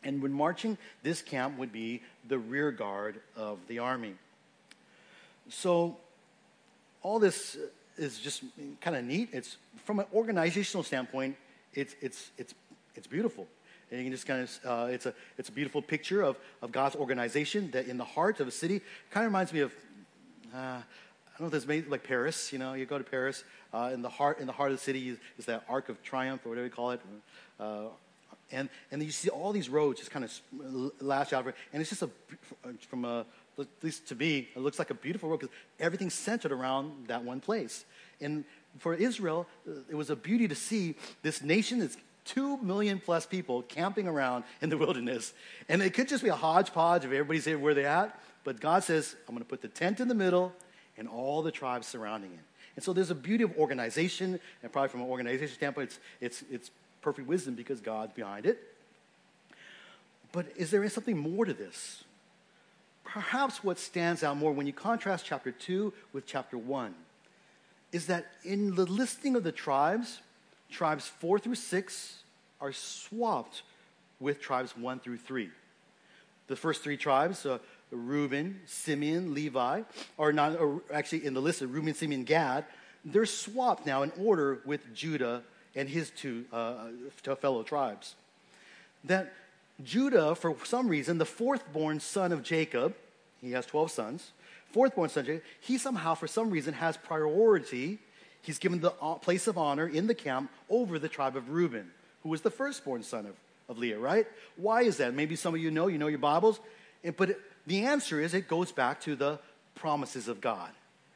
And 0.03 0.21
when 0.21 0.33
marching, 0.33 0.77
this 1.03 1.21
camp 1.21 1.57
would 1.57 1.71
be 1.71 2.01
the 2.27 2.37
rear 2.37 2.71
guard 2.71 3.21
of 3.35 3.59
the 3.67 3.79
army. 3.79 4.15
So 5.49 5.97
all 7.01 7.19
this 7.19 7.57
is 7.97 8.19
just 8.19 8.43
kind 8.81 8.95
of 8.95 9.05
neat. 9.05 9.29
It's 9.31 9.57
from 9.85 9.99
an 9.99 10.05
organizational 10.13 10.83
standpoint, 10.83 11.37
it's, 11.73 11.95
it's, 12.01 12.31
it's, 12.37 12.53
it's 12.95 13.07
beautiful. 13.07 13.47
And 13.89 13.99
you 13.99 14.05
can 14.05 14.11
just 14.11 14.25
kind 14.25 14.41
of, 14.41 14.59
uh, 14.65 14.87
it's, 14.91 15.05
a, 15.05 15.13
it's 15.37 15.49
a 15.49 15.51
beautiful 15.51 15.81
picture 15.81 16.21
of, 16.21 16.37
of 16.61 16.71
God's 16.71 16.95
organization 16.95 17.71
that 17.71 17.87
in 17.87 17.97
the 17.97 18.03
heart 18.03 18.39
of 18.39 18.47
a 18.47 18.51
city 18.51 18.81
kind 19.11 19.25
of 19.25 19.31
reminds 19.31 19.53
me 19.53 19.61
of, 19.61 19.73
uh, 20.53 20.57
I 20.57 20.81
don't 21.39 21.41
know 21.41 21.45
if 21.47 21.51
this 21.53 21.67
made 21.67 21.87
like 21.87 22.03
Paris, 22.03 22.51
you 22.51 22.59
know, 22.59 22.73
you 22.73 22.85
go 22.85 22.97
to 22.97 23.03
Paris, 23.03 23.43
uh, 23.73 23.91
in, 23.93 24.01
the 24.01 24.09
heart, 24.09 24.39
in 24.39 24.47
the 24.47 24.53
heart 24.53 24.71
of 24.71 24.77
the 24.77 24.83
city 24.83 25.09
is, 25.09 25.17
is 25.37 25.45
that 25.45 25.63
Arc 25.69 25.89
of 25.89 26.01
Triumph 26.03 26.45
or 26.45 26.49
whatever 26.49 26.65
you 26.65 26.71
call 26.71 26.91
it. 26.91 27.01
Uh, 27.59 27.85
and, 28.51 28.69
and 28.91 29.03
you 29.03 29.11
see 29.11 29.29
all 29.29 29.51
these 29.51 29.69
roads 29.69 29.99
just 29.99 30.11
kind 30.11 30.25
of 30.25 30.91
lash 31.01 31.33
out. 31.33 31.45
And 31.73 31.81
it's 31.81 31.89
just 31.89 32.01
a, 32.01 32.09
from 32.89 33.05
a, 33.05 33.25
at 33.59 33.67
least 33.81 34.07
to 34.09 34.15
me, 34.15 34.49
it 34.55 34.59
looks 34.59 34.79
like 34.79 34.89
a 34.89 34.93
beautiful 34.93 35.29
road 35.29 35.39
because 35.39 35.55
everything's 35.79 36.13
centered 36.13 36.51
around 36.51 37.07
that 37.07 37.23
one 37.23 37.39
place. 37.39 37.85
And 38.21 38.45
for 38.79 38.93
Israel, 38.93 39.47
uh, 39.67 39.71
it 39.89 39.95
was 39.95 40.09
a 40.09 40.15
beauty 40.15 40.47
to 40.47 40.55
see 40.55 40.95
this 41.23 41.41
nation 41.41 41.79
that's 41.79 41.97
two 42.27 42.57
million 42.57 42.99
plus 42.99 43.25
people 43.25 43.63
camping 43.63 44.07
around 44.07 44.43
in 44.61 44.69
the 44.69 44.77
wilderness. 44.77 45.33
And 45.67 45.81
it 45.81 45.93
could 45.93 46.07
just 46.07 46.23
be 46.23 46.29
a 46.29 46.35
hodgepodge 46.35 47.05
of 47.05 47.11
everybody's 47.11 47.45
here 47.45 47.57
where 47.57 47.73
they're 47.73 47.87
at. 47.87 48.19
But 48.43 48.59
God 48.59 48.83
says, 48.83 49.15
I'm 49.27 49.33
going 49.33 49.43
to 49.43 49.49
put 49.49 49.61
the 49.61 49.67
tent 49.67 49.99
in 49.99 50.07
the 50.07 50.15
middle 50.15 50.53
and 50.97 51.07
all 51.07 51.41
the 51.41 51.51
tribes 51.51 51.87
surrounding 51.87 52.31
it. 52.31 52.39
And 52.75 52.83
so 52.83 52.93
there's 52.93 53.09
a 53.09 53.15
beauty 53.15 53.43
of 53.43 53.57
organization, 53.57 54.39
and 54.61 54.71
probably 54.71 54.89
from 54.89 55.01
an 55.01 55.07
organization 55.07 55.55
standpoint, 55.55 55.89
it's, 56.21 56.41
it's, 56.41 56.51
it's 56.51 56.71
perfect 57.01 57.27
wisdom 57.27 57.55
because 57.55 57.81
God's 57.81 58.13
behind 58.13 58.45
it. 58.45 58.61
But 60.31 60.45
is 60.55 60.69
there 60.69 60.87
something 60.89 61.17
more 61.17 61.45
to 61.45 61.53
this? 61.53 62.03
Perhaps 63.03 63.63
what 63.63 63.79
stands 63.79 64.23
out 64.23 64.37
more 64.37 64.51
when 64.51 64.67
you 64.67 64.73
contrast 64.73 65.25
chapter 65.25 65.51
2 65.51 65.91
with 66.13 66.25
chapter 66.25 66.57
1 66.57 66.93
is 67.91 68.07
that 68.07 68.27
in 68.43 68.75
the 68.75 68.85
listing 68.85 69.35
of 69.35 69.43
the 69.43 69.51
tribes, 69.51 70.19
tribes 70.69 71.07
4 71.07 71.39
through 71.39 71.55
6 71.55 72.23
are 72.59 72.71
swapped 72.71 73.63
with 74.19 74.41
tribes 74.41 74.75
1 74.75 74.99
through 74.99 75.17
3. 75.17 75.49
The 76.47 76.55
first 76.55 76.81
three 76.81 76.97
tribes, 76.97 77.45
uh, 77.45 77.59
Reuben, 77.91 78.61
Simeon, 78.65 79.33
Levi, 79.33 79.81
are 80.17 80.33
not 80.33 80.57
or 80.57 80.81
actually 80.93 81.25
in 81.25 81.33
the 81.33 81.41
list 81.41 81.61
of 81.61 81.73
Reuben, 81.73 81.93
Simeon, 81.93 82.23
Gad. 82.23 82.65
They're 83.03 83.25
swapped 83.25 83.85
now 83.85 84.03
in 84.03 84.11
order 84.19 84.59
with 84.65 84.93
Judah 84.93 85.43
and 85.75 85.87
his 85.87 86.09
two 86.09 86.45
uh, 86.51 86.87
fellow 87.39 87.63
tribes. 87.63 88.15
That 89.03 89.33
Judah, 89.83 90.35
for 90.35 90.55
some 90.65 90.87
reason, 90.87 91.17
the 91.17 91.25
fourth 91.25 91.71
born 91.71 91.99
son 91.99 92.31
of 92.31 92.43
Jacob, 92.43 92.95
he 93.41 93.51
has 93.51 93.65
12 93.65 93.91
sons, 93.91 94.31
fourth 94.71 94.95
born 94.95 95.09
son 95.09 95.25
Jacob, 95.25 95.43
he 95.59 95.77
somehow, 95.77 96.15
for 96.15 96.27
some 96.27 96.49
reason, 96.49 96.73
has 96.73 96.97
priority. 96.97 97.99
He's 98.41 98.59
given 98.59 98.79
the 98.79 98.93
uh, 99.01 99.15
place 99.15 99.47
of 99.47 99.57
honor 99.57 99.87
in 99.87 100.07
the 100.07 100.15
camp 100.15 100.51
over 100.69 100.99
the 100.99 101.09
tribe 101.09 101.35
of 101.35 101.49
Reuben, 101.49 101.91
who 102.23 102.29
was 102.29 102.41
the 102.41 102.51
firstborn 102.51 103.03
son 103.03 103.25
of, 103.25 103.35
of 103.69 103.77
Leah, 103.77 103.99
right? 103.99 104.27
Why 104.55 104.83
is 104.83 104.97
that? 104.97 105.13
Maybe 105.13 105.35
some 105.35 105.53
of 105.53 105.59
you 105.59 105.71
know, 105.71 105.87
you 105.87 105.97
know 105.97 106.07
your 106.07 106.19
Bibles. 106.19 106.59
But 107.17 107.39
the 107.65 107.85
answer 107.85 108.19
is 108.21 108.33
it 108.33 108.47
goes 108.47 108.71
back 108.71 109.01
to 109.01 109.15
the 109.15 109.39
promises 109.75 110.27
of 110.27 110.41
God. 110.41 110.69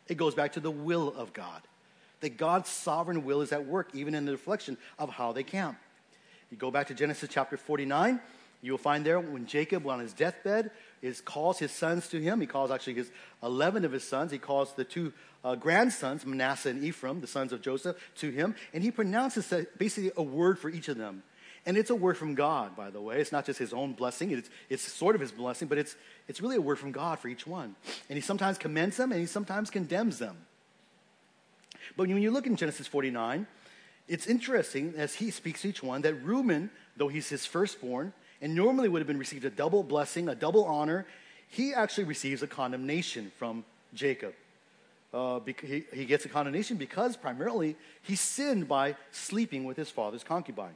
It 0.07 0.17
goes 0.17 0.35
back 0.35 0.53
to 0.53 0.59
the 0.59 0.71
will 0.71 1.13
of 1.15 1.33
God. 1.33 1.61
That 2.19 2.37
God's 2.37 2.69
sovereign 2.69 3.23
will 3.23 3.41
is 3.41 3.51
at 3.51 3.65
work, 3.65 3.89
even 3.93 4.13
in 4.13 4.25
the 4.25 4.31
reflection 4.31 4.77
of 4.99 5.09
how 5.09 5.31
they 5.31 5.43
camp. 5.43 5.77
You 6.51 6.57
go 6.57 6.69
back 6.69 6.87
to 6.87 6.93
Genesis 6.93 7.29
chapter 7.31 7.55
49, 7.55 8.19
you'll 8.61 8.77
find 8.77 9.05
there 9.05 9.19
when 9.19 9.45
Jacob, 9.45 9.87
on 9.87 9.99
his 9.99 10.13
deathbed, 10.13 10.71
is, 11.01 11.21
calls 11.21 11.59
his 11.59 11.71
sons 11.71 12.07
to 12.09 12.19
him. 12.19 12.41
He 12.41 12.47
calls 12.47 12.71
actually 12.71 12.95
his 12.95 13.11
11 13.43 13.85
of 13.85 13.91
his 13.91 14.03
sons. 14.03 14.31
He 14.31 14.37
calls 14.37 14.73
the 14.73 14.83
two 14.83 15.13
uh, 15.43 15.55
grandsons, 15.55 16.25
Manasseh 16.25 16.69
and 16.69 16.83
Ephraim, 16.83 17.21
the 17.21 17.27
sons 17.27 17.51
of 17.51 17.61
Joseph, 17.61 17.97
to 18.17 18.29
him. 18.29 18.55
And 18.73 18.83
he 18.83 18.91
pronounces 18.91 19.51
basically 19.77 20.11
a 20.15 20.23
word 20.23 20.59
for 20.59 20.69
each 20.69 20.87
of 20.87 20.97
them. 20.97 21.23
And 21.65 21.77
it's 21.77 21.91
a 21.91 21.95
word 21.95 22.17
from 22.17 22.33
God, 22.33 22.75
by 22.75 22.89
the 22.89 23.01
way. 23.01 23.19
It's 23.19 23.31
not 23.31 23.45
just 23.45 23.59
his 23.59 23.71
own 23.71 23.93
blessing, 23.93 24.31
it's, 24.31 24.49
it's 24.69 24.81
sort 24.81 25.13
of 25.15 25.21
his 25.21 25.31
blessing, 25.31 25.67
but 25.67 25.77
it's, 25.77 25.95
it's 26.27 26.41
really 26.41 26.55
a 26.55 26.61
word 26.61 26.79
from 26.79 26.91
God 26.91 27.19
for 27.19 27.27
each 27.27 27.45
one. 27.45 27.75
And 28.09 28.17
he 28.17 28.21
sometimes 28.21 28.57
commends 28.57 28.97
them 28.97 29.11
and 29.11 29.21
he 29.21 29.27
sometimes 29.27 29.69
condemns 29.69 30.17
them. 30.17 30.37
But 31.95 32.07
when 32.07 32.21
you 32.21 32.31
look 32.31 32.47
in 32.47 32.55
Genesis 32.55 32.87
49, 32.87 33.45
it's 34.07 34.27
interesting 34.27 34.93
as 34.97 35.15
he 35.15 35.29
speaks 35.29 35.61
to 35.61 35.69
each 35.69 35.83
one 35.83 36.01
that 36.01 36.15
Reuben, 36.15 36.71
though 36.97 37.09
he's 37.09 37.29
his 37.29 37.45
firstborn, 37.45 38.13
and 38.41 38.55
normally 38.55 38.89
would 38.89 38.99
have 38.99 39.07
been 39.07 39.19
received 39.19 39.45
a 39.45 39.49
double 39.49 39.83
blessing, 39.83 40.27
a 40.27 40.35
double 40.35 40.65
honor, 40.65 41.05
he 41.47 41.73
actually 41.73 42.05
receives 42.05 42.41
a 42.41 42.47
condemnation 42.47 43.31
from 43.37 43.63
Jacob. 43.93 44.33
Uh, 45.13 45.39
he, 45.61 45.83
he 45.93 46.05
gets 46.05 46.23
a 46.25 46.29
condemnation 46.29 46.77
because 46.77 47.17
primarily 47.17 47.75
he 48.01 48.15
sinned 48.15 48.67
by 48.67 48.95
sleeping 49.11 49.65
with 49.65 49.75
his 49.75 49.89
father's 49.89 50.23
concubine. 50.23 50.73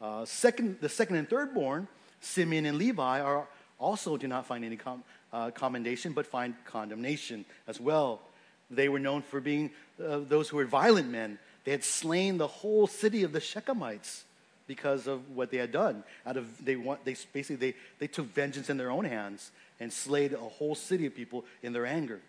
Uh, 0.00 0.24
second, 0.24 0.78
the 0.80 0.88
second 0.88 1.16
and 1.16 1.28
third 1.28 1.52
born, 1.54 1.86
Simeon 2.20 2.66
and 2.66 2.78
Levi, 2.78 3.20
are 3.20 3.46
also 3.78 4.16
do 4.16 4.26
not 4.26 4.46
find 4.46 4.64
any 4.64 4.76
com- 4.76 5.04
uh, 5.32 5.50
commendation, 5.50 6.12
but 6.12 6.26
find 6.26 6.54
condemnation 6.64 7.44
as 7.68 7.78
well. 7.78 8.20
They 8.70 8.88
were 8.88 8.98
known 8.98 9.22
for 9.22 9.40
being 9.40 9.70
uh, 10.02 10.20
those 10.20 10.48
who 10.48 10.56
were 10.56 10.64
violent 10.64 11.10
men. 11.10 11.38
They 11.64 11.72
had 11.72 11.84
slain 11.84 12.38
the 12.38 12.46
whole 12.46 12.86
city 12.86 13.22
of 13.24 13.32
the 13.32 13.40
Shechemites 13.40 14.22
because 14.66 15.06
of 15.06 15.30
what 15.30 15.50
they 15.50 15.58
had 15.58 15.72
done. 15.72 16.04
Out 16.26 16.36
of 16.36 16.64
they 16.64 16.76
want 16.76 17.04
they 17.04 17.16
basically 17.32 17.56
they, 17.56 17.74
they 17.98 18.06
took 18.06 18.26
vengeance 18.26 18.70
in 18.70 18.76
their 18.76 18.90
own 18.90 19.04
hands 19.04 19.50
and 19.80 19.92
slayed 19.92 20.32
a 20.32 20.38
whole 20.38 20.74
city 20.74 21.06
of 21.06 21.14
people 21.14 21.44
in 21.62 21.72
their 21.72 21.86
anger. 21.86 22.20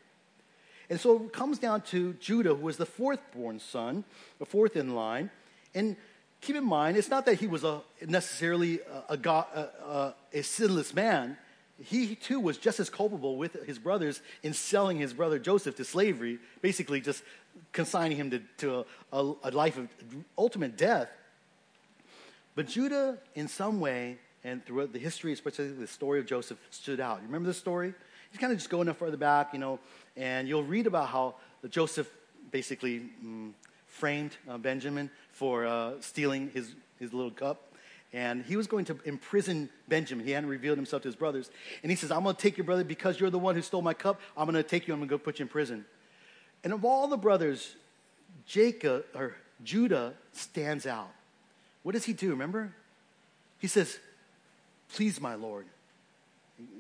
And 0.90 1.00
so 1.00 1.24
it 1.24 1.34
comes 1.34 1.58
down 1.58 1.82
to 1.82 2.14
Judah, 2.14 2.54
who 2.54 2.64
was 2.64 2.78
the 2.78 2.86
fourth 2.86 3.20
born 3.34 3.60
son, 3.60 4.04
the 4.40 4.46
fourth 4.46 4.76
in 4.76 4.94
line. 4.94 5.32
And 5.74 5.96
keep 6.42 6.56
in 6.56 6.64
mind, 6.66 6.98
it's 6.98 7.10
not 7.10 7.26
that 7.26 7.36
he 7.36 7.48
was 7.48 7.64
a, 7.64 7.82
necessarily 8.06 8.80
a, 9.10 9.16
a, 9.16 10.14
a, 10.34 10.44
sinless 10.44 10.94
man. 10.94 11.38
He 11.84 12.16
too 12.16 12.40
was 12.40 12.58
just 12.58 12.80
as 12.80 12.90
culpable 12.90 13.38
with 13.38 13.66
his 13.66 13.80
brothers 13.80 14.22
in 14.44 14.54
selling 14.54 14.98
his 14.98 15.14
brother 15.14 15.40
Joseph 15.40 15.76
to 15.78 15.84
slavery, 15.84 16.40
basically 16.62 17.02
just 17.02 17.24
consigning 17.74 18.18
him 18.18 18.32
to, 18.32 18.42
to 18.58 18.86
a, 19.12 19.34
a 19.44 19.52
life 19.52 19.78
of 19.78 19.90
ultimate 20.38 20.78
death. 20.78 21.10
But 22.56 22.68
Judah, 22.68 23.18
in 23.36 23.48
some 23.48 23.80
way, 23.80 24.18
and 24.44 24.66
throughout 24.66 24.94
the 24.94 25.00
history, 25.00 25.34
especially 25.34 25.72
the 25.72 25.88
story 25.88 26.20
of 26.20 26.26
Joseph, 26.26 26.58
stood 26.70 27.00
out. 27.00 27.20
You 27.20 27.28
remember 27.28 27.48
this 27.48 27.58
story? 27.58 27.94
He's 28.32 28.40
kind 28.40 28.54
of 28.54 28.60
just 28.60 28.70
going 28.70 28.92
further 28.94 29.18
back, 29.18 29.54
you 29.54 29.60
know, 29.60 29.80
and 30.16 30.48
you'll 30.48 30.64
read 30.64 30.88
about 30.88 31.10
how 31.10 31.36
Joseph 31.70 32.10
basically 32.52 33.10
mm, 33.24 33.52
framed 33.88 34.38
uh, 34.50 34.58
Benjamin 34.58 35.10
for 35.32 35.66
uh, 35.66 35.94
stealing 36.00 36.50
his, 36.54 36.76
his 37.00 37.14
little 37.14 37.32
cup. 37.32 37.74
And 38.14 38.46
he 38.46 38.56
was 38.56 38.68
going 38.68 38.86
to 38.86 38.98
imprison 39.04 39.70
Benjamin. 39.90 40.26
He 40.26 40.32
hadn't 40.32 40.50
revealed 40.50 40.78
himself 40.78 41.02
to 41.02 41.08
his 41.10 41.16
brothers. 41.16 41.50
And 41.84 41.92
he 41.92 41.98
says, 41.98 42.12
I'm 42.12 42.24
going 42.24 42.36
to 42.36 42.42
take 42.42 42.56
your 42.56 42.66
brother 42.66 42.86
because 42.86 43.20
you're 43.20 43.30
the 43.30 43.40
one 43.40 43.56
who 43.56 43.62
stole 43.62 43.82
my 43.82 43.94
cup. 43.94 44.22
I'm 44.38 44.46
going 44.46 44.56
to 44.56 44.64
take 44.64 44.88
you. 44.88 44.94
I'm 44.94 45.02
going 45.02 45.10
to 45.10 45.14
go 45.14 45.18
put 45.18 45.40
you 45.40 45.44
in 45.44 45.50
prison. 45.50 45.86
And 46.64 46.72
of 46.72 46.86
all 46.86 47.08
the 47.08 47.18
brothers, 47.18 47.76
Jacob 48.46 49.06
or 49.14 49.36
Judah 49.64 50.14
stands 50.32 50.86
out. 50.86 51.12
What 51.86 51.94
does 51.94 52.06
he 52.06 52.14
do? 52.14 52.32
Remember? 52.32 52.74
He 53.60 53.68
says, 53.68 54.00
Please, 54.96 55.22
my 55.22 55.36
Lord. 55.36 55.68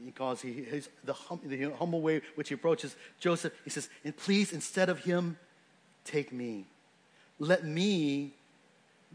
He 0.03 0.09
calls 0.09 0.41
he, 0.41 0.51
his, 0.51 0.89
the, 1.03 1.13
hum, 1.13 1.41
the 1.45 1.71
humble 1.77 2.01
way 2.01 2.23
which 2.33 2.49
he 2.49 2.55
approaches 2.55 2.95
Joseph. 3.19 3.53
He 3.63 3.69
says, 3.69 3.87
And 4.03 4.17
please, 4.17 4.51
instead 4.51 4.89
of 4.89 4.97
him, 4.97 5.37
take 6.05 6.33
me. 6.33 6.65
Let 7.37 7.63
me 7.63 8.33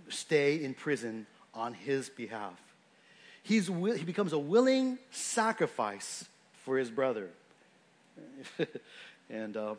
stay 0.08 0.62
in 0.62 0.74
prison 0.74 1.26
on 1.54 1.74
his 1.74 2.08
behalf. 2.08 2.54
He's, 3.42 3.66
he 3.66 4.04
becomes 4.04 4.32
a 4.32 4.38
willing 4.38 4.96
sacrifice 5.10 6.24
for 6.64 6.78
his 6.78 6.88
brother. 6.88 7.30
and 9.28 9.56
uh, 9.56 9.74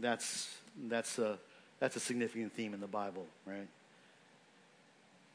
that's, 0.00 0.56
that's, 0.88 1.18
a, 1.18 1.36
that's 1.80 1.96
a 1.96 2.00
significant 2.00 2.52
theme 2.52 2.74
in 2.74 2.80
the 2.80 2.86
Bible, 2.86 3.26
right? 3.44 3.66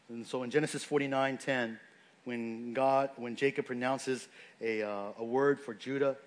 And 0.10 0.26
so 0.26 0.43
in 0.43 0.51
Genesis 0.51 0.84
49 0.84 1.38
10, 1.38 1.80
when 2.24 2.74
God, 2.74 3.10
when 3.16 3.36
Jacob 3.36 3.66
pronounces 3.66 4.28
a, 4.62 4.84
uh, 4.84 5.12
a 5.18 5.24
word 5.24 5.60
for 5.60 5.74
Judah, 5.74 6.18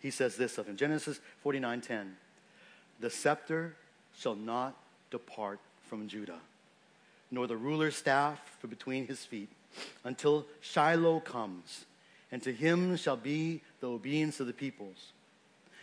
he 0.00 0.10
says 0.10 0.36
this 0.36 0.58
of 0.58 0.66
him. 0.66 0.76
Genesis 0.76 1.20
49 1.42 1.80
10. 1.80 2.16
The 3.00 3.10
scepter 3.10 3.76
shall 4.16 4.34
not 4.34 4.76
depart 5.10 5.60
from 5.88 6.08
Judah, 6.08 6.40
nor 7.30 7.46
the 7.46 7.56
ruler's 7.56 7.96
staff 7.96 8.40
from 8.60 8.70
between 8.70 9.06
his 9.06 9.24
feet, 9.24 9.48
until 10.04 10.46
Shiloh 10.60 11.20
comes, 11.20 11.84
and 12.30 12.42
to 12.42 12.52
him 12.52 12.96
shall 12.96 13.16
be 13.16 13.62
the 13.80 13.88
obedience 13.88 14.40
of 14.40 14.46
the 14.46 14.52
peoples. 14.52 15.12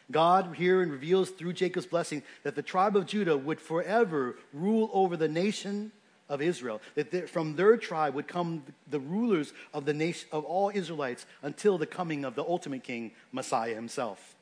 God 0.09 0.55
here 0.55 0.79
reveals 0.79 1.29
through 1.29 1.53
Jacob's 1.53 1.85
blessing 1.85 2.23
that 2.43 2.55
the 2.55 2.61
tribe 2.61 2.97
of 2.97 3.05
Judah 3.05 3.37
would 3.37 3.61
forever 3.61 4.35
rule 4.53 4.89
over 4.93 5.15
the 5.15 5.29
nation 5.29 5.91
of 6.31 6.41
Israel. 6.41 6.81
That 6.95 7.29
from 7.29 7.55
their 7.55 7.77
tribe 7.77 8.15
would 8.15 8.27
come 8.27 8.63
the 8.89 8.99
rulers 8.99 9.53
of 9.73 9.85
the 9.85 9.93
nation 9.93 10.27
of 10.31 10.45
all 10.45 10.71
Israelites 10.73 11.27
until 11.43 11.77
the 11.77 11.85
coming 11.85 12.25
of 12.25 12.33
the 12.33 12.43
ultimate 12.43 12.83
king, 12.83 13.11
Messiah 13.31 13.75
himself. 13.75 14.35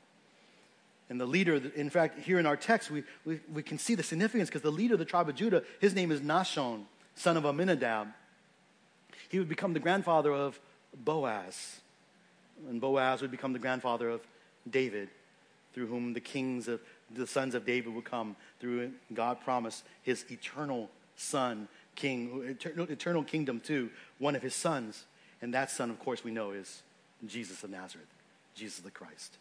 And 1.10 1.20
the 1.20 1.26
leader, 1.26 1.60
in 1.76 1.90
fact, 1.90 2.20
here 2.20 2.38
in 2.38 2.46
our 2.46 2.56
text, 2.56 2.92
we, 2.92 3.04
we, 3.26 3.40
we 3.52 3.64
can 3.64 3.80
see 3.80 3.96
the 3.96 4.04
significance 4.04 4.48
because 4.48 4.62
the 4.62 4.72
leader 4.72 4.94
of 4.94 5.00
the 5.00 5.06
tribe 5.06 5.28
of 5.28 5.36
Judah, 5.36 5.64
his 5.82 5.96
name 5.96 6.12
is 6.12 6.22
Nahshon, 6.22 6.84
son 7.16 7.36
of 7.36 7.46
Amminadab. 7.46 8.08
He 9.28 9.40
would 9.40 9.50
become 9.50 9.74
the 9.74 9.80
grandfather 9.80 10.32
of 10.32 10.60
Boaz. 10.96 11.82
And 12.70 12.80
Boaz 12.80 13.22
would 13.22 13.32
become 13.32 13.54
the 13.54 13.60
grandfather 13.60 14.10
of 14.10 14.22
David, 14.70 15.10
through 15.74 15.88
whom 15.88 16.14
the 16.14 16.20
kings 16.20 16.68
of 16.68 16.80
the 17.12 17.26
sons 17.26 17.56
of 17.56 17.66
David 17.66 17.96
would 17.96 18.06
come. 18.06 18.36
Through 18.60 18.92
God 19.12 19.42
promised 19.42 19.86
his 20.04 20.26
eternal 20.30 20.92
son, 21.16 21.68
king, 22.00 22.58
eternal, 22.90 23.24
kingdom 23.24 23.60
to 23.62 23.90
one 24.18 24.36
of 24.36 24.42
his 24.42 24.56
sons. 24.56 25.06
And 25.42 25.54
that 25.54 25.70
son, 25.70 25.90
of 25.90 26.00
course, 26.00 26.24
we 26.24 26.32
know 26.32 26.52
is 26.52 26.82
Jesus 27.26 27.64
of 27.64 27.70
Nazareth, 27.70 28.08
Jesus 28.56 28.80
the 28.80 28.92
Christ. 28.92 29.38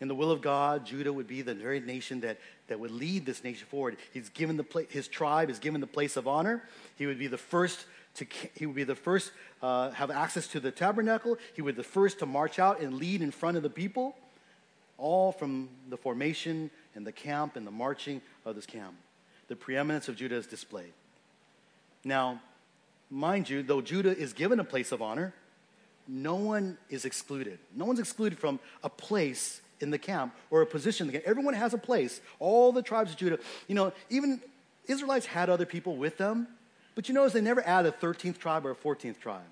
In 0.00 0.06
the 0.06 0.14
will 0.14 0.30
of 0.30 0.40
God, 0.40 0.86
Judah 0.86 1.12
would 1.12 1.26
be 1.26 1.42
the 1.42 1.54
very 1.54 1.80
nation 1.80 2.20
that, 2.20 2.38
that 2.68 2.78
would 2.78 2.92
lead 2.92 3.26
this 3.26 3.42
nation 3.42 3.66
forward. 3.68 3.96
He's 4.12 4.28
given 4.28 4.56
the 4.56 4.62
pla- 4.62 4.82
his 4.88 5.08
tribe 5.08 5.50
is 5.50 5.58
given 5.58 5.80
the 5.80 5.88
place 5.88 6.16
of 6.16 6.28
honor. 6.28 6.62
He 6.96 7.06
would 7.06 7.18
be 7.18 7.26
the 7.26 7.38
first 7.38 7.84
to 8.14 8.26
he 8.54 8.66
would 8.66 8.76
be 8.76 8.84
the 8.84 8.94
first 8.94 9.32
uh, 9.60 9.90
have 9.90 10.10
access 10.10 10.46
to 10.48 10.60
the 10.60 10.70
tabernacle. 10.70 11.36
He 11.54 11.62
would 11.62 11.74
be 11.74 11.82
the 11.82 11.88
first 11.88 12.20
to 12.20 12.26
march 12.26 12.58
out 12.58 12.80
and 12.80 12.94
lead 12.94 13.22
in 13.22 13.32
front 13.32 13.56
of 13.56 13.62
the 13.62 13.70
people, 13.70 14.16
all 14.98 15.32
from 15.32 15.68
the 15.88 15.96
formation 15.96 16.70
and 16.94 17.06
the 17.06 17.12
camp 17.12 17.56
and 17.56 17.66
the 17.66 17.72
marching 17.72 18.20
of 18.44 18.54
this 18.54 18.66
camp. 18.66 18.94
The 19.48 19.56
preeminence 19.56 20.08
of 20.08 20.16
Judah 20.16 20.36
is 20.36 20.46
displayed. 20.46 20.92
Now, 22.04 22.40
mind 23.10 23.50
you, 23.50 23.62
though 23.62 23.80
Judah 23.80 24.16
is 24.16 24.32
given 24.32 24.60
a 24.60 24.64
place 24.64 24.92
of 24.92 25.02
honor, 25.02 25.34
no 26.06 26.36
one 26.36 26.78
is 26.88 27.04
excluded. 27.04 27.58
No 27.74 27.84
one's 27.84 27.98
excluded 27.98 28.38
from 28.38 28.60
a 28.82 28.88
place 28.88 29.60
in 29.80 29.90
the 29.90 29.98
camp 29.98 30.34
or 30.50 30.62
a 30.62 30.66
position. 30.66 31.20
Everyone 31.24 31.54
has 31.54 31.74
a 31.74 31.78
place. 31.78 32.20
All 32.38 32.72
the 32.72 32.82
tribes 32.82 33.12
of 33.12 33.16
Judah, 33.16 33.38
you 33.66 33.74
know, 33.74 33.92
even 34.10 34.40
Israelites 34.86 35.26
had 35.26 35.50
other 35.50 35.66
people 35.66 35.96
with 35.96 36.16
them, 36.18 36.48
but 36.94 37.08
you 37.08 37.14
notice 37.14 37.32
they 37.32 37.40
never 37.40 37.64
add 37.66 37.86
a 37.86 37.92
13th 37.92 38.38
tribe 38.38 38.66
or 38.66 38.70
a 38.70 38.76
14th 38.76 39.20
tribe. 39.20 39.42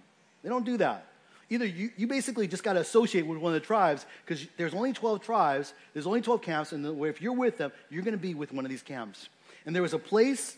They 0.42 0.48
don't 0.48 0.64
do 0.64 0.76
that. 0.78 1.06
Either 1.48 1.64
you, 1.64 1.90
you 1.96 2.06
basically 2.06 2.48
just 2.48 2.64
got 2.64 2.72
to 2.72 2.80
associate 2.80 3.26
with 3.26 3.38
one 3.38 3.54
of 3.54 3.60
the 3.60 3.64
tribes 3.64 4.04
because 4.24 4.46
there's 4.56 4.74
only 4.74 4.92
12 4.92 5.22
tribes, 5.22 5.74
there's 5.92 6.06
only 6.06 6.20
12 6.20 6.42
camps, 6.42 6.72
and 6.72 6.84
if 7.04 7.22
you're 7.22 7.32
with 7.32 7.56
them, 7.58 7.70
you're 7.88 8.02
going 8.02 8.12
to 8.16 8.18
be 8.18 8.34
with 8.34 8.52
one 8.52 8.64
of 8.64 8.70
these 8.70 8.82
camps. 8.82 9.28
And 9.66 9.74
there 9.74 9.82
was 9.82 9.92
a 9.92 9.98
place 9.98 10.56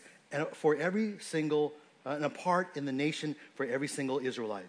for 0.53 0.75
every 0.75 1.15
single, 1.19 1.73
uh, 2.05 2.11
and 2.11 2.25
a 2.25 2.29
part 2.29 2.77
in 2.77 2.85
the 2.85 2.91
nation 2.91 3.35
for 3.55 3.65
every 3.65 3.87
single 3.87 4.19
Israelite. 4.19 4.67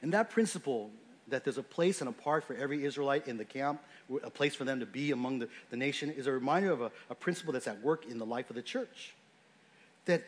And 0.00 0.12
that 0.14 0.30
principle 0.30 0.90
that 1.28 1.44
there's 1.44 1.58
a 1.58 1.62
place 1.62 2.00
and 2.00 2.08
a 2.08 2.12
part 2.12 2.44
for 2.44 2.54
every 2.54 2.84
Israelite 2.84 3.28
in 3.28 3.36
the 3.36 3.44
camp, 3.44 3.80
a 4.22 4.30
place 4.30 4.54
for 4.54 4.64
them 4.64 4.80
to 4.80 4.86
be 4.86 5.12
among 5.12 5.38
the, 5.38 5.48
the 5.70 5.76
nation, 5.76 6.10
is 6.10 6.26
a 6.26 6.32
reminder 6.32 6.72
of 6.72 6.80
a, 6.80 6.90
a 7.10 7.14
principle 7.14 7.52
that's 7.52 7.68
at 7.68 7.80
work 7.82 8.06
in 8.06 8.18
the 8.18 8.26
life 8.26 8.50
of 8.50 8.56
the 8.56 8.62
church. 8.62 9.14
That 10.06 10.24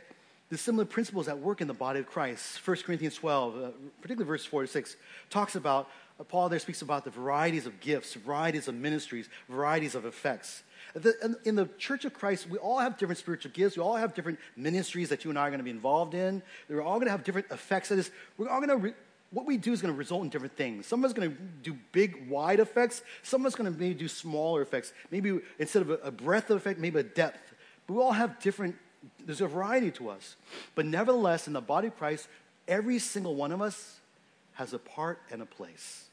the 0.50 0.58
similar 0.58 0.84
principles 0.84 1.26
at 1.26 1.38
work 1.38 1.60
in 1.60 1.68
the 1.68 1.74
body 1.74 2.00
of 2.00 2.06
Christ. 2.06 2.64
1 2.66 2.76
Corinthians 2.84 3.16
12, 3.16 3.56
uh, 3.56 3.68
particularly 4.00 4.28
verse 4.28 4.44
4 4.44 4.62
to 4.62 4.68
6, 4.68 4.96
talks 5.30 5.56
about, 5.56 5.84
uh, 5.84 5.88
Paul 6.22 6.48
there 6.48 6.60
speaks 6.60 6.80
about 6.80 7.04
the 7.04 7.10
varieties 7.10 7.66
of 7.66 7.80
gifts, 7.80 8.14
varieties 8.14 8.68
of 8.68 8.76
ministries, 8.76 9.28
varieties 9.48 9.96
of 9.96 10.04
effects. 10.04 10.62
The, 10.94 11.36
in 11.44 11.56
the 11.56 11.68
church 11.76 12.04
of 12.04 12.14
Christ, 12.14 12.48
we 12.48 12.56
all 12.58 12.78
have 12.78 12.96
different 12.96 13.18
spiritual 13.18 13.50
gifts. 13.50 13.76
We 13.76 13.82
all 13.82 13.96
have 13.96 14.14
different 14.14 14.38
ministries 14.56 15.08
that 15.08 15.24
you 15.24 15.30
and 15.30 15.38
I 15.38 15.48
are 15.48 15.50
going 15.50 15.58
to 15.58 15.64
be 15.64 15.70
involved 15.70 16.14
in. 16.14 16.40
We're 16.68 16.82
all 16.82 16.94
going 16.94 17.06
to 17.06 17.10
have 17.10 17.24
different 17.24 17.48
effects. 17.50 17.88
That 17.88 17.98
is, 17.98 18.12
we're 18.38 18.48
all 18.48 18.60
going 18.60 18.68
to 18.68 18.76
re- 18.76 18.94
what 19.32 19.44
we 19.44 19.56
do 19.56 19.72
is 19.72 19.82
going 19.82 19.92
to 19.92 19.98
result 19.98 20.22
in 20.22 20.28
different 20.28 20.56
things. 20.56 20.86
Some 20.86 21.02
of 21.02 21.10
us 21.10 21.12
going 21.12 21.32
to 21.32 21.36
do 21.64 21.76
big, 21.90 22.28
wide 22.28 22.60
effects. 22.60 23.02
Some 23.24 23.40
of 23.42 23.46
us 23.46 23.56
going 23.56 23.72
to 23.72 23.76
maybe 23.76 23.94
do 23.94 24.06
smaller 24.06 24.62
effects. 24.62 24.92
Maybe 25.10 25.40
instead 25.58 25.82
of 25.82 25.90
a, 25.90 25.94
a 25.94 26.10
breadth 26.12 26.48
of 26.50 26.58
effect, 26.58 26.78
maybe 26.78 27.00
a 27.00 27.02
depth. 27.02 27.54
But 27.88 27.94
we 27.94 28.00
all 28.00 28.12
have 28.12 28.38
different, 28.38 28.76
there's 29.26 29.40
a 29.40 29.48
variety 29.48 29.90
to 29.92 30.10
us. 30.10 30.36
But 30.76 30.86
nevertheless, 30.86 31.48
in 31.48 31.54
the 31.54 31.60
body 31.60 31.88
of 31.88 31.98
Christ, 31.98 32.28
every 32.68 33.00
single 33.00 33.34
one 33.34 33.50
of 33.50 33.60
us 33.60 33.98
has 34.54 34.72
a 34.72 34.78
part 34.78 35.20
and 35.30 35.42
a 35.42 35.46
place. 35.46 36.04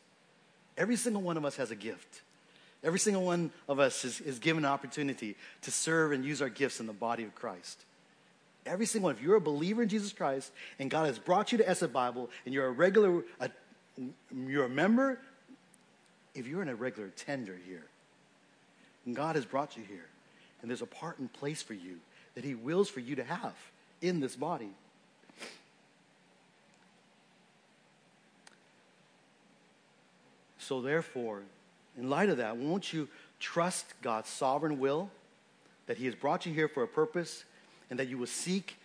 Every 0.77 0.95
single 0.95 1.21
one 1.21 1.37
of 1.37 1.45
us 1.45 1.55
has 1.57 1.71
a 1.71 1.75
gift. 1.75 2.21
Every 2.83 2.99
single 2.99 3.23
one 3.23 3.51
of 3.69 3.79
us 3.79 4.03
is, 4.03 4.21
is 4.21 4.39
given 4.39 4.65
an 4.65 4.71
opportunity 4.71 5.35
to 5.61 5.71
serve 5.71 6.11
and 6.11 6.25
use 6.25 6.41
our 6.41 6.49
gifts 6.49 6.79
in 6.79 6.87
the 6.87 6.93
body 6.93 7.23
of 7.23 7.35
Christ. 7.35 7.83
Every 8.65 8.85
single 8.85 9.09
one. 9.09 9.15
If 9.15 9.21
you're 9.21 9.35
a 9.35 9.41
believer 9.41 9.83
in 9.83 9.89
Jesus 9.89 10.11
Christ 10.13 10.51
and 10.79 10.89
God 10.89 11.05
has 11.07 11.19
brought 11.19 11.51
you 11.51 11.57
to 11.59 11.63
Essett 11.63 11.91
Bible 11.91 12.29
and 12.45 12.53
you're 12.53 12.65
a 12.65 12.71
regular, 12.71 13.23
a, 13.39 13.49
you're 14.47 14.65
a 14.65 14.69
member, 14.69 15.19
if 16.33 16.47
you're 16.47 16.61
in 16.61 16.69
a 16.69 16.75
regular 16.75 17.09
tender 17.09 17.57
here, 17.67 17.83
and 19.05 19.15
God 19.15 19.35
has 19.35 19.45
brought 19.45 19.77
you 19.77 19.83
here, 19.83 20.05
and 20.61 20.69
there's 20.69 20.81
a 20.81 20.87
part 20.87 21.19
and 21.19 21.31
place 21.31 21.61
for 21.61 21.73
you 21.73 21.97
that 22.35 22.43
He 22.43 22.55
wills 22.55 22.87
for 22.89 22.99
you 22.99 23.15
to 23.15 23.23
have 23.23 23.55
in 24.01 24.19
this 24.19 24.35
body. 24.35 24.69
So, 30.71 30.79
therefore, 30.79 31.41
in 31.97 32.09
light 32.09 32.29
of 32.29 32.37
that, 32.37 32.55
won't 32.55 32.93
you 32.93 33.09
trust 33.41 33.93
God's 34.01 34.29
sovereign 34.29 34.79
will 34.79 35.09
that 35.85 35.97
He 35.97 36.05
has 36.05 36.15
brought 36.15 36.45
you 36.45 36.53
here 36.53 36.69
for 36.69 36.81
a 36.81 36.87
purpose 36.87 37.43
and 37.89 37.99
that 37.99 38.07
you 38.07 38.17
will 38.17 38.25
seek 38.25 38.77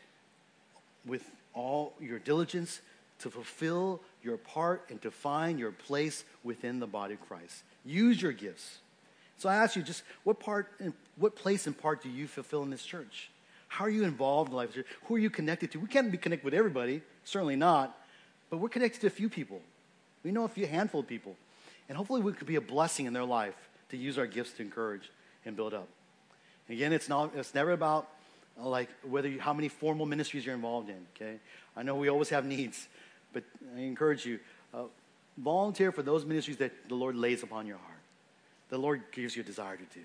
with 1.05 1.23
all 1.55 1.93
your 2.01 2.19
diligence 2.19 2.81
to 3.21 3.31
fulfill 3.31 4.01
your 4.21 4.37
part 4.37 4.83
and 4.91 5.01
to 5.03 5.13
find 5.13 5.61
your 5.61 5.71
place 5.71 6.25
within 6.43 6.81
the 6.81 6.89
body 6.89 7.15
of 7.15 7.21
Christ. 7.21 7.63
Use 7.85 8.21
your 8.21 8.33
gifts. 8.33 8.79
So 9.39 9.49
I 9.49 9.55
ask 9.55 9.77
you, 9.77 9.83
just 9.83 10.03
what 10.25 10.41
part 10.41 10.73
and 10.81 10.93
what 11.15 11.37
place 11.37 11.69
and 11.69 11.79
part 11.79 12.03
do 12.03 12.09
you 12.09 12.27
fulfill 12.27 12.65
in 12.65 12.71
this 12.71 12.83
church? 12.83 13.31
How 13.69 13.85
are 13.85 13.91
you 13.91 14.03
involved 14.03 14.51
in 14.51 14.57
life? 14.57 14.77
Who 15.05 15.15
are 15.15 15.21
you 15.21 15.31
connected 15.31 15.71
to? 15.71 15.79
We 15.79 15.87
can't 15.87 16.11
be 16.11 16.19
connected 16.19 16.45
with 16.45 16.55
everybody, 16.55 17.03
certainly 17.23 17.55
not, 17.55 17.97
but 18.51 18.57
we're 18.57 18.71
connected 18.71 19.03
to 19.03 19.07
a 19.07 19.11
few 19.11 19.29
people. 19.29 19.61
We 20.25 20.33
know 20.33 20.43
a 20.43 20.49
few 20.49 20.67
handful 20.67 21.03
of 21.03 21.07
people. 21.07 21.37
And 21.89 21.97
hopefully 21.97 22.21
we 22.21 22.33
could 22.33 22.47
be 22.47 22.57
a 22.57 22.61
blessing 22.61 23.07
in 23.07 23.13
their 23.13 23.25
life 23.25 23.55
to 23.91 23.97
use 23.97 24.19
our 24.19 24.27
gifts 24.27 24.53
to 24.55 24.63
encourage 24.63 25.11
and 25.45 25.57
build 25.57 25.75
up. 25.75 25.89
Again, 26.69 26.93
it's, 26.93 27.09
not, 27.09 27.33
it's 27.37 27.55
never 27.55 27.73
about 27.73 28.09
like 28.59 28.89
whether 29.05 29.29
you, 29.29 29.41
how 29.41 29.53
many 29.53 29.69
formal 29.69 30.07
ministries 30.07 30.45
you're 30.47 30.55
involved 30.55 30.89
in. 30.89 31.07
Okay, 31.15 31.39
I 31.77 31.83
know 31.83 31.95
we 31.95 32.09
always 32.09 32.31
have 32.31 32.45
needs, 32.45 32.89
but 33.33 33.45
I 33.77 33.81
encourage 33.81 34.25
you 34.25 34.41
uh, 34.75 34.85
volunteer 35.37 35.93
for 35.93 36.03
those 36.03 36.25
ministries 36.25 36.57
that 36.59 36.73
the 36.89 36.95
Lord 36.95 37.17
lays 37.17 37.43
upon 37.43 37.67
your 37.67 37.77
heart. 37.77 37.99
The 38.69 38.79
Lord 38.79 39.03
gives 39.13 39.37
you 39.37 39.43
a 39.43 39.45
desire 39.45 39.77
to 39.77 39.85
do. 39.95 40.05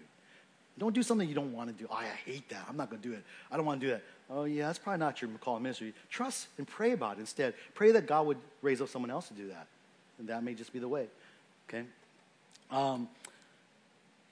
Don't 0.77 0.93
do 0.93 1.03
something 1.03 1.27
you 1.27 1.35
don't 1.35 1.53
want 1.53 1.75
to 1.75 1.83
do. 1.83 1.87
Oh, 1.91 1.95
I 1.95 2.05
hate 2.25 2.47
that. 2.49 2.65
I'm 2.69 2.77
not 2.77 2.89
going 2.89 3.01
to 3.01 3.07
do 3.07 3.13
it. 3.13 3.23
I 3.51 3.57
don't 3.57 3.65
want 3.65 3.81
to 3.81 3.87
do 3.87 3.91
that. 3.91 4.03
Oh, 4.29 4.45
yeah, 4.45 4.67
that's 4.67 4.79
probably 4.79 4.99
not 4.99 5.21
your 5.21 5.29
call 5.39 5.57
in 5.57 5.63
ministry. 5.63 5.93
Trust 6.09 6.47
and 6.57 6.67
pray 6.67 6.91
about 6.91 7.17
it 7.17 7.21
instead. 7.21 7.53
Pray 7.73 7.91
that 7.91 8.07
God 8.07 8.27
would 8.27 8.37
raise 8.61 8.81
up 8.81 8.89
someone 8.89 9.11
else 9.11 9.27
to 9.27 9.33
do 9.33 9.47
that. 9.49 9.67
And 10.17 10.27
that 10.29 10.43
may 10.43 10.53
just 10.53 10.71
be 10.71 10.79
the 10.79 10.87
way. 10.87 11.07
Okay? 11.71 11.85
Um, 12.69 13.07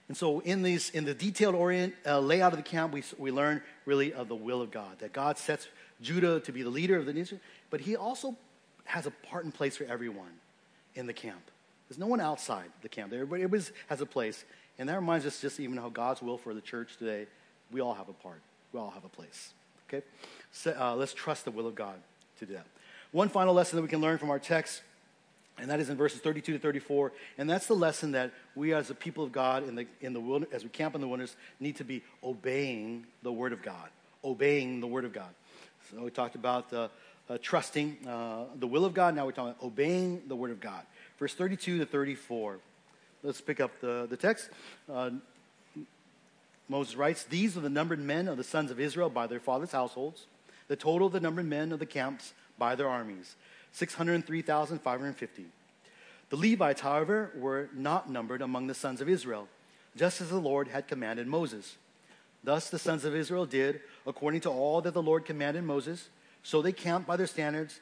and 0.07 0.17
so, 0.17 0.39
in 0.39 0.63
these, 0.63 0.89
in 0.89 1.05
the 1.05 1.13
detailed 1.13 1.55
orient, 1.55 1.93
uh, 2.05 2.19
layout 2.19 2.51
of 2.51 2.57
the 2.57 2.63
camp, 2.63 2.93
we, 2.93 3.03
we 3.17 3.31
learn 3.31 3.61
really 3.85 4.11
of 4.11 4.27
the 4.27 4.35
will 4.35 4.61
of 4.61 4.71
God. 4.71 4.99
That 4.99 5.13
God 5.13 5.37
sets 5.37 5.67
Judah 6.01 6.39
to 6.41 6.51
be 6.51 6.63
the 6.63 6.69
leader 6.69 6.97
of 6.97 7.05
the 7.05 7.13
nation, 7.13 7.39
but 7.69 7.81
He 7.81 7.95
also 7.95 8.35
has 8.85 9.05
a 9.05 9.11
part 9.11 9.45
and 9.45 9.53
place 9.53 9.77
for 9.77 9.83
everyone 9.83 10.31
in 10.95 11.05
the 11.05 11.13
camp. 11.13 11.41
There's 11.87 11.99
no 11.99 12.07
one 12.07 12.19
outside 12.19 12.65
the 12.81 12.89
camp. 12.89 13.13
Everybody, 13.13 13.43
everybody 13.43 13.71
has 13.87 14.01
a 14.01 14.05
place, 14.05 14.43
and 14.79 14.89
that 14.89 14.95
reminds 14.95 15.25
us 15.25 15.39
just 15.39 15.59
even 15.59 15.77
how 15.77 15.89
God's 15.89 16.21
will 16.21 16.37
for 16.37 16.53
the 16.53 16.61
church 16.61 16.97
today. 16.97 17.27
We 17.71 17.79
all 17.79 17.93
have 17.93 18.09
a 18.09 18.13
part. 18.13 18.41
We 18.73 18.79
all 18.79 18.89
have 18.89 19.05
a 19.05 19.09
place. 19.09 19.53
Okay, 19.87 20.03
so, 20.51 20.75
uh, 20.79 20.95
let's 20.95 21.13
trust 21.13 21.45
the 21.45 21.51
will 21.51 21.67
of 21.67 21.75
God 21.75 21.95
to 22.39 22.45
do 22.47 22.53
that. 22.53 22.65
One 23.11 23.29
final 23.29 23.53
lesson 23.53 23.75
that 23.75 23.83
we 23.83 23.87
can 23.87 24.01
learn 24.01 24.17
from 24.17 24.29
our 24.29 24.39
text 24.39 24.81
and 25.61 25.69
that 25.69 25.79
is 25.79 25.89
in 25.89 25.97
verses 25.97 26.21
32 26.21 26.53
to 26.53 26.59
34. 26.59 27.11
And 27.37 27.49
that's 27.49 27.67
the 27.67 27.75
lesson 27.75 28.11
that 28.13 28.31
we 28.55 28.73
as 28.73 28.87
the 28.87 28.95
people 28.95 29.23
of 29.23 29.31
God 29.31 29.67
in 29.67 29.75
the, 29.75 29.87
in 30.01 30.13
the 30.13 30.19
wilderness, 30.19 30.53
as 30.53 30.63
we 30.63 30.69
camp 30.69 30.95
in 30.95 31.01
the 31.01 31.07
wilderness, 31.07 31.35
need 31.59 31.75
to 31.77 31.83
be 31.83 32.03
obeying 32.23 33.05
the 33.23 33.31
word 33.31 33.53
of 33.53 33.61
God. 33.61 33.89
Obeying 34.23 34.79
the 34.79 34.87
word 34.87 35.05
of 35.05 35.13
God. 35.13 35.29
So 35.91 36.03
we 36.03 36.11
talked 36.11 36.35
about 36.35 36.71
uh, 36.73 36.87
uh, 37.29 37.37
trusting 37.41 37.97
uh, 38.07 38.45
the 38.55 38.67
will 38.67 38.85
of 38.85 38.93
God. 38.93 39.15
Now 39.15 39.25
we're 39.25 39.31
talking 39.31 39.51
about 39.51 39.63
obeying 39.63 40.23
the 40.27 40.35
word 40.35 40.51
of 40.51 40.59
God. 40.59 40.83
Verse 41.17 41.33
32 41.33 41.79
to 41.79 41.85
34. 41.85 42.59
Let's 43.23 43.41
pick 43.41 43.59
up 43.59 43.71
the, 43.81 44.07
the 44.09 44.17
text. 44.17 44.49
Uh, 44.91 45.11
Moses 46.67 46.95
writes, 46.95 47.23
These 47.23 47.57
are 47.57 47.61
the 47.61 47.69
numbered 47.69 47.99
men 47.99 48.27
of 48.27 48.37
the 48.37 48.43
sons 48.43 48.71
of 48.71 48.79
Israel 48.79 49.09
by 49.09 49.27
their 49.27 49.39
fathers' 49.39 49.71
households, 49.71 50.25
the 50.67 50.75
total 50.75 51.07
of 51.07 51.13
the 51.13 51.19
numbered 51.19 51.45
men 51.45 51.71
of 51.71 51.79
the 51.79 51.85
camps 51.85 52.33
by 52.57 52.75
their 52.75 52.87
armies 52.87 53.35
603,550. 53.73 55.45
The 56.29 56.35
Levites, 56.35 56.81
however, 56.81 57.31
were 57.35 57.69
not 57.73 58.09
numbered 58.09 58.41
among 58.41 58.67
the 58.67 58.73
sons 58.73 59.01
of 59.01 59.09
Israel, 59.09 59.47
just 59.95 60.21
as 60.21 60.29
the 60.29 60.39
Lord 60.39 60.67
had 60.67 60.87
commanded 60.87 61.27
Moses. 61.27 61.77
Thus 62.43 62.69
the 62.69 62.79
sons 62.79 63.03
of 63.05 63.15
Israel 63.15 63.45
did 63.45 63.81
according 64.05 64.41
to 64.41 64.49
all 64.49 64.81
that 64.81 64.93
the 64.93 65.01
Lord 65.01 65.25
commanded 65.25 65.63
Moses. 65.63 66.09
So 66.43 66.61
they 66.61 66.71
camped 66.71 67.07
by 67.07 67.17
their 67.17 67.27
standards, 67.27 67.79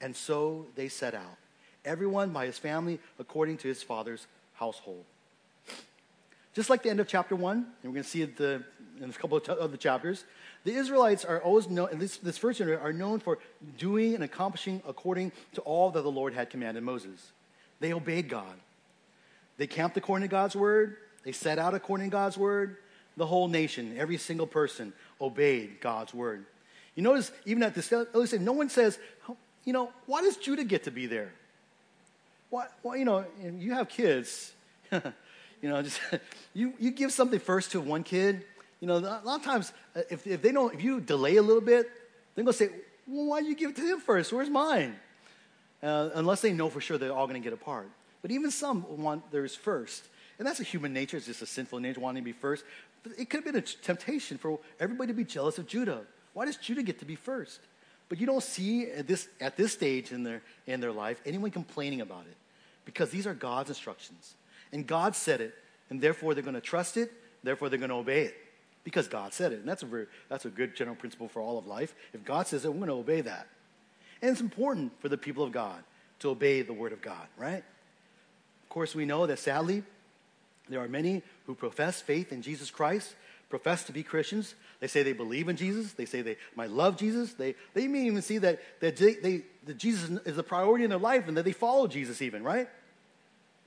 and 0.00 0.14
so 0.14 0.66
they 0.74 0.88
set 0.88 1.14
out, 1.14 1.36
everyone 1.84 2.30
by 2.30 2.46
his 2.46 2.58
family 2.58 3.00
according 3.18 3.56
to 3.58 3.68
his 3.68 3.82
father's 3.82 4.26
household. 4.54 5.04
Just 6.54 6.70
like 6.70 6.82
the 6.82 6.90
end 6.90 7.00
of 7.00 7.08
chapter 7.08 7.34
one, 7.34 7.56
and 7.56 7.66
we're 7.84 7.90
going 7.90 8.04
to 8.04 8.08
see 8.08 8.22
it 8.22 8.36
the, 8.36 8.62
in 9.00 9.10
a 9.10 9.12
couple 9.12 9.36
of, 9.36 9.44
t- 9.44 9.52
of 9.52 9.72
the 9.72 9.76
chapters, 9.76 10.24
the 10.62 10.72
Israelites 10.72 11.24
are 11.24 11.40
always 11.40 11.68
known, 11.68 11.88
at 11.90 11.98
least 11.98 12.24
this 12.24 12.38
first 12.38 12.58
generation, 12.58 12.82
are 12.82 12.92
known 12.92 13.18
for 13.18 13.38
doing 13.76 14.14
and 14.14 14.22
accomplishing 14.22 14.80
according 14.86 15.32
to 15.54 15.60
all 15.62 15.90
that 15.90 16.02
the 16.02 16.10
Lord 16.10 16.32
had 16.32 16.50
commanded 16.50 16.84
Moses. 16.84 17.32
They 17.80 17.92
obeyed 17.92 18.28
God. 18.28 18.54
They 19.58 19.66
camped 19.66 19.96
according 19.96 20.28
to 20.28 20.30
God's 20.30 20.54
word. 20.54 20.96
They 21.24 21.32
set 21.32 21.58
out 21.58 21.74
according 21.74 22.10
to 22.10 22.12
God's 22.12 22.38
word. 22.38 22.76
The 23.16 23.26
whole 23.26 23.48
nation, 23.48 23.96
every 23.98 24.16
single 24.16 24.46
person, 24.46 24.92
obeyed 25.20 25.80
God's 25.80 26.14
word. 26.14 26.44
You 26.94 27.02
notice, 27.02 27.32
even 27.44 27.62
at 27.62 27.74
this, 27.74 27.92
at 27.92 28.14
least 28.14 28.38
no 28.38 28.52
one 28.52 28.68
says, 28.68 28.98
you 29.64 29.72
know, 29.72 29.90
why 30.06 30.22
does 30.22 30.36
Judah 30.36 30.64
get 30.64 30.84
to 30.84 30.90
be 30.90 31.06
there? 31.06 31.32
Why, 32.50 32.66
why 32.82 32.96
you 32.96 33.04
know, 33.04 33.24
you 33.58 33.74
have 33.74 33.88
kids. 33.88 34.52
you 35.64 35.70
know, 35.70 35.80
just 35.80 35.98
you, 36.54 36.74
you 36.78 36.90
give 36.90 37.10
something 37.10 37.40
first 37.40 37.72
to 37.72 37.80
one 37.80 38.02
kid. 38.02 38.44
You 38.80 38.86
know, 38.86 38.98
a 38.98 39.24
lot 39.24 39.40
of 39.40 39.42
times, 39.42 39.72
uh, 39.96 40.02
if, 40.10 40.26
if 40.26 40.42
they 40.42 40.52
don't, 40.52 40.74
if 40.74 40.84
you 40.84 41.00
delay 41.00 41.36
a 41.36 41.42
little 41.42 41.62
bit, 41.62 41.90
they're 42.34 42.44
to 42.44 42.52
say, 42.52 42.68
well, 43.06 43.24
why 43.24 43.38
you 43.38 43.54
give 43.54 43.70
it 43.70 43.76
to 43.76 43.88
them 43.88 43.98
first? 43.98 44.30
Where's 44.30 44.50
mine? 44.50 44.94
Uh, 45.82 46.10
unless 46.16 46.42
they 46.42 46.52
know 46.52 46.68
for 46.68 46.82
sure 46.82 46.98
they're 46.98 47.14
all 47.14 47.26
to 47.26 47.38
get 47.38 47.54
a 47.54 47.56
part. 47.56 47.88
But 48.20 48.30
even 48.30 48.50
some 48.50 49.02
want 49.02 49.30
theirs 49.32 49.54
first. 49.54 50.04
And 50.38 50.46
that's 50.46 50.60
a 50.60 50.64
human 50.64 50.92
nature. 50.92 51.16
It's 51.16 51.24
just 51.24 51.40
a 51.40 51.46
sinful 51.46 51.80
nature 51.80 52.00
wanting 52.00 52.22
to 52.22 52.24
be 52.26 52.32
first. 52.32 52.62
But 53.02 53.12
it 53.18 53.30
could 53.30 53.38
have 53.42 53.46
been 53.46 53.56
a 53.56 53.62
temptation 53.62 54.36
for 54.36 54.58
everybody 54.78 55.14
to 55.14 55.16
be 55.16 55.24
jealous 55.24 55.56
of 55.56 55.66
Judah. 55.66 56.02
Why 56.34 56.44
does 56.44 56.58
Judah 56.58 56.82
get 56.82 56.98
to 56.98 57.06
be 57.06 57.14
first? 57.14 57.60
But 58.10 58.20
you 58.20 58.26
don't 58.26 58.42
see 58.42 58.90
at 58.90 59.06
this, 59.06 59.28
at 59.40 59.56
this 59.56 59.72
stage 59.72 60.12
in 60.12 60.24
their, 60.24 60.42
in 60.66 60.80
their 60.80 60.92
life 60.92 61.22
anyone 61.24 61.52
complaining 61.52 62.02
about 62.02 62.26
it 62.30 62.36
because 62.84 63.08
these 63.08 63.26
are 63.26 63.32
God's 63.32 63.70
instructions. 63.70 64.34
And 64.74 64.86
God 64.86 65.14
said 65.14 65.40
it, 65.40 65.54
and 65.88 66.00
therefore 66.00 66.34
they're 66.34 66.42
going 66.42 66.54
to 66.54 66.60
trust 66.60 66.96
it, 66.96 67.10
therefore 67.44 67.68
they're 67.68 67.78
going 67.78 67.90
to 67.90 67.96
obey 67.96 68.24
it 68.24 68.34
because 68.82 69.08
God 69.08 69.32
said 69.32 69.52
it. 69.52 69.60
And 69.60 69.68
that's 69.68 69.84
a, 69.84 69.86
very, 69.86 70.06
that's 70.28 70.44
a 70.44 70.50
good 70.50 70.76
general 70.76 70.96
principle 70.96 71.28
for 71.28 71.40
all 71.40 71.56
of 71.56 71.66
life. 71.66 71.94
If 72.12 72.24
God 72.24 72.48
says 72.48 72.64
it, 72.64 72.68
we're 72.68 72.86
going 72.86 72.88
to 72.88 72.94
obey 72.94 73.22
that. 73.22 73.46
And 74.20 74.32
it's 74.32 74.40
important 74.40 75.00
for 75.00 75.08
the 75.08 75.16
people 75.16 75.44
of 75.44 75.52
God 75.52 75.82
to 76.18 76.30
obey 76.30 76.62
the 76.62 76.72
word 76.72 76.92
of 76.92 77.00
God, 77.00 77.26
right? 77.38 77.62
Of 78.62 78.68
course, 78.68 78.94
we 78.94 79.06
know 79.06 79.26
that 79.26 79.38
sadly, 79.38 79.84
there 80.68 80.82
are 80.82 80.88
many 80.88 81.22
who 81.46 81.54
profess 81.54 82.00
faith 82.00 82.32
in 82.32 82.42
Jesus 82.42 82.70
Christ, 82.70 83.14
profess 83.50 83.84
to 83.84 83.92
be 83.92 84.02
Christians. 84.02 84.56
They 84.80 84.88
say 84.88 85.04
they 85.04 85.12
believe 85.12 85.48
in 85.48 85.56
Jesus. 85.56 85.92
They 85.92 86.06
say 86.06 86.22
they 86.22 86.36
might 86.56 86.70
love 86.70 86.96
Jesus. 86.96 87.34
They, 87.34 87.54
they 87.74 87.86
may 87.86 88.06
even 88.06 88.22
see 88.22 88.38
that, 88.38 88.60
that, 88.80 88.96
they, 88.96 89.14
they, 89.14 89.42
that 89.66 89.78
Jesus 89.78 90.10
is 90.26 90.36
a 90.36 90.42
priority 90.42 90.82
in 90.82 90.90
their 90.90 90.98
life 90.98 91.28
and 91.28 91.36
that 91.36 91.44
they 91.44 91.52
follow 91.52 91.86
Jesus 91.86 92.20
even, 92.20 92.42
right? 92.42 92.68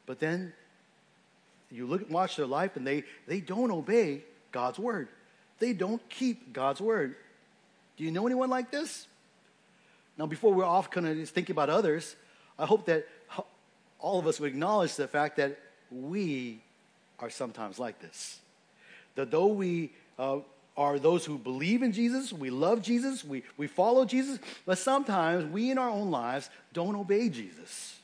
But 0.06 0.20
then 0.20 0.54
you 1.72 1.86
look 1.86 2.02
and 2.02 2.12
watch 2.12 2.36
their 2.36 2.46
life 2.46 2.76
and 2.76 2.86
they, 2.86 3.04
they 3.28 3.40
don't 3.40 3.72
obey 3.72 4.24
God's 4.52 4.80
word. 4.80 5.10
They 5.60 5.74
don't 5.74 6.08
keep 6.10 6.54
God's 6.54 6.80
word. 6.80 7.16
Do 7.98 8.04
you 8.04 8.12
know 8.12 8.26
anyone 8.26 8.50
like 8.50 8.72
this? 8.72 9.08
Now, 10.18 10.26
before 10.26 10.54
we're 10.54 10.66
off 10.66 10.90
kind 10.90 11.08
of 11.08 11.30
thinking 11.30 11.54
about 11.54 11.70
others, 11.70 12.16
I 12.58 12.66
hope 12.66 12.86
that 12.86 13.08
all 14.00 14.20
of 14.20 14.28
us 14.28 14.40
would 14.40 14.50
acknowledge 14.50 14.96
the 14.96 15.08
fact 15.08 15.38
that 15.38 15.58
we 15.92 16.60
are 17.20 17.30
sometimes 17.30 17.80
like 17.80 18.00
this. 18.00 18.40
That 19.16 19.32
though 19.32 19.48
we 19.48 19.92
uh, 20.20 20.40
are 20.76 21.00
those 21.00 21.26
who 21.26 21.38
believe 21.38 21.82
in 21.82 21.92
Jesus, 21.92 22.32
we 22.32 22.50
love 22.50 22.82
Jesus, 22.82 23.26
we, 23.26 23.44
we 23.58 23.68
follow 23.68 24.06
Jesus, 24.06 24.40
but 24.66 24.78
sometimes 24.78 25.46
we 25.52 25.72
in 25.72 25.78
our 25.78 25.90
own 25.90 26.12
lives 26.12 26.50
don't 26.74 26.96
obey 26.96 27.30
Jesus. 27.30 27.97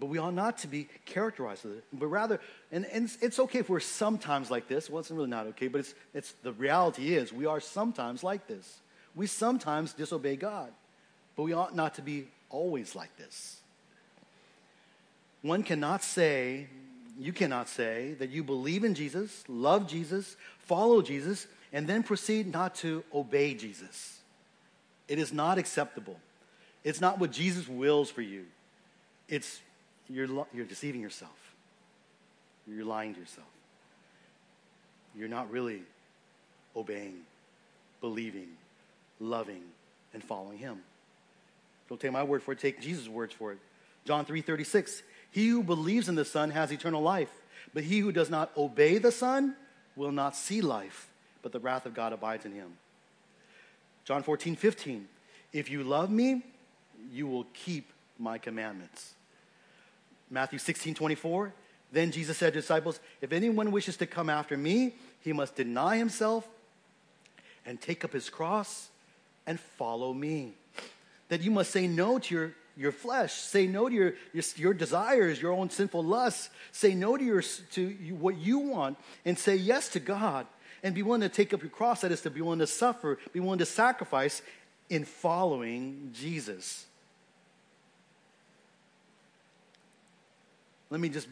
But 0.00 0.06
we 0.06 0.16
ought 0.16 0.32
not 0.32 0.56
to 0.58 0.66
be 0.66 0.88
characterized 1.04 1.64
with 1.64 1.74
it, 1.74 1.84
but 1.92 2.06
rather, 2.06 2.40
and, 2.72 2.86
and 2.86 3.10
it's 3.20 3.38
okay 3.38 3.58
if 3.58 3.68
we're 3.68 3.80
sometimes 3.80 4.50
like 4.50 4.66
this. 4.66 4.88
Well, 4.88 5.00
it's 5.00 5.10
really 5.10 5.28
not 5.28 5.46
okay, 5.48 5.68
but 5.68 5.80
it's, 5.80 5.94
it's 6.14 6.32
the 6.42 6.52
reality 6.52 7.14
is 7.14 7.34
we 7.34 7.44
are 7.44 7.60
sometimes 7.60 8.24
like 8.24 8.46
this. 8.46 8.80
We 9.14 9.26
sometimes 9.26 9.92
disobey 9.92 10.36
God, 10.36 10.72
but 11.36 11.42
we 11.42 11.52
ought 11.52 11.76
not 11.76 11.96
to 11.96 12.02
be 12.02 12.28
always 12.48 12.96
like 12.96 13.14
this. 13.18 13.60
One 15.42 15.62
cannot 15.62 16.02
say, 16.02 16.68
you 17.18 17.34
cannot 17.34 17.68
say 17.68 18.14
that 18.18 18.30
you 18.30 18.42
believe 18.42 18.84
in 18.84 18.94
Jesus, 18.94 19.44
love 19.48 19.86
Jesus, 19.86 20.36
follow 20.60 21.02
Jesus, 21.02 21.46
and 21.74 21.86
then 21.86 22.02
proceed 22.02 22.50
not 22.50 22.74
to 22.76 23.04
obey 23.12 23.52
Jesus. 23.52 24.20
It 25.08 25.18
is 25.18 25.30
not 25.30 25.58
acceptable. 25.58 26.18
It's 26.84 27.02
not 27.02 27.18
what 27.18 27.32
Jesus 27.32 27.68
wills 27.68 28.10
for 28.10 28.22
you. 28.22 28.46
It's 29.28 29.60
you're, 30.10 30.46
you're 30.52 30.66
deceiving 30.66 31.00
yourself. 31.00 31.54
You're 32.66 32.84
lying 32.84 33.14
to 33.14 33.20
yourself. 33.20 33.46
You're 35.16 35.28
not 35.28 35.50
really 35.50 35.82
obeying, 36.76 37.20
believing, 38.00 38.48
loving, 39.18 39.62
and 40.14 40.22
following 40.22 40.58
Him. 40.58 40.80
Don't 41.88 42.00
take 42.00 42.12
my 42.12 42.22
word 42.22 42.42
for 42.42 42.52
it, 42.52 42.60
take 42.60 42.80
Jesus' 42.80 43.08
words 43.08 43.34
for 43.34 43.52
it. 43.52 43.58
John 44.04 44.24
3 44.24 44.40
36. 44.40 45.02
He 45.32 45.48
who 45.48 45.62
believes 45.62 46.08
in 46.08 46.14
the 46.14 46.24
Son 46.24 46.50
has 46.50 46.72
eternal 46.72 47.02
life, 47.02 47.30
but 47.72 47.84
he 47.84 48.00
who 48.00 48.12
does 48.12 48.30
not 48.30 48.50
obey 48.56 48.98
the 48.98 49.12
Son 49.12 49.54
will 49.96 50.12
not 50.12 50.34
see 50.34 50.60
life, 50.60 51.08
but 51.42 51.52
the 51.52 51.60
wrath 51.60 51.86
of 51.86 51.94
God 51.94 52.12
abides 52.12 52.44
in 52.44 52.52
him. 52.52 52.72
John 54.04 54.22
14 54.22 54.56
15. 54.56 55.06
If 55.52 55.70
you 55.70 55.82
love 55.82 56.10
me, 56.10 56.42
you 57.12 57.26
will 57.26 57.46
keep 57.54 57.92
my 58.18 58.38
commandments. 58.38 59.14
Matthew 60.30 60.58
16 60.58 60.94
24. 60.94 61.52
Then 61.92 62.12
Jesus 62.12 62.38
said 62.38 62.52
to 62.52 62.60
disciples, 62.60 63.00
If 63.20 63.32
anyone 63.32 63.72
wishes 63.72 63.96
to 63.96 64.06
come 64.06 64.30
after 64.30 64.56
me, 64.56 64.94
he 65.20 65.32
must 65.32 65.56
deny 65.56 65.96
himself 65.96 66.48
and 67.66 67.80
take 67.80 68.04
up 68.04 68.12
his 68.12 68.30
cross 68.30 68.88
and 69.46 69.58
follow 69.58 70.12
me. 70.12 70.52
That 71.28 71.42
you 71.42 71.50
must 71.50 71.70
say 71.70 71.86
no 71.86 72.18
to 72.18 72.34
your, 72.34 72.52
your 72.76 72.92
flesh, 72.92 73.34
say 73.34 73.66
no 73.66 73.88
to 73.88 73.94
your, 73.94 74.14
your, 74.32 74.44
your 74.56 74.74
desires, 74.74 75.42
your 75.42 75.52
own 75.52 75.70
sinful 75.70 76.04
lusts, 76.04 76.50
say 76.72 76.94
no 76.94 77.16
to, 77.16 77.24
your, 77.24 77.42
to 77.72 77.88
what 78.18 78.36
you 78.38 78.58
want, 78.58 78.98
and 79.24 79.38
say 79.38 79.56
yes 79.56 79.88
to 79.90 80.00
God. 80.00 80.46
And 80.82 80.94
be 80.94 81.02
willing 81.02 81.20
to 81.20 81.28
take 81.28 81.52
up 81.52 81.60
your 81.60 81.70
cross, 81.70 82.00
that 82.00 82.12
is, 82.12 82.22
to 82.22 82.30
be 82.30 82.40
willing 82.40 82.60
to 82.60 82.66
suffer, 82.66 83.18
be 83.32 83.40
willing 83.40 83.58
to 83.58 83.66
sacrifice 83.66 84.40
in 84.88 85.04
following 85.04 86.10
Jesus. 86.14 86.86
Let 90.90 91.00
me 91.00 91.08
just 91.08 91.28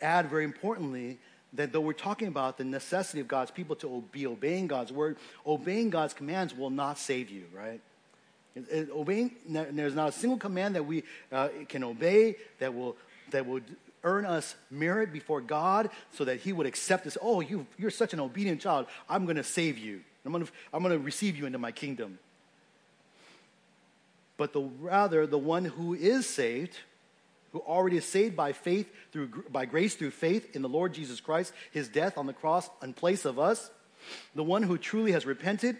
add 0.00 0.28
very 0.28 0.44
importantly 0.44 1.18
that 1.54 1.72
though 1.72 1.80
we're 1.80 1.94
talking 1.94 2.28
about 2.28 2.58
the 2.58 2.64
necessity 2.64 3.20
of 3.20 3.28
God's 3.28 3.50
people 3.50 3.76
to 3.76 4.04
be 4.12 4.26
obeying 4.26 4.66
God's 4.66 4.92
word, 4.92 5.16
obeying 5.46 5.90
God's 5.90 6.14
commands 6.14 6.54
will 6.54 6.70
not 6.70 6.98
save 6.98 7.30
you, 7.30 7.44
right? 7.54 7.80
Obeying, 8.90 9.34
there's 9.48 9.94
not 9.94 10.10
a 10.10 10.12
single 10.12 10.38
command 10.38 10.76
that 10.76 10.84
we 10.84 11.02
uh, 11.32 11.48
can 11.68 11.82
obey 11.82 12.36
that 12.58 12.74
will, 12.74 12.96
that 13.30 13.46
will 13.46 13.60
earn 14.04 14.24
us 14.24 14.54
merit 14.70 15.12
before 15.12 15.40
God 15.40 15.90
so 16.12 16.24
that 16.24 16.40
He 16.40 16.52
would 16.52 16.66
accept 16.66 17.06
us. 17.06 17.18
Oh, 17.20 17.40
you, 17.40 17.66
you're 17.78 17.90
such 17.90 18.14
an 18.14 18.20
obedient 18.20 18.60
child. 18.60 18.86
I'm 19.08 19.24
going 19.24 19.36
to 19.36 19.44
save 19.44 19.78
you. 19.78 20.00
I'm 20.24 20.32
going 20.32 20.44
to 20.44 20.52
I'm 20.72 20.82
going 20.82 20.96
to 20.96 21.04
receive 21.04 21.36
you 21.36 21.46
into 21.46 21.58
my 21.58 21.70
kingdom. 21.70 22.18
But 24.36 24.52
the, 24.52 24.60
rather, 24.60 25.26
the 25.26 25.38
one 25.38 25.64
who 25.64 25.94
is 25.94 26.26
saved, 26.26 26.78
who 27.56 27.62
already 27.62 27.96
is 27.96 28.04
saved 28.04 28.36
by 28.36 28.52
faith 28.52 28.86
through 29.12 29.30
by 29.50 29.64
grace 29.64 29.94
through 29.94 30.10
faith 30.10 30.54
in 30.54 30.60
the 30.60 30.68
Lord 30.68 30.92
Jesus 30.92 31.20
Christ, 31.20 31.54
his 31.72 31.88
death 31.88 32.18
on 32.18 32.26
the 32.26 32.34
cross 32.34 32.68
in 32.82 32.92
place 32.92 33.24
of 33.24 33.38
us. 33.38 33.70
The 34.34 34.44
one 34.44 34.62
who 34.62 34.76
truly 34.76 35.12
has 35.12 35.24
repented, 35.24 35.78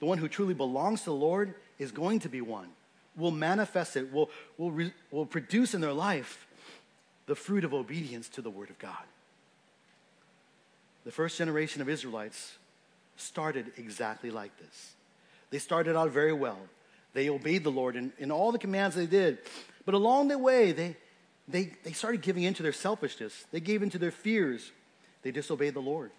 the 0.00 0.06
one 0.06 0.16
who 0.16 0.26
truly 0.26 0.54
belongs 0.54 1.00
to 1.00 1.10
the 1.10 1.16
Lord 1.16 1.54
is 1.78 1.92
going 1.92 2.20
to 2.20 2.30
be 2.30 2.40
one. 2.40 2.68
Will 3.14 3.30
manifest 3.30 3.96
it, 3.96 4.10
will, 4.10 4.30
will, 4.56 4.70
re, 4.70 4.92
will 5.10 5.26
produce 5.26 5.74
in 5.74 5.82
their 5.82 5.92
life 5.92 6.46
the 7.26 7.34
fruit 7.34 7.62
of 7.62 7.74
obedience 7.74 8.30
to 8.30 8.40
the 8.40 8.48
word 8.48 8.70
of 8.70 8.78
God. 8.78 9.04
The 11.04 11.12
first 11.12 11.36
generation 11.36 11.82
of 11.82 11.90
Israelites 11.90 12.56
started 13.16 13.72
exactly 13.76 14.30
like 14.30 14.56
this. 14.58 14.92
They 15.50 15.58
started 15.58 15.94
out 15.94 16.10
very 16.10 16.32
well. 16.32 16.58
They 17.12 17.28
obeyed 17.28 17.64
the 17.64 17.70
Lord 17.70 17.96
in, 17.96 18.12
in 18.18 18.30
all 18.30 18.50
the 18.50 18.58
commands 18.58 18.96
they 18.96 19.06
did. 19.06 19.38
But 19.84 19.94
along 19.94 20.28
the 20.28 20.38
way, 20.38 20.72
they, 20.72 20.96
they, 21.48 21.72
they 21.82 21.92
started 21.92 22.20
giving 22.20 22.42
in 22.42 22.54
to 22.54 22.62
their 22.62 22.72
selfishness. 22.72 23.46
They 23.50 23.60
gave 23.60 23.82
in 23.82 23.90
to 23.90 23.98
their 23.98 24.10
fears. 24.10 24.70
They 25.22 25.30
disobeyed 25.30 25.74
the 25.74 25.80
Lord. 25.80 26.10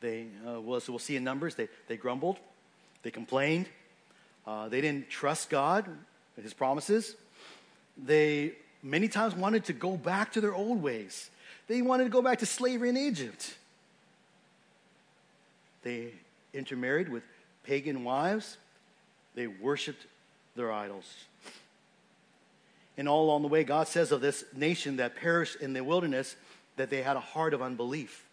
They, 0.00 0.26
uh, 0.46 0.60
well, 0.60 0.82
we'll 0.88 0.98
see 0.98 1.16
in 1.16 1.24
Numbers, 1.24 1.54
they, 1.54 1.68
they 1.88 1.96
grumbled, 1.96 2.38
they 3.02 3.10
complained, 3.10 3.68
uh, 4.46 4.68
they 4.68 4.80
didn't 4.80 5.08
trust 5.08 5.48
God 5.48 5.86
and 5.86 6.42
His 6.42 6.52
promises. 6.52 7.14
They 7.96 8.52
many 8.82 9.08
times 9.08 9.34
wanted 9.34 9.64
to 9.66 9.72
go 9.72 9.96
back 9.96 10.32
to 10.32 10.40
their 10.40 10.54
old 10.54 10.82
ways. 10.82 11.30
They 11.68 11.80
wanted 11.80 12.04
to 12.04 12.10
go 12.10 12.20
back 12.20 12.40
to 12.40 12.46
slavery 12.46 12.90
in 12.90 12.96
Egypt. 12.96 13.54
They 15.82 16.12
intermarried 16.52 17.08
with 17.08 17.22
pagan 17.62 18.04
wives. 18.04 18.58
They 19.34 19.46
worshiped 19.46 20.06
their 20.54 20.70
idols. 20.70 21.06
And 22.96 23.08
all 23.08 23.24
along 23.24 23.42
the 23.42 23.48
way, 23.48 23.64
God 23.64 23.88
says 23.88 24.12
of 24.12 24.20
this 24.20 24.44
nation 24.54 24.96
that 24.96 25.16
perished 25.16 25.56
in 25.56 25.72
the 25.72 25.82
wilderness 25.82 26.36
that 26.76 26.90
they 26.90 27.02
had 27.02 27.16
a 27.16 27.20
heart 27.20 27.54
of 27.54 27.62
unbelief. 27.62 28.24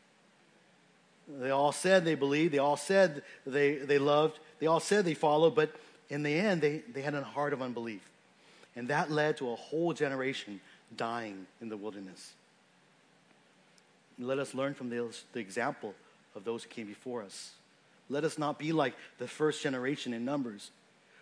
They 1.28 1.50
all 1.50 1.72
said 1.72 2.04
they 2.04 2.16
believed, 2.16 2.54
they 2.54 2.60
all 2.60 2.78
said 2.78 3.24
they, 3.46 3.76
they 3.76 3.98
loved, 3.98 4.40
they 4.60 4.68
all 4.68 4.80
said 4.80 5.06
they 5.06 5.14
followed, 5.14 5.56
but 5.56 5.74
in 6.10 6.24
the 6.24 6.34
end, 6.34 6.62
they, 6.62 6.82
they 6.94 7.02
had 7.02 7.14
a 7.14 7.24
heart 7.24 7.54
of 7.54 7.62
unbelief. 7.62 8.02
And 8.76 8.88
that 8.90 9.12
led 9.12 9.38
to 9.38 9.52
a 9.52 9.56
whole 9.56 9.94
generation 9.94 10.60
dying 10.96 11.46
in 11.62 11.70
the 11.70 11.78
wilderness. 11.78 12.34
Let 14.20 14.40
us 14.40 14.54
learn 14.54 14.74
from 14.74 14.90
the, 14.90 15.16
the 15.34 15.40
example 15.40 15.94
of 16.36 16.44
those 16.44 16.64
who 16.64 16.70
came 16.70 16.88
before 16.88 17.24
us. 17.24 17.52
Let 18.10 18.24
us 18.24 18.38
not 18.38 18.60
be 18.60 18.74
like 18.74 18.94
the 19.18 19.28
first 19.28 19.64
generation 19.64 20.14
in 20.14 20.26
Numbers, 20.26 20.72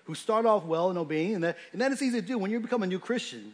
who 0.10 0.16
start 0.16 0.48
off 0.48 0.66
well 0.66 0.90
and 0.90 0.98
obeying, 0.98 1.36
and 1.36 1.44
that, 1.44 1.56
and 1.72 1.80
that 1.80 1.92
is 1.92 2.02
easy 2.02 2.20
to 2.20 2.26
do 2.26 2.36
when 2.40 2.50
you 2.50 2.60
become 2.60 2.82
a 2.82 2.88
new 2.88 2.98
Christian. 2.98 3.54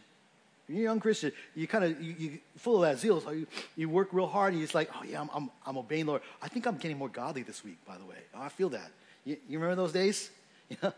When 0.66 0.78
you're 0.78 0.86
a 0.86 0.90
young 0.90 1.00
Christian, 1.00 1.30
you 1.54 1.66
kind 1.66 1.84
of, 1.84 2.00
you, 2.02 2.14
you 2.18 2.38
full 2.56 2.82
of 2.82 2.90
that 2.90 2.98
zeal, 2.98 3.20
so 3.20 3.32
you, 3.32 3.46
you 3.76 3.90
work 3.90 4.08
real 4.10 4.26
hard, 4.26 4.54
and 4.54 4.58
you're 4.58 4.64
just 4.64 4.74
like, 4.74 4.88
oh 4.94 5.04
yeah, 5.04 5.20
I'm, 5.20 5.28
I'm, 5.34 5.50
I'm 5.66 5.76
obeying 5.76 6.06
Lord. 6.06 6.22
I 6.40 6.48
think 6.48 6.66
I'm 6.66 6.78
getting 6.78 6.96
more 6.96 7.10
godly 7.10 7.42
this 7.42 7.62
week, 7.62 7.76
by 7.86 7.98
the 7.98 8.06
way. 8.06 8.16
Oh, 8.34 8.40
I 8.40 8.48
feel 8.48 8.70
that. 8.70 8.90
You, 9.26 9.36
you 9.46 9.58
remember 9.58 9.82
those 9.82 9.92
days? 9.92 10.30
Yeah. 10.82 10.90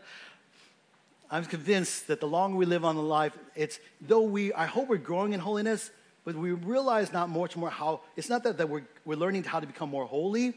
I'm 1.29 1.45
convinced 1.45 2.07
that 2.07 2.21
the 2.21 2.27
longer 2.27 2.57
we 2.57 2.65
live 2.65 2.83
on 2.83 2.95
the 2.95 3.03
life, 3.03 3.37
it's 3.53 3.79
though 4.01 4.21
we, 4.21 4.51
I 4.53 4.65
hope 4.65 4.87
we're 4.87 4.97
growing 4.97 5.33
in 5.33 5.39
holiness, 5.39 5.91
but 6.23 6.35
we 6.35 6.53
realize 6.53 7.13
not 7.13 7.29
much 7.29 7.55
more 7.55 7.69
how, 7.69 8.01
it's 8.15 8.29
not 8.29 8.41
that, 8.43 8.57
that 8.57 8.67
we're, 8.67 8.81
we're 9.05 9.17
learning 9.17 9.43
how 9.43 9.59
to 9.59 9.67
become 9.67 9.89
more 9.89 10.05
holy, 10.05 10.55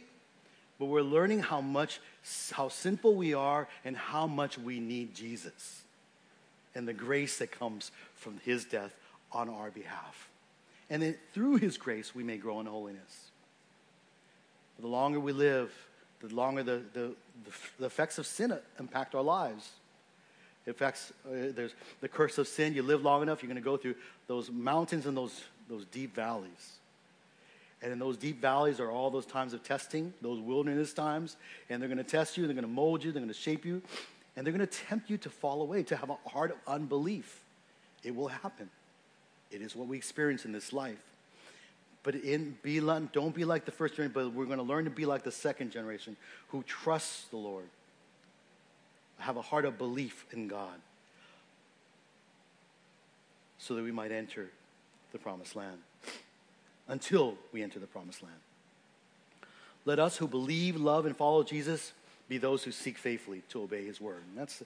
but 0.83 0.87
we're 0.87 1.01
learning 1.03 1.39
how 1.39 1.61
much, 1.61 2.01
how 2.51 2.69
sinful 2.69 3.15
we 3.15 3.35
are 3.35 3.69
and 3.85 3.97
how 3.97 4.27
much 4.27 4.59
we 4.59 4.81
need 4.81 5.15
Jesus 5.15 5.83
and 6.75 6.89
the 6.89 6.93
grace 6.93 7.39
that 7.39 7.53
comes 7.53 7.93
from 8.17 8.41
his 8.45 8.65
death 8.65 8.93
on 9.31 9.49
our 9.49 9.71
behalf. 9.71 10.29
And 10.91 11.01
then 11.01 11.15
through 11.35 11.59
his 11.59 11.77
grace, 11.79 12.17
we 12.17 12.25
may 12.25 12.37
grow 12.37 12.59
in 12.59 12.67
holiness. 12.67 13.31
The 14.81 14.89
longer 14.89 15.21
we 15.21 15.31
live, 15.31 15.73
the 16.21 16.35
longer 16.35 16.65
the, 16.65 16.83
the, 16.95 17.15
the 17.79 17.87
effects 17.87 18.19
of 18.19 18.27
sin 18.27 18.53
impact 18.81 19.15
our 19.15 19.23
lives. 19.23 19.71
It 20.67 20.71
affects, 20.71 21.13
uh, 21.25 21.53
there's 21.55 21.75
the 22.01 22.09
curse 22.09 22.39
of 22.39 22.49
sin. 22.49 22.75
You 22.75 22.83
live 22.83 23.03
long 23.03 23.23
enough, 23.23 23.41
you're 23.41 23.49
going 23.49 23.55
to 23.55 23.65
go 23.65 23.77
through 23.77 23.95
those 24.27 24.51
mountains 24.51 25.07
and 25.07 25.17
those, 25.17 25.45
those 25.69 25.85
deep 25.85 26.13
valleys. 26.13 26.81
And 27.83 27.93
in 27.93 27.99
those 27.99 28.17
deep 28.17 28.41
valleys 28.41 28.79
are 28.79 28.91
all 28.91 29.11
those 29.11 29.27
times 29.27 29.53
of 29.53 29.63
testing, 29.65 30.15
those 30.23 30.41
wilderness 30.41 30.93
times. 30.93 31.37
And 31.69 31.83
they're 31.83 31.89
going 31.89 31.99
to 31.99 32.05
test 32.05 32.37
you, 32.37 32.47
they're 32.47 32.55
going 32.55 32.63
to 32.63 32.71
mold 32.71 33.03
you, 33.03 33.11
they're 33.11 33.21
going 33.21 33.33
to 33.33 33.39
shape 33.39 33.65
you, 33.65 33.83
and 34.37 34.47
they're 34.47 34.53
going 34.53 34.67
to 34.67 34.79
tempt 34.87 35.11
you 35.11 35.19
to 35.19 35.31
fall 35.31 35.63
away, 35.63 35.83
to 35.85 35.97
have 35.97 36.11
a 36.11 36.17
heart 36.29 36.53
of 36.53 36.59
unbelief. 36.67 37.43
It 38.05 38.15
will 38.15 38.29
happen. 38.29 38.71
It 39.51 39.63
is 39.63 39.75
what 39.75 39.89
we 39.89 39.97
experience 39.97 40.45
in 40.45 40.53
this 40.53 40.73
life. 40.73 41.03
But 42.05 42.17
in 42.17 42.57
be 42.63 42.81
don't 42.81 43.35
be 43.35 43.45
like 43.45 43.65
the 43.65 43.73
first 43.73 43.95
generation, 43.95 44.13
but 44.15 44.33
we're 44.33 44.47
going 44.47 44.59
to 44.59 44.65
learn 44.65 44.85
to 44.85 44.91
be 44.91 45.07
like 45.07 45.23
the 45.23 45.33
second 45.33 45.71
generation 45.71 46.17
who 46.49 46.63
trusts 46.65 47.27
the 47.27 47.37
Lord, 47.37 47.67
have 49.19 49.37
a 49.37 49.43
heart 49.43 49.65
of 49.65 49.79
belief 49.79 50.27
in 50.33 50.49
God, 50.49 50.81
so 53.59 53.75
that 53.75 53.85
we 53.85 53.93
might 53.93 54.11
enter 54.11 54.51
the 55.13 55.19
promised 55.19 55.55
land. 55.55 55.79
Until 56.93 57.35
we 57.53 57.63
enter 57.63 57.81
the 57.81 57.87
promised 57.87 58.23
land. 58.23 58.37
Let 59.85 59.99
us 59.99 60.17
who 60.17 60.29
believe, 60.29 60.77
love, 60.77 61.07
and 61.07 61.17
follow 61.17 61.43
Jesus 61.43 61.93
be 62.29 62.39
those 62.39 62.63
who 62.63 62.71
seek 62.71 62.99
faithfully 62.99 63.43
to 63.49 63.63
obey 63.63 63.85
his 63.85 64.01
word. 64.01 64.23
And 64.29 64.39
that's, 64.39 64.63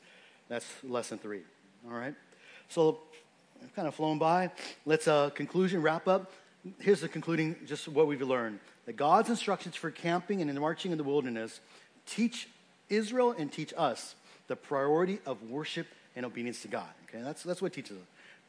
that's 0.49 0.67
lesson 0.85 1.17
three. 1.19 1.41
All 1.89 1.97
right? 1.97 2.15
So, 2.69 2.99
I've 3.63 3.75
kind 3.75 3.89
of 3.89 3.95
flown 3.95 4.19
by. 4.19 4.51
Let's 4.85 5.09
uh, 5.09 5.31
conclusion, 5.31 5.81
wrap 5.81 6.07
up 6.07 6.31
here's 6.81 7.01
the 7.01 7.09
concluding, 7.09 7.57
just 7.67 7.89
what 7.89 8.07
we've 8.07 8.21
learned. 8.23 8.61
That 8.87 8.97
God's 8.97 9.29
instructions 9.29 9.77
for 9.77 9.91
camping 9.91 10.41
and 10.43 10.61
marching 10.61 10.93
in 10.93 10.99
the 10.99 11.05
wilderness 11.05 11.61
teach 12.07 12.49
Israel 12.89 13.35
and 13.37 13.51
teach 13.51 13.73
us 13.77 14.15
the 14.49 14.57
priority 14.57 15.19
of 15.27 15.43
worship 15.51 15.87
and 16.15 16.25
obedience 16.25 16.63
to 16.63 16.69
God. 16.69 16.89
Okay, 17.09 17.23
that's, 17.23 17.43
that's 17.43 17.61
what 17.61 17.73
teaches 17.73 17.97
us. 17.97 18.07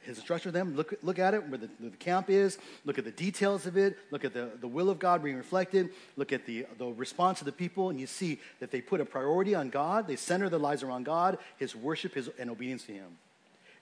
His 0.08 0.18
instruction 0.18 0.52
for 0.52 0.58
them, 0.58 0.76
look, 0.76 0.94
look 1.04 1.20
at 1.20 1.34
it, 1.34 1.48
where 1.50 1.58
the, 1.58 1.70
the 1.80 1.90
camp 1.98 2.30
is, 2.30 2.58
look 2.86 2.98
at 2.98 3.04
the 3.04 3.12
details 3.12 3.66
of 3.66 3.78
it, 3.78 3.98
look 4.10 4.24
at 4.24 4.34
the, 4.34 4.50
the 4.62 4.68
will 4.68 4.90
of 4.90 5.00
God 5.00 5.22
being 5.22 5.36
reflected, 5.36 5.90
look 6.16 6.32
at 6.32 6.46
the, 6.46 6.66
the 6.78 6.88
response 6.88 7.42
of 7.42 7.46
the 7.46 7.52
people, 7.52 7.90
and 7.90 8.00
you 8.00 8.08
see 8.08 8.40
that 8.60 8.72
they 8.72 8.80
put 8.80 9.02
a 9.02 9.06
priority 9.06 9.54
on 9.54 9.70
God, 9.70 10.08
they 10.08 10.16
center 10.16 10.50
their 10.50 10.60
lives 10.60 10.82
around 10.82 11.04
God, 11.04 11.38
His 11.58 11.76
worship, 11.76 12.16
His, 12.16 12.30
and 12.40 12.50
obedience 12.50 12.84
to 12.86 12.94
Him. 12.94 13.18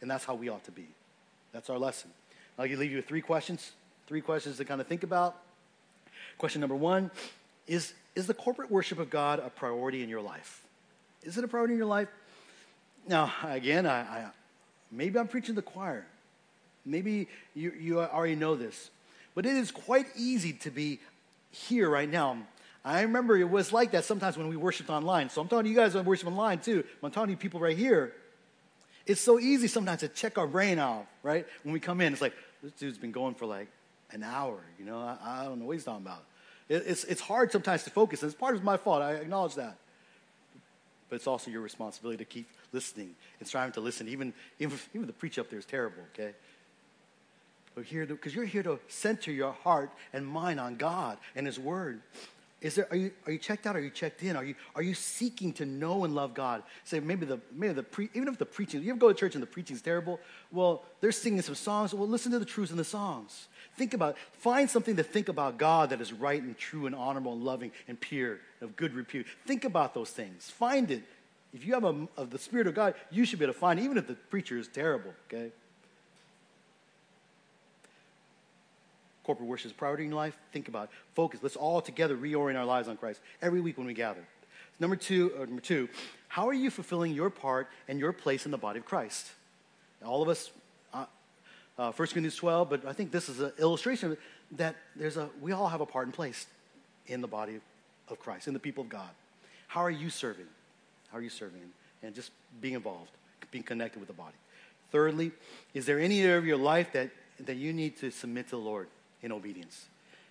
And 0.01 0.09
that's 0.09 0.26
how 0.26 0.34
we 0.36 0.49
ought 0.49 0.63
to 0.65 0.71
be. 0.71 0.88
That's 1.53 1.69
our 1.69 1.78
lesson. 1.78 2.09
I'll 2.57 2.65
leave 2.65 2.91
you 2.91 2.97
with 2.97 3.07
three 3.07 3.21
questions 3.21 3.71
Three 4.07 4.21
questions 4.21 4.57
to 4.57 4.65
kind 4.65 4.80
of 4.80 4.88
think 4.88 5.03
about. 5.03 5.36
Question 6.38 6.61
number 6.61 6.76
one 6.76 7.09
is 7.67 7.93
Is 8.15 8.28
the 8.28 8.34
corporate 8.34 8.69
worship 8.69 8.99
of 8.99 9.09
God 9.09 9.39
a 9.39 9.49
priority 9.49 10.03
in 10.03 10.09
your 10.09 10.21
life? 10.21 10.61
Is 11.23 11.38
it 11.38 11.43
a 11.43 11.47
priority 11.47 11.73
in 11.73 11.78
your 11.80 11.88
life? 11.88 12.07
Now, 13.07 13.32
again, 13.43 13.86
I, 13.86 14.01
I 14.01 14.26
maybe 14.91 15.17
I'm 15.17 15.28
preaching 15.28 15.55
to 15.55 15.61
the 15.61 15.61
choir. 15.63 16.05
Maybe 16.86 17.27
you, 17.53 17.73
you 17.79 17.99
already 17.99 18.36
know 18.36 18.55
this. 18.55 18.89
But 19.33 19.45
it 19.45 19.55
is 19.55 19.71
quite 19.71 20.07
easy 20.15 20.53
to 20.53 20.71
be 20.71 20.99
here 21.51 21.89
right 21.89 22.09
now. 22.09 22.38
I 22.83 23.01
remember 23.01 23.36
it 23.36 23.49
was 23.49 23.73
like 23.73 23.91
that 23.91 24.05
sometimes 24.05 24.38
when 24.38 24.47
we 24.47 24.55
worshiped 24.55 24.89
online. 24.89 25.29
So 25.29 25.41
I'm 25.41 25.47
talking 25.47 25.63
to 25.63 25.69
you 25.69 25.75
guys 25.75 25.93
who 25.93 26.01
worship 26.01 26.27
online 26.27 26.59
too. 26.59 26.83
I'm 27.01 27.11
talking 27.11 27.27
to 27.27 27.31
you 27.31 27.38
people 27.38 27.59
right 27.59 27.77
here. 27.77 28.13
It's 29.07 29.21
so 29.21 29.39
easy 29.39 29.67
sometimes 29.67 30.01
to 30.01 30.07
check 30.07 30.38
our 30.38 30.47
brain 30.47 30.79
out, 30.79 31.07
right? 31.23 31.45
When 31.63 31.73
we 31.73 31.79
come 31.79 32.01
in, 32.01 32.13
it's 32.13 32.21
like, 32.21 32.33
this 32.61 32.71
dude's 32.73 32.97
been 32.97 33.11
going 33.11 33.36
for 33.36 33.45
like 33.45 33.67
an 34.11 34.23
hour. 34.23 34.59
You 34.79 34.86
know, 34.86 34.99
I, 34.99 35.41
I 35.41 35.45
don't 35.45 35.59
know 35.59 35.65
what 35.65 35.73
he's 35.73 35.83
talking 35.83 36.05
about. 36.05 36.23
It, 36.69 36.83
it's, 36.88 37.03
it's 37.03 37.21
hard 37.21 37.51
sometimes 37.51 37.83
to 37.83 37.89
focus, 37.89 38.23
and 38.23 38.31
it's 38.31 38.39
part 38.39 38.55
of 38.55 38.63
my 38.63 38.77
fault. 38.77 39.01
I 39.01 39.13
acknowledge 39.13 39.55
that. 39.55 39.77
But 41.09 41.17
it's 41.17 41.27
also 41.27 41.51
your 41.51 41.61
responsibility 41.61 42.17
to 42.17 42.25
keep 42.25 42.47
listening 42.71 43.15
and 43.39 43.47
striving 43.47 43.73
to 43.73 43.81
listen. 43.81 44.07
Even, 44.07 44.33
even, 44.59 44.79
even 44.93 45.05
the 45.05 45.13
preach 45.13 45.38
up 45.38 45.49
there 45.49 45.59
is 45.59 45.65
terrible, 45.65 46.01
okay? 46.13 46.33
But 47.76 47.84
here, 47.84 48.05
because 48.05 48.34
you're 48.34 48.45
here 48.45 48.63
to 48.63 48.80
center 48.88 49.32
your 49.32 49.51
heart 49.51 49.91
and 50.13 50.26
mind 50.26 50.59
on 50.59 50.78
God 50.78 51.17
and 51.36 51.45
His 51.45 51.59
Word. 51.59 52.01
Is 52.61 52.76
there, 52.76 52.88
are, 52.89 52.95
you, 52.95 53.11
are 53.28 53.34
you 53.34 53.38
checked 53.38 53.67
out? 53.67 53.76
Are 53.76 53.82
you 53.82 53.89
checked 53.89 54.23
in? 54.23 54.36
Are 54.36 54.43
you, 54.43 54.55
are 54.73 54.82
you 54.82 54.93
seeking 54.95 55.53
to 55.53 55.65
know 55.65 56.03
and 56.05 56.15
love 56.15 56.34
God? 56.34 56.63
Say, 56.86 56.99
maybe 56.99 57.26
the, 57.26 57.39
maybe 57.53 57.73
the 57.73 57.84
pre, 57.84 58.09
even 58.13 58.28
if 58.28 58.39
the 58.39 58.45
preaching, 58.45 58.82
you 58.82 58.89
ever 58.91 58.97
go 58.97 59.09
to 59.09 59.13
church 59.13 59.36
and 59.36 59.43
the 59.43 59.47
preaching 59.47 59.76
is 59.76 59.82
terrible? 59.82 60.19
Well, 60.51 60.84
they're 61.01 61.11
singing 61.11 61.41
some 61.41 61.53
songs. 61.53 61.93
Well, 61.93 62.07
listen 62.07 62.32
to 62.32 62.39
the 62.39 62.45
truths 62.45 62.71
in 62.71 62.78
the 62.78 62.84
songs. 62.84 63.49
Think 63.78 63.93
about, 63.93 64.15
find 64.32 64.69
something 64.69 64.95
to 64.95 65.03
think 65.03 65.28
about 65.28 65.57
God 65.57 65.89
that 65.89 65.99
is 65.99 66.13
right 66.13 66.41
and 66.41 66.57
true 66.57 66.86
and 66.86 66.95
honorable 66.95 67.34
and 67.34 67.43
loving 67.43 67.71
and 67.89 67.99
pure, 67.99 68.39
of 68.61 68.76
good 68.76 68.93
repute. 68.93 69.28
Think 69.45 69.65
about 69.65 69.93
those 69.93 70.09
things. 70.09 70.49
Find 70.49 70.89
it. 70.89 71.03
If 71.53 71.65
you 71.65 71.73
have 71.73 71.84
a, 71.84 72.07
of 72.17 72.32
the 72.32 72.39
Spirit 72.39 72.67
of 72.67 72.73
God, 72.73 72.95
you 73.11 73.26
should 73.26 73.38
be 73.38 73.45
able 73.45 73.53
to 73.53 73.59
find 73.59 73.80
it, 73.80 73.84
even 73.84 73.97
if 73.97 74.07
the 74.07 74.15
preacher 74.15 74.57
is 74.57 74.69
terrible, 74.69 75.13
okay? 75.28 75.51
Corporate 79.26 79.49
worship 79.49 79.67
is 79.67 79.73
priority 79.73 80.03
in 80.03 80.09
your 80.09 80.17
life, 80.17 80.38
think 80.53 80.67
about 80.67 80.86
it. 80.86 80.89
Focus. 81.15 81.39
Let's 81.41 81.55
all 81.55 81.82
together 81.82 82.15
reorient 82.15 82.57
our 82.57 82.65
lives 82.65 82.88
on 82.88 82.95
Christ 82.95 83.19
every 83.41 83.59
week 83.59 83.78
when 83.78 83.88
we 83.88 83.93
gather. 83.93 84.23
Number 84.80 84.95
two, 84.95 85.32
uh, 85.36 85.45
number 85.45 85.61
two, 85.61 85.89
how 86.28 86.47
are 86.47 86.53
you 86.53 86.69
fulfilling 86.69 87.13
your 87.13 87.30
part 87.30 87.67
and 87.88 87.99
your 87.99 88.13
place 88.13 88.45
in 88.45 88.51
the 88.51 88.57
body 88.57 88.80
of 88.80 88.86
Christ? 88.86 89.32
All 90.05 90.21
of 90.21 90.30
us, 90.30 90.51
uh, 90.93 91.05
uh, 91.78 91.91
1 91.91 91.95
Corinthians 91.95 92.36
12, 92.36 92.69
but 92.69 92.86
I 92.86 92.93
think 92.93 93.11
this 93.11 93.30
is 93.30 93.39
an 93.39 93.53
illustration 93.57 94.17
that 94.51 94.76
there's 94.95 95.17
a, 95.17 95.30
we 95.41 95.53
all 95.53 95.67
have 95.69 95.82
a 95.82 95.86
part 95.86 96.05
and 96.05 96.13
place 96.13 96.45
in 97.07 97.21
the 97.21 97.28
body 97.28 97.59
of 98.09 98.19
Christ, 98.19 98.47
in 98.47 98.53
the 98.53 98.59
people 98.59 98.84
of 98.84 98.89
God. 98.89 99.09
How 99.67 99.82
are 99.82 99.91
you 99.91 100.09
serving? 100.09 100.47
How 101.11 101.17
are 101.17 101.21
you 101.21 101.30
serving? 101.30 101.61
And 102.03 102.13
just 102.13 102.32
being 102.61 102.76
involved, 102.76 103.11
being 103.51 103.63
connected 103.63 103.99
with 103.99 104.07
the 104.07 104.13
body. 104.13 104.36
Thirdly, 104.91 105.32
is 105.73 105.86
there 105.86 105.99
any 105.99 106.21
area 106.21 106.38
of 106.38 106.45
your 106.45 106.57
life 106.57 106.91
that, 106.93 107.09
that 107.39 107.55
you 107.55 107.73
need 107.73 107.97
to 107.97 108.11
submit 108.11 108.45
to 108.45 108.51
the 108.51 108.57
Lord? 108.57 108.88
In 109.26 109.32
obedience. 109.32 109.88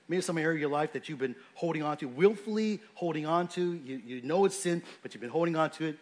Maybe 0.08 0.22
some 0.22 0.38
area 0.38 0.54
of 0.54 0.60
your 0.60 0.70
life 0.70 0.92
that 0.92 1.08
you've 1.08 1.18
been 1.18 1.34
holding 1.54 1.82
on 1.82 1.96
to, 1.98 2.06
willfully 2.06 2.80
holding 2.94 3.26
on 3.26 3.48
to. 3.48 3.74
You, 3.84 4.00
you 4.06 4.22
know 4.22 4.44
it's 4.44 4.56
sin, 4.56 4.82
but 5.02 5.12
you've 5.12 5.20
been 5.20 5.30
holding 5.30 5.56
on 5.56 5.70
to 5.70 5.86
it, 5.86 5.98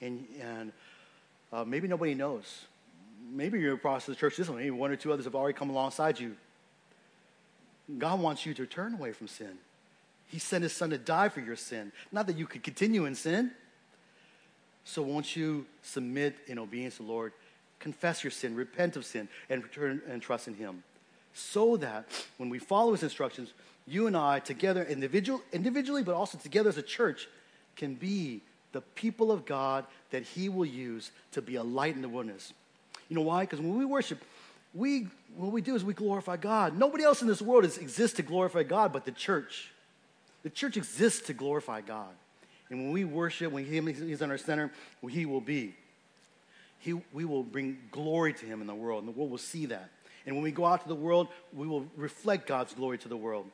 and, 0.00 0.24
and 0.40 0.72
uh, 1.52 1.64
maybe 1.64 1.88
nobody 1.88 2.14
knows. 2.14 2.64
Maybe 3.32 3.58
you're 3.58 3.74
across 3.74 4.06
the 4.06 4.14
church 4.14 4.36
this 4.36 4.48
one, 4.48 4.58
maybe 4.58 4.70
one 4.70 4.90
or 4.90 4.96
two 4.96 5.12
others 5.12 5.24
have 5.24 5.34
already 5.34 5.58
come 5.58 5.70
alongside 5.70 6.20
you. 6.20 6.36
God 7.98 8.20
wants 8.20 8.46
you 8.46 8.54
to 8.54 8.66
turn 8.66 8.94
away 8.94 9.12
from 9.12 9.26
sin. 9.26 9.58
He 10.28 10.38
sent 10.38 10.62
his 10.62 10.72
son 10.72 10.90
to 10.90 10.98
die 10.98 11.28
for 11.28 11.40
your 11.40 11.56
sin, 11.56 11.92
not 12.12 12.26
that 12.28 12.36
you 12.36 12.46
could 12.46 12.62
continue 12.62 13.06
in 13.06 13.14
sin. 13.14 13.50
So 14.84 15.02
won't 15.02 15.34
you 15.34 15.66
submit 15.82 16.36
in 16.46 16.58
obedience 16.58 16.98
to 16.98 17.02
the 17.02 17.08
Lord, 17.08 17.32
confess 17.80 18.22
your 18.22 18.30
sin, 18.30 18.54
repent 18.54 18.96
of 18.96 19.04
sin, 19.04 19.28
and 19.50 19.62
return 19.64 20.02
and 20.08 20.22
trust 20.22 20.46
in 20.46 20.54
him 20.54 20.84
so 21.36 21.76
that 21.76 22.06
when 22.38 22.48
we 22.48 22.58
follow 22.58 22.92
his 22.92 23.02
instructions, 23.02 23.52
you 23.86 24.06
and 24.06 24.16
I, 24.16 24.40
together, 24.40 24.82
individual, 24.84 25.42
individually, 25.52 26.02
but 26.02 26.14
also 26.14 26.38
together 26.38 26.68
as 26.68 26.78
a 26.78 26.82
church, 26.82 27.28
can 27.76 27.94
be 27.94 28.40
the 28.72 28.80
people 28.80 29.30
of 29.30 29.44
God 29.44 29.84
that 30.10 30.22
he 30.22 30.48
will 30.48 30.66
use 30.66 31.10
to 31.32 31.42
be 31.42 31.56
a 31.56 31.62
light 31.62 31.94
in 31.94 32.02
the 32.02 32.08
wilderness. 32.08 32.52
You 33.08 33.16
know 33.16 33.22
why? 33.22 33.42
Because 33.42 33.60
when 33.60 33.78
we 33.78 33.84
worship, 33.84 34.22
we, 34.74 35.08
what 35.36 35.52
we 35.52 35.60
do 35.60 35.74
is 35.74 35.84
we 35.84 35.94
glorify 35.94 36.36
God. 36.36 36.76
Nobody 36.76 37.04
else 37.04 37.22
in 37.22 37.28
this 37.28 37.40
world 37.40 37.64
is, 37.64 37.78
exists 37.78 38.16
to 38.16 38.22
glorify 38.22 38.62
God 38.62 38.92
but 38.92 39.04
the 39.04 39.12
church. 39.12 39.70
The 40.42 40.50
church 40.50 40.76
exists 40.76 41.26
to 41.26 41.32
glorify 41.34 41.80
God. 41.80 42.14
And 42.70 42.80
when 42.80 42.92
we 42.92 43.04
worship, 43.04 43.52
when 43.52 43.64
he, 43.64 43.80
He's 43.80 44.22
in 44.22 44.30
our 44.30 44.38
center, 44.38 44.72
He 45.08 45.26
will 45.26 45.40
be. 45.40 45.74
He, 46.80 46.92
we 47.12 47.24
will 47.24 47.42
bring 47.42 47.78
glory 47.90 48.32
to 48.32 48.46
Him 48.46 48.60
in 48.60 48.66
the 48.66 48.74
world, 48.74 49.04
and 49.04 49.12
the 49.12 49.16
world 49.16 49.30
will 49.30 49.38
see 49.38 49.66
that. 49.66 49.90
And 50.26 50.34
when 50.34 50.42
we 50.42 50.50
go 50.50 50.64
out 50.64 50.82
to 50.82 50.88
the 50.88 50.94
world, 50.94 51.28
we 51.54 51.66
will 51.66 51.86
reflect 51.96 52.46
God's 52.46 52.74
glory 52.74 52.98
to 52.98 53.08
the 53.08 53.16
world. 53.16 53.46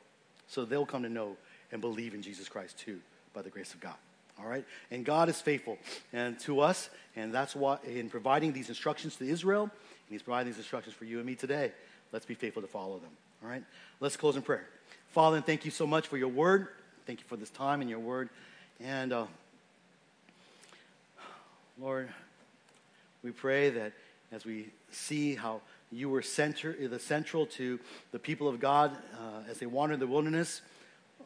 So 0.47 0.65
they'll 0.65 0.85
come 0.85 1.03
to 1.03 1.09
know 1.09 1.37
and 1.71 1.81
believe 1.81 2.13
in 2.13 2.21
Jesus 2.21 2.49
Christ 2.49 2.79
too, 2.79 2.99
by 3.33 3.41
the 3.41 3.49
grace 3.49 3.73
of 3.73 3.79
God. 3.79 3.95
All 4.39 4.47
right? 4.47 4.65
And 4.91 5.05
God 5.05 5.29
is 5.29 5.39
faithful 5.39 5.77
and 6.11 6.39
to 6.41 6.59
us, 6.59 6.89
and 7.15 7.33
that's 7.33 7.55
why 7.55 7.77
in 7.85 8.09
providing 8.09 8.53
these 8.53 8.69
instructions 8.69 9.15
to 9.17 9.25
Israel, 9.25 9.63
and 9.63 9.71
He's 10.09 10.23
providing 10.23 10.51
these 10.51 10.57
instructions 10.57 10.95
for 10.95 11.05
you 11.05 11.17
and 11.17 11.25
me 11.25 11.35
today. 11.35 11.71
Let's 12.11 12.25
be 12.25 12.33
faithful 12.33 12.61
to 12.61 12.67
follow 12.67 12.97
them. 12.99 13.11
All 13.43 13.49
right? 13.49 13.63
Let's 13.99 14.17
close 14.17 14.35
in 14.35 14.41
prayer. 14.41 14.67
Father, 15.09 15.41
thank 15.41 15.65
you 15.65 15.71
so 15.71 15.85
much 15.85 16.07
for 16.07 16.17
your 16.17 16.27
word. 16.29 16.67
Thank 17.05 17.19
you 17.19 17.25
for 17.27 17.37
this 17.37 17.49
time 17.49 17.81
and 17.81 17.89
your 17.89 17.99
word. 17.99 18.29
And 18.79 19.13
uh, 19.13 19.25
Lord, 21.79 22.09
we 23.23 23.31
pray 23.31 23.69
that 23.69 23.93
as 24.31 24.45
we 24.45 24.69
see 24.91 25.35
how 25.35 25.61
you 25.95 26.09
were 26.09 26.21
center, 26.21 26.75
the 26.87 26.99
central 26.99 27.45
to 27.45 27.79
the 28.11 28.19
people 28.19 28.47
of 28.47 28.59
God 28.59 28.91
uh, 29.13 29.49
as 29.49 29.59
they 29.59 29.65
wandered 29.65 29.99
the 29.99 30.07
wilderness, 30.07 30.61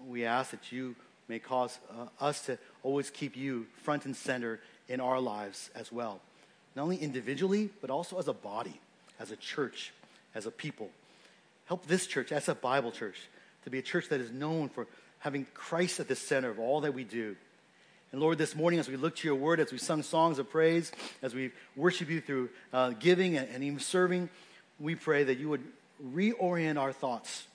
we 0.05 0.25
ask 0.25 0.51
that 0.51 0.71
you 0.71 0.95
may 1.27 1.39
cause 1.39 1.79
uh, 1.91 2.23
us 2.23 2.45
to 2.45 2.57
always 2.83 3.09
keep 3.09 3.35
you 3.35 3.65
front 3.83 4.05
and 4.05 4.15
center 4.15 4.59
in 4.87 4.99
our 4.99 5.19
lives 5.19 5.69
as 5.75 5.91
well. 5.91 6.21
Not 6.75 6.83
only 6.83 6.97
individually, 6.97 7.69
but 7.81 7.89
also 7.89 8.19
as 8.19 8.27
a 8.27 8.33
body, 8.33 8.79
as 9.19 9.31
a 9.31 9.35
church, 9.35 9.93
as 10.35 10.45
a 10.45 10.51
people. 10.51 10.89
Help 11.65 11.85
this 11.87 12.07
church, 12.07 12.31
as 12.31 12.47
a 12.47 12.55
Bible 12.55 12.91
church, 12.91 13.17
to 13.63 13.69
be 13.69 13.79
a 13.79 13.81
church 13.81 14.09
that 14.09 14.21
is 14.21 14.31
known 14.31 14.69
for 14.69 14.87
having 15.19 15.45
Christ 15.53 15.99
at 15.99 16.07
the 16.07 16.15
center 16.15 16.49
of 16.49 16.59
all 16.59 16.81
that 16.81 16.93
we 16.93 17.03
do. 17.03 17.35
And 18.11 18.21
Lord, 18.21 18.37
this 18.37 18.55
morning, 18.55 18.79
as 18.79 18.87
we 18.87 18.95
look 18.95 19.17
to 19.17 19.27
your 19.27 19.35
word, 19.35 19.59
as 19.59 19.71
we 19.71 19.77
sung 19.77 20.01
songs 20.01 20.39
of 20.39 20.49
praise, 20.49 20.93
as 21.21 21.35
we 21.35 21.51
worship 21.75 22.09
you 22.09 22.21
through 22.21 22.49
uh, 22.71 22.91
giving 22.91 23.35
and, 23.35 23.49
and 23.49 23.63
even 23.63 23.79
serving, 23.79 24.29
we 24.79 24.95
pray 24.95 25.23
that 25.23 25.37
you 25.37 25.49
would 25.49 25.63
reorient 26.13 26.79
our 26.79 26.93
thoughts 26.93 27.47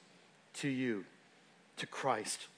to 0.55 0.69
you, 0.69 1.05
to 1.77 1.87
Christ, 1.87 2.49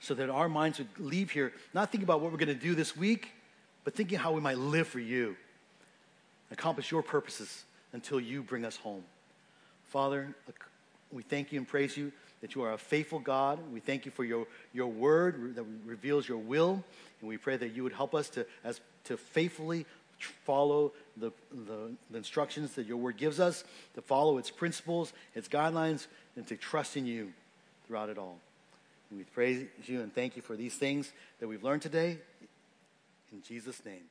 so 0.00 0.14
that 0.14 0.28
our 0.28 0.48
minds 0.48 0.78
would 0.78 0.88
leave 0.98 1.30
here 1.30 1.52
not 1.72 1.90
thinking 1.90 2.04
about 2.04 2.20
what 2.20 2.30
we're 2.32 2.38
going 2.38 2.48
to 2.48 2.54
do 2.54 2.74
this 2.74 2.96
week, 2.96 3.32
but 3.84 3.94
thinking 3.94 4.18
how 4.18 4.32
we 4.32 4.40
might 4.40 4.58
live 4.58 4.88
for 4.88 5.00
you, 5.00 5.36
accomplish 6.50 6.90
your 6.90 7.02
purposes 7.02 7.64
until 7.92 8.20
you 8.20 8.42
bring 8.42 8.64
us 8.64 8.76
home. 8.76 9.04
Father, 9.84 10.34
we 11.12 11.22
thank 11.22 11.52
you 11.52 11.58
and 11.58 11.68
praise 11.68 11.96
you 11.96 12.12
that 12.40 12.54
you 12.54 12.62
are 12.62 12.72
a 12.72 12.78
faithful 12.78 13.18
God. 13.18 13.58
We 13.72 13.80
thank 13.80 14.04
you 14.04 14.10
for 14.10 14.24
your, 14.24 14.46
your 14.72 14.88
word 14.88 15.54
that 15.56 15.64
reveals 15.84 16.28
your 16.28 16.38
will. 16.38 16.84
And 17.20 17.28
we 17.28 17.38
pray 17.38 17.56
that 17.56 17.74
you 17.74 17.82
would 17.82 17.92
help 17.92 18.14
us 18.14 18.28
to, 18.30 18.46
as, 18.62 18.80
to 19.04 19.16
faithfully 19.16 19.86
follow 20.18 20.92
the, 21.16 21.30
the, 21.50 21.92
the 22.10 22.16
instructions 22.16 22.74
that 22.74 22.86
your 22.86 22.96
word 22.96 23.16
gives 23.16 23.40
us, 23.40 23.64
to 23.94 24.02
follow 24.02 24.38
its 24.38 24.50
principles, 24.50 25.12
its 25.34 25.48
guidelines, 25.48 26.06
and 26.36 26.46
to 26.46 26.56
trust 26.56 26.96
in 26.96 27.06
you 27.06 27.32
throughout 27.86 28.08
it 28.08 28.18
all. 28.18 28.38
And 29.10 29.18
we 29.18 29.24
praise 29.24 29.66
you 29.84 30.00
and 30.00 30.14
thank 30.14 30.36
you 30.36 30.42
for 30.42 30.56
these 30.56 30.74
things 30.74 31.12
that 31.40 31.48
we've 31.48 31.62
learned 31.62 31.82
today. 31.82 32.18
In 33.32 33.42
Jesus' 33.42 33.84
name. 33.84 34.04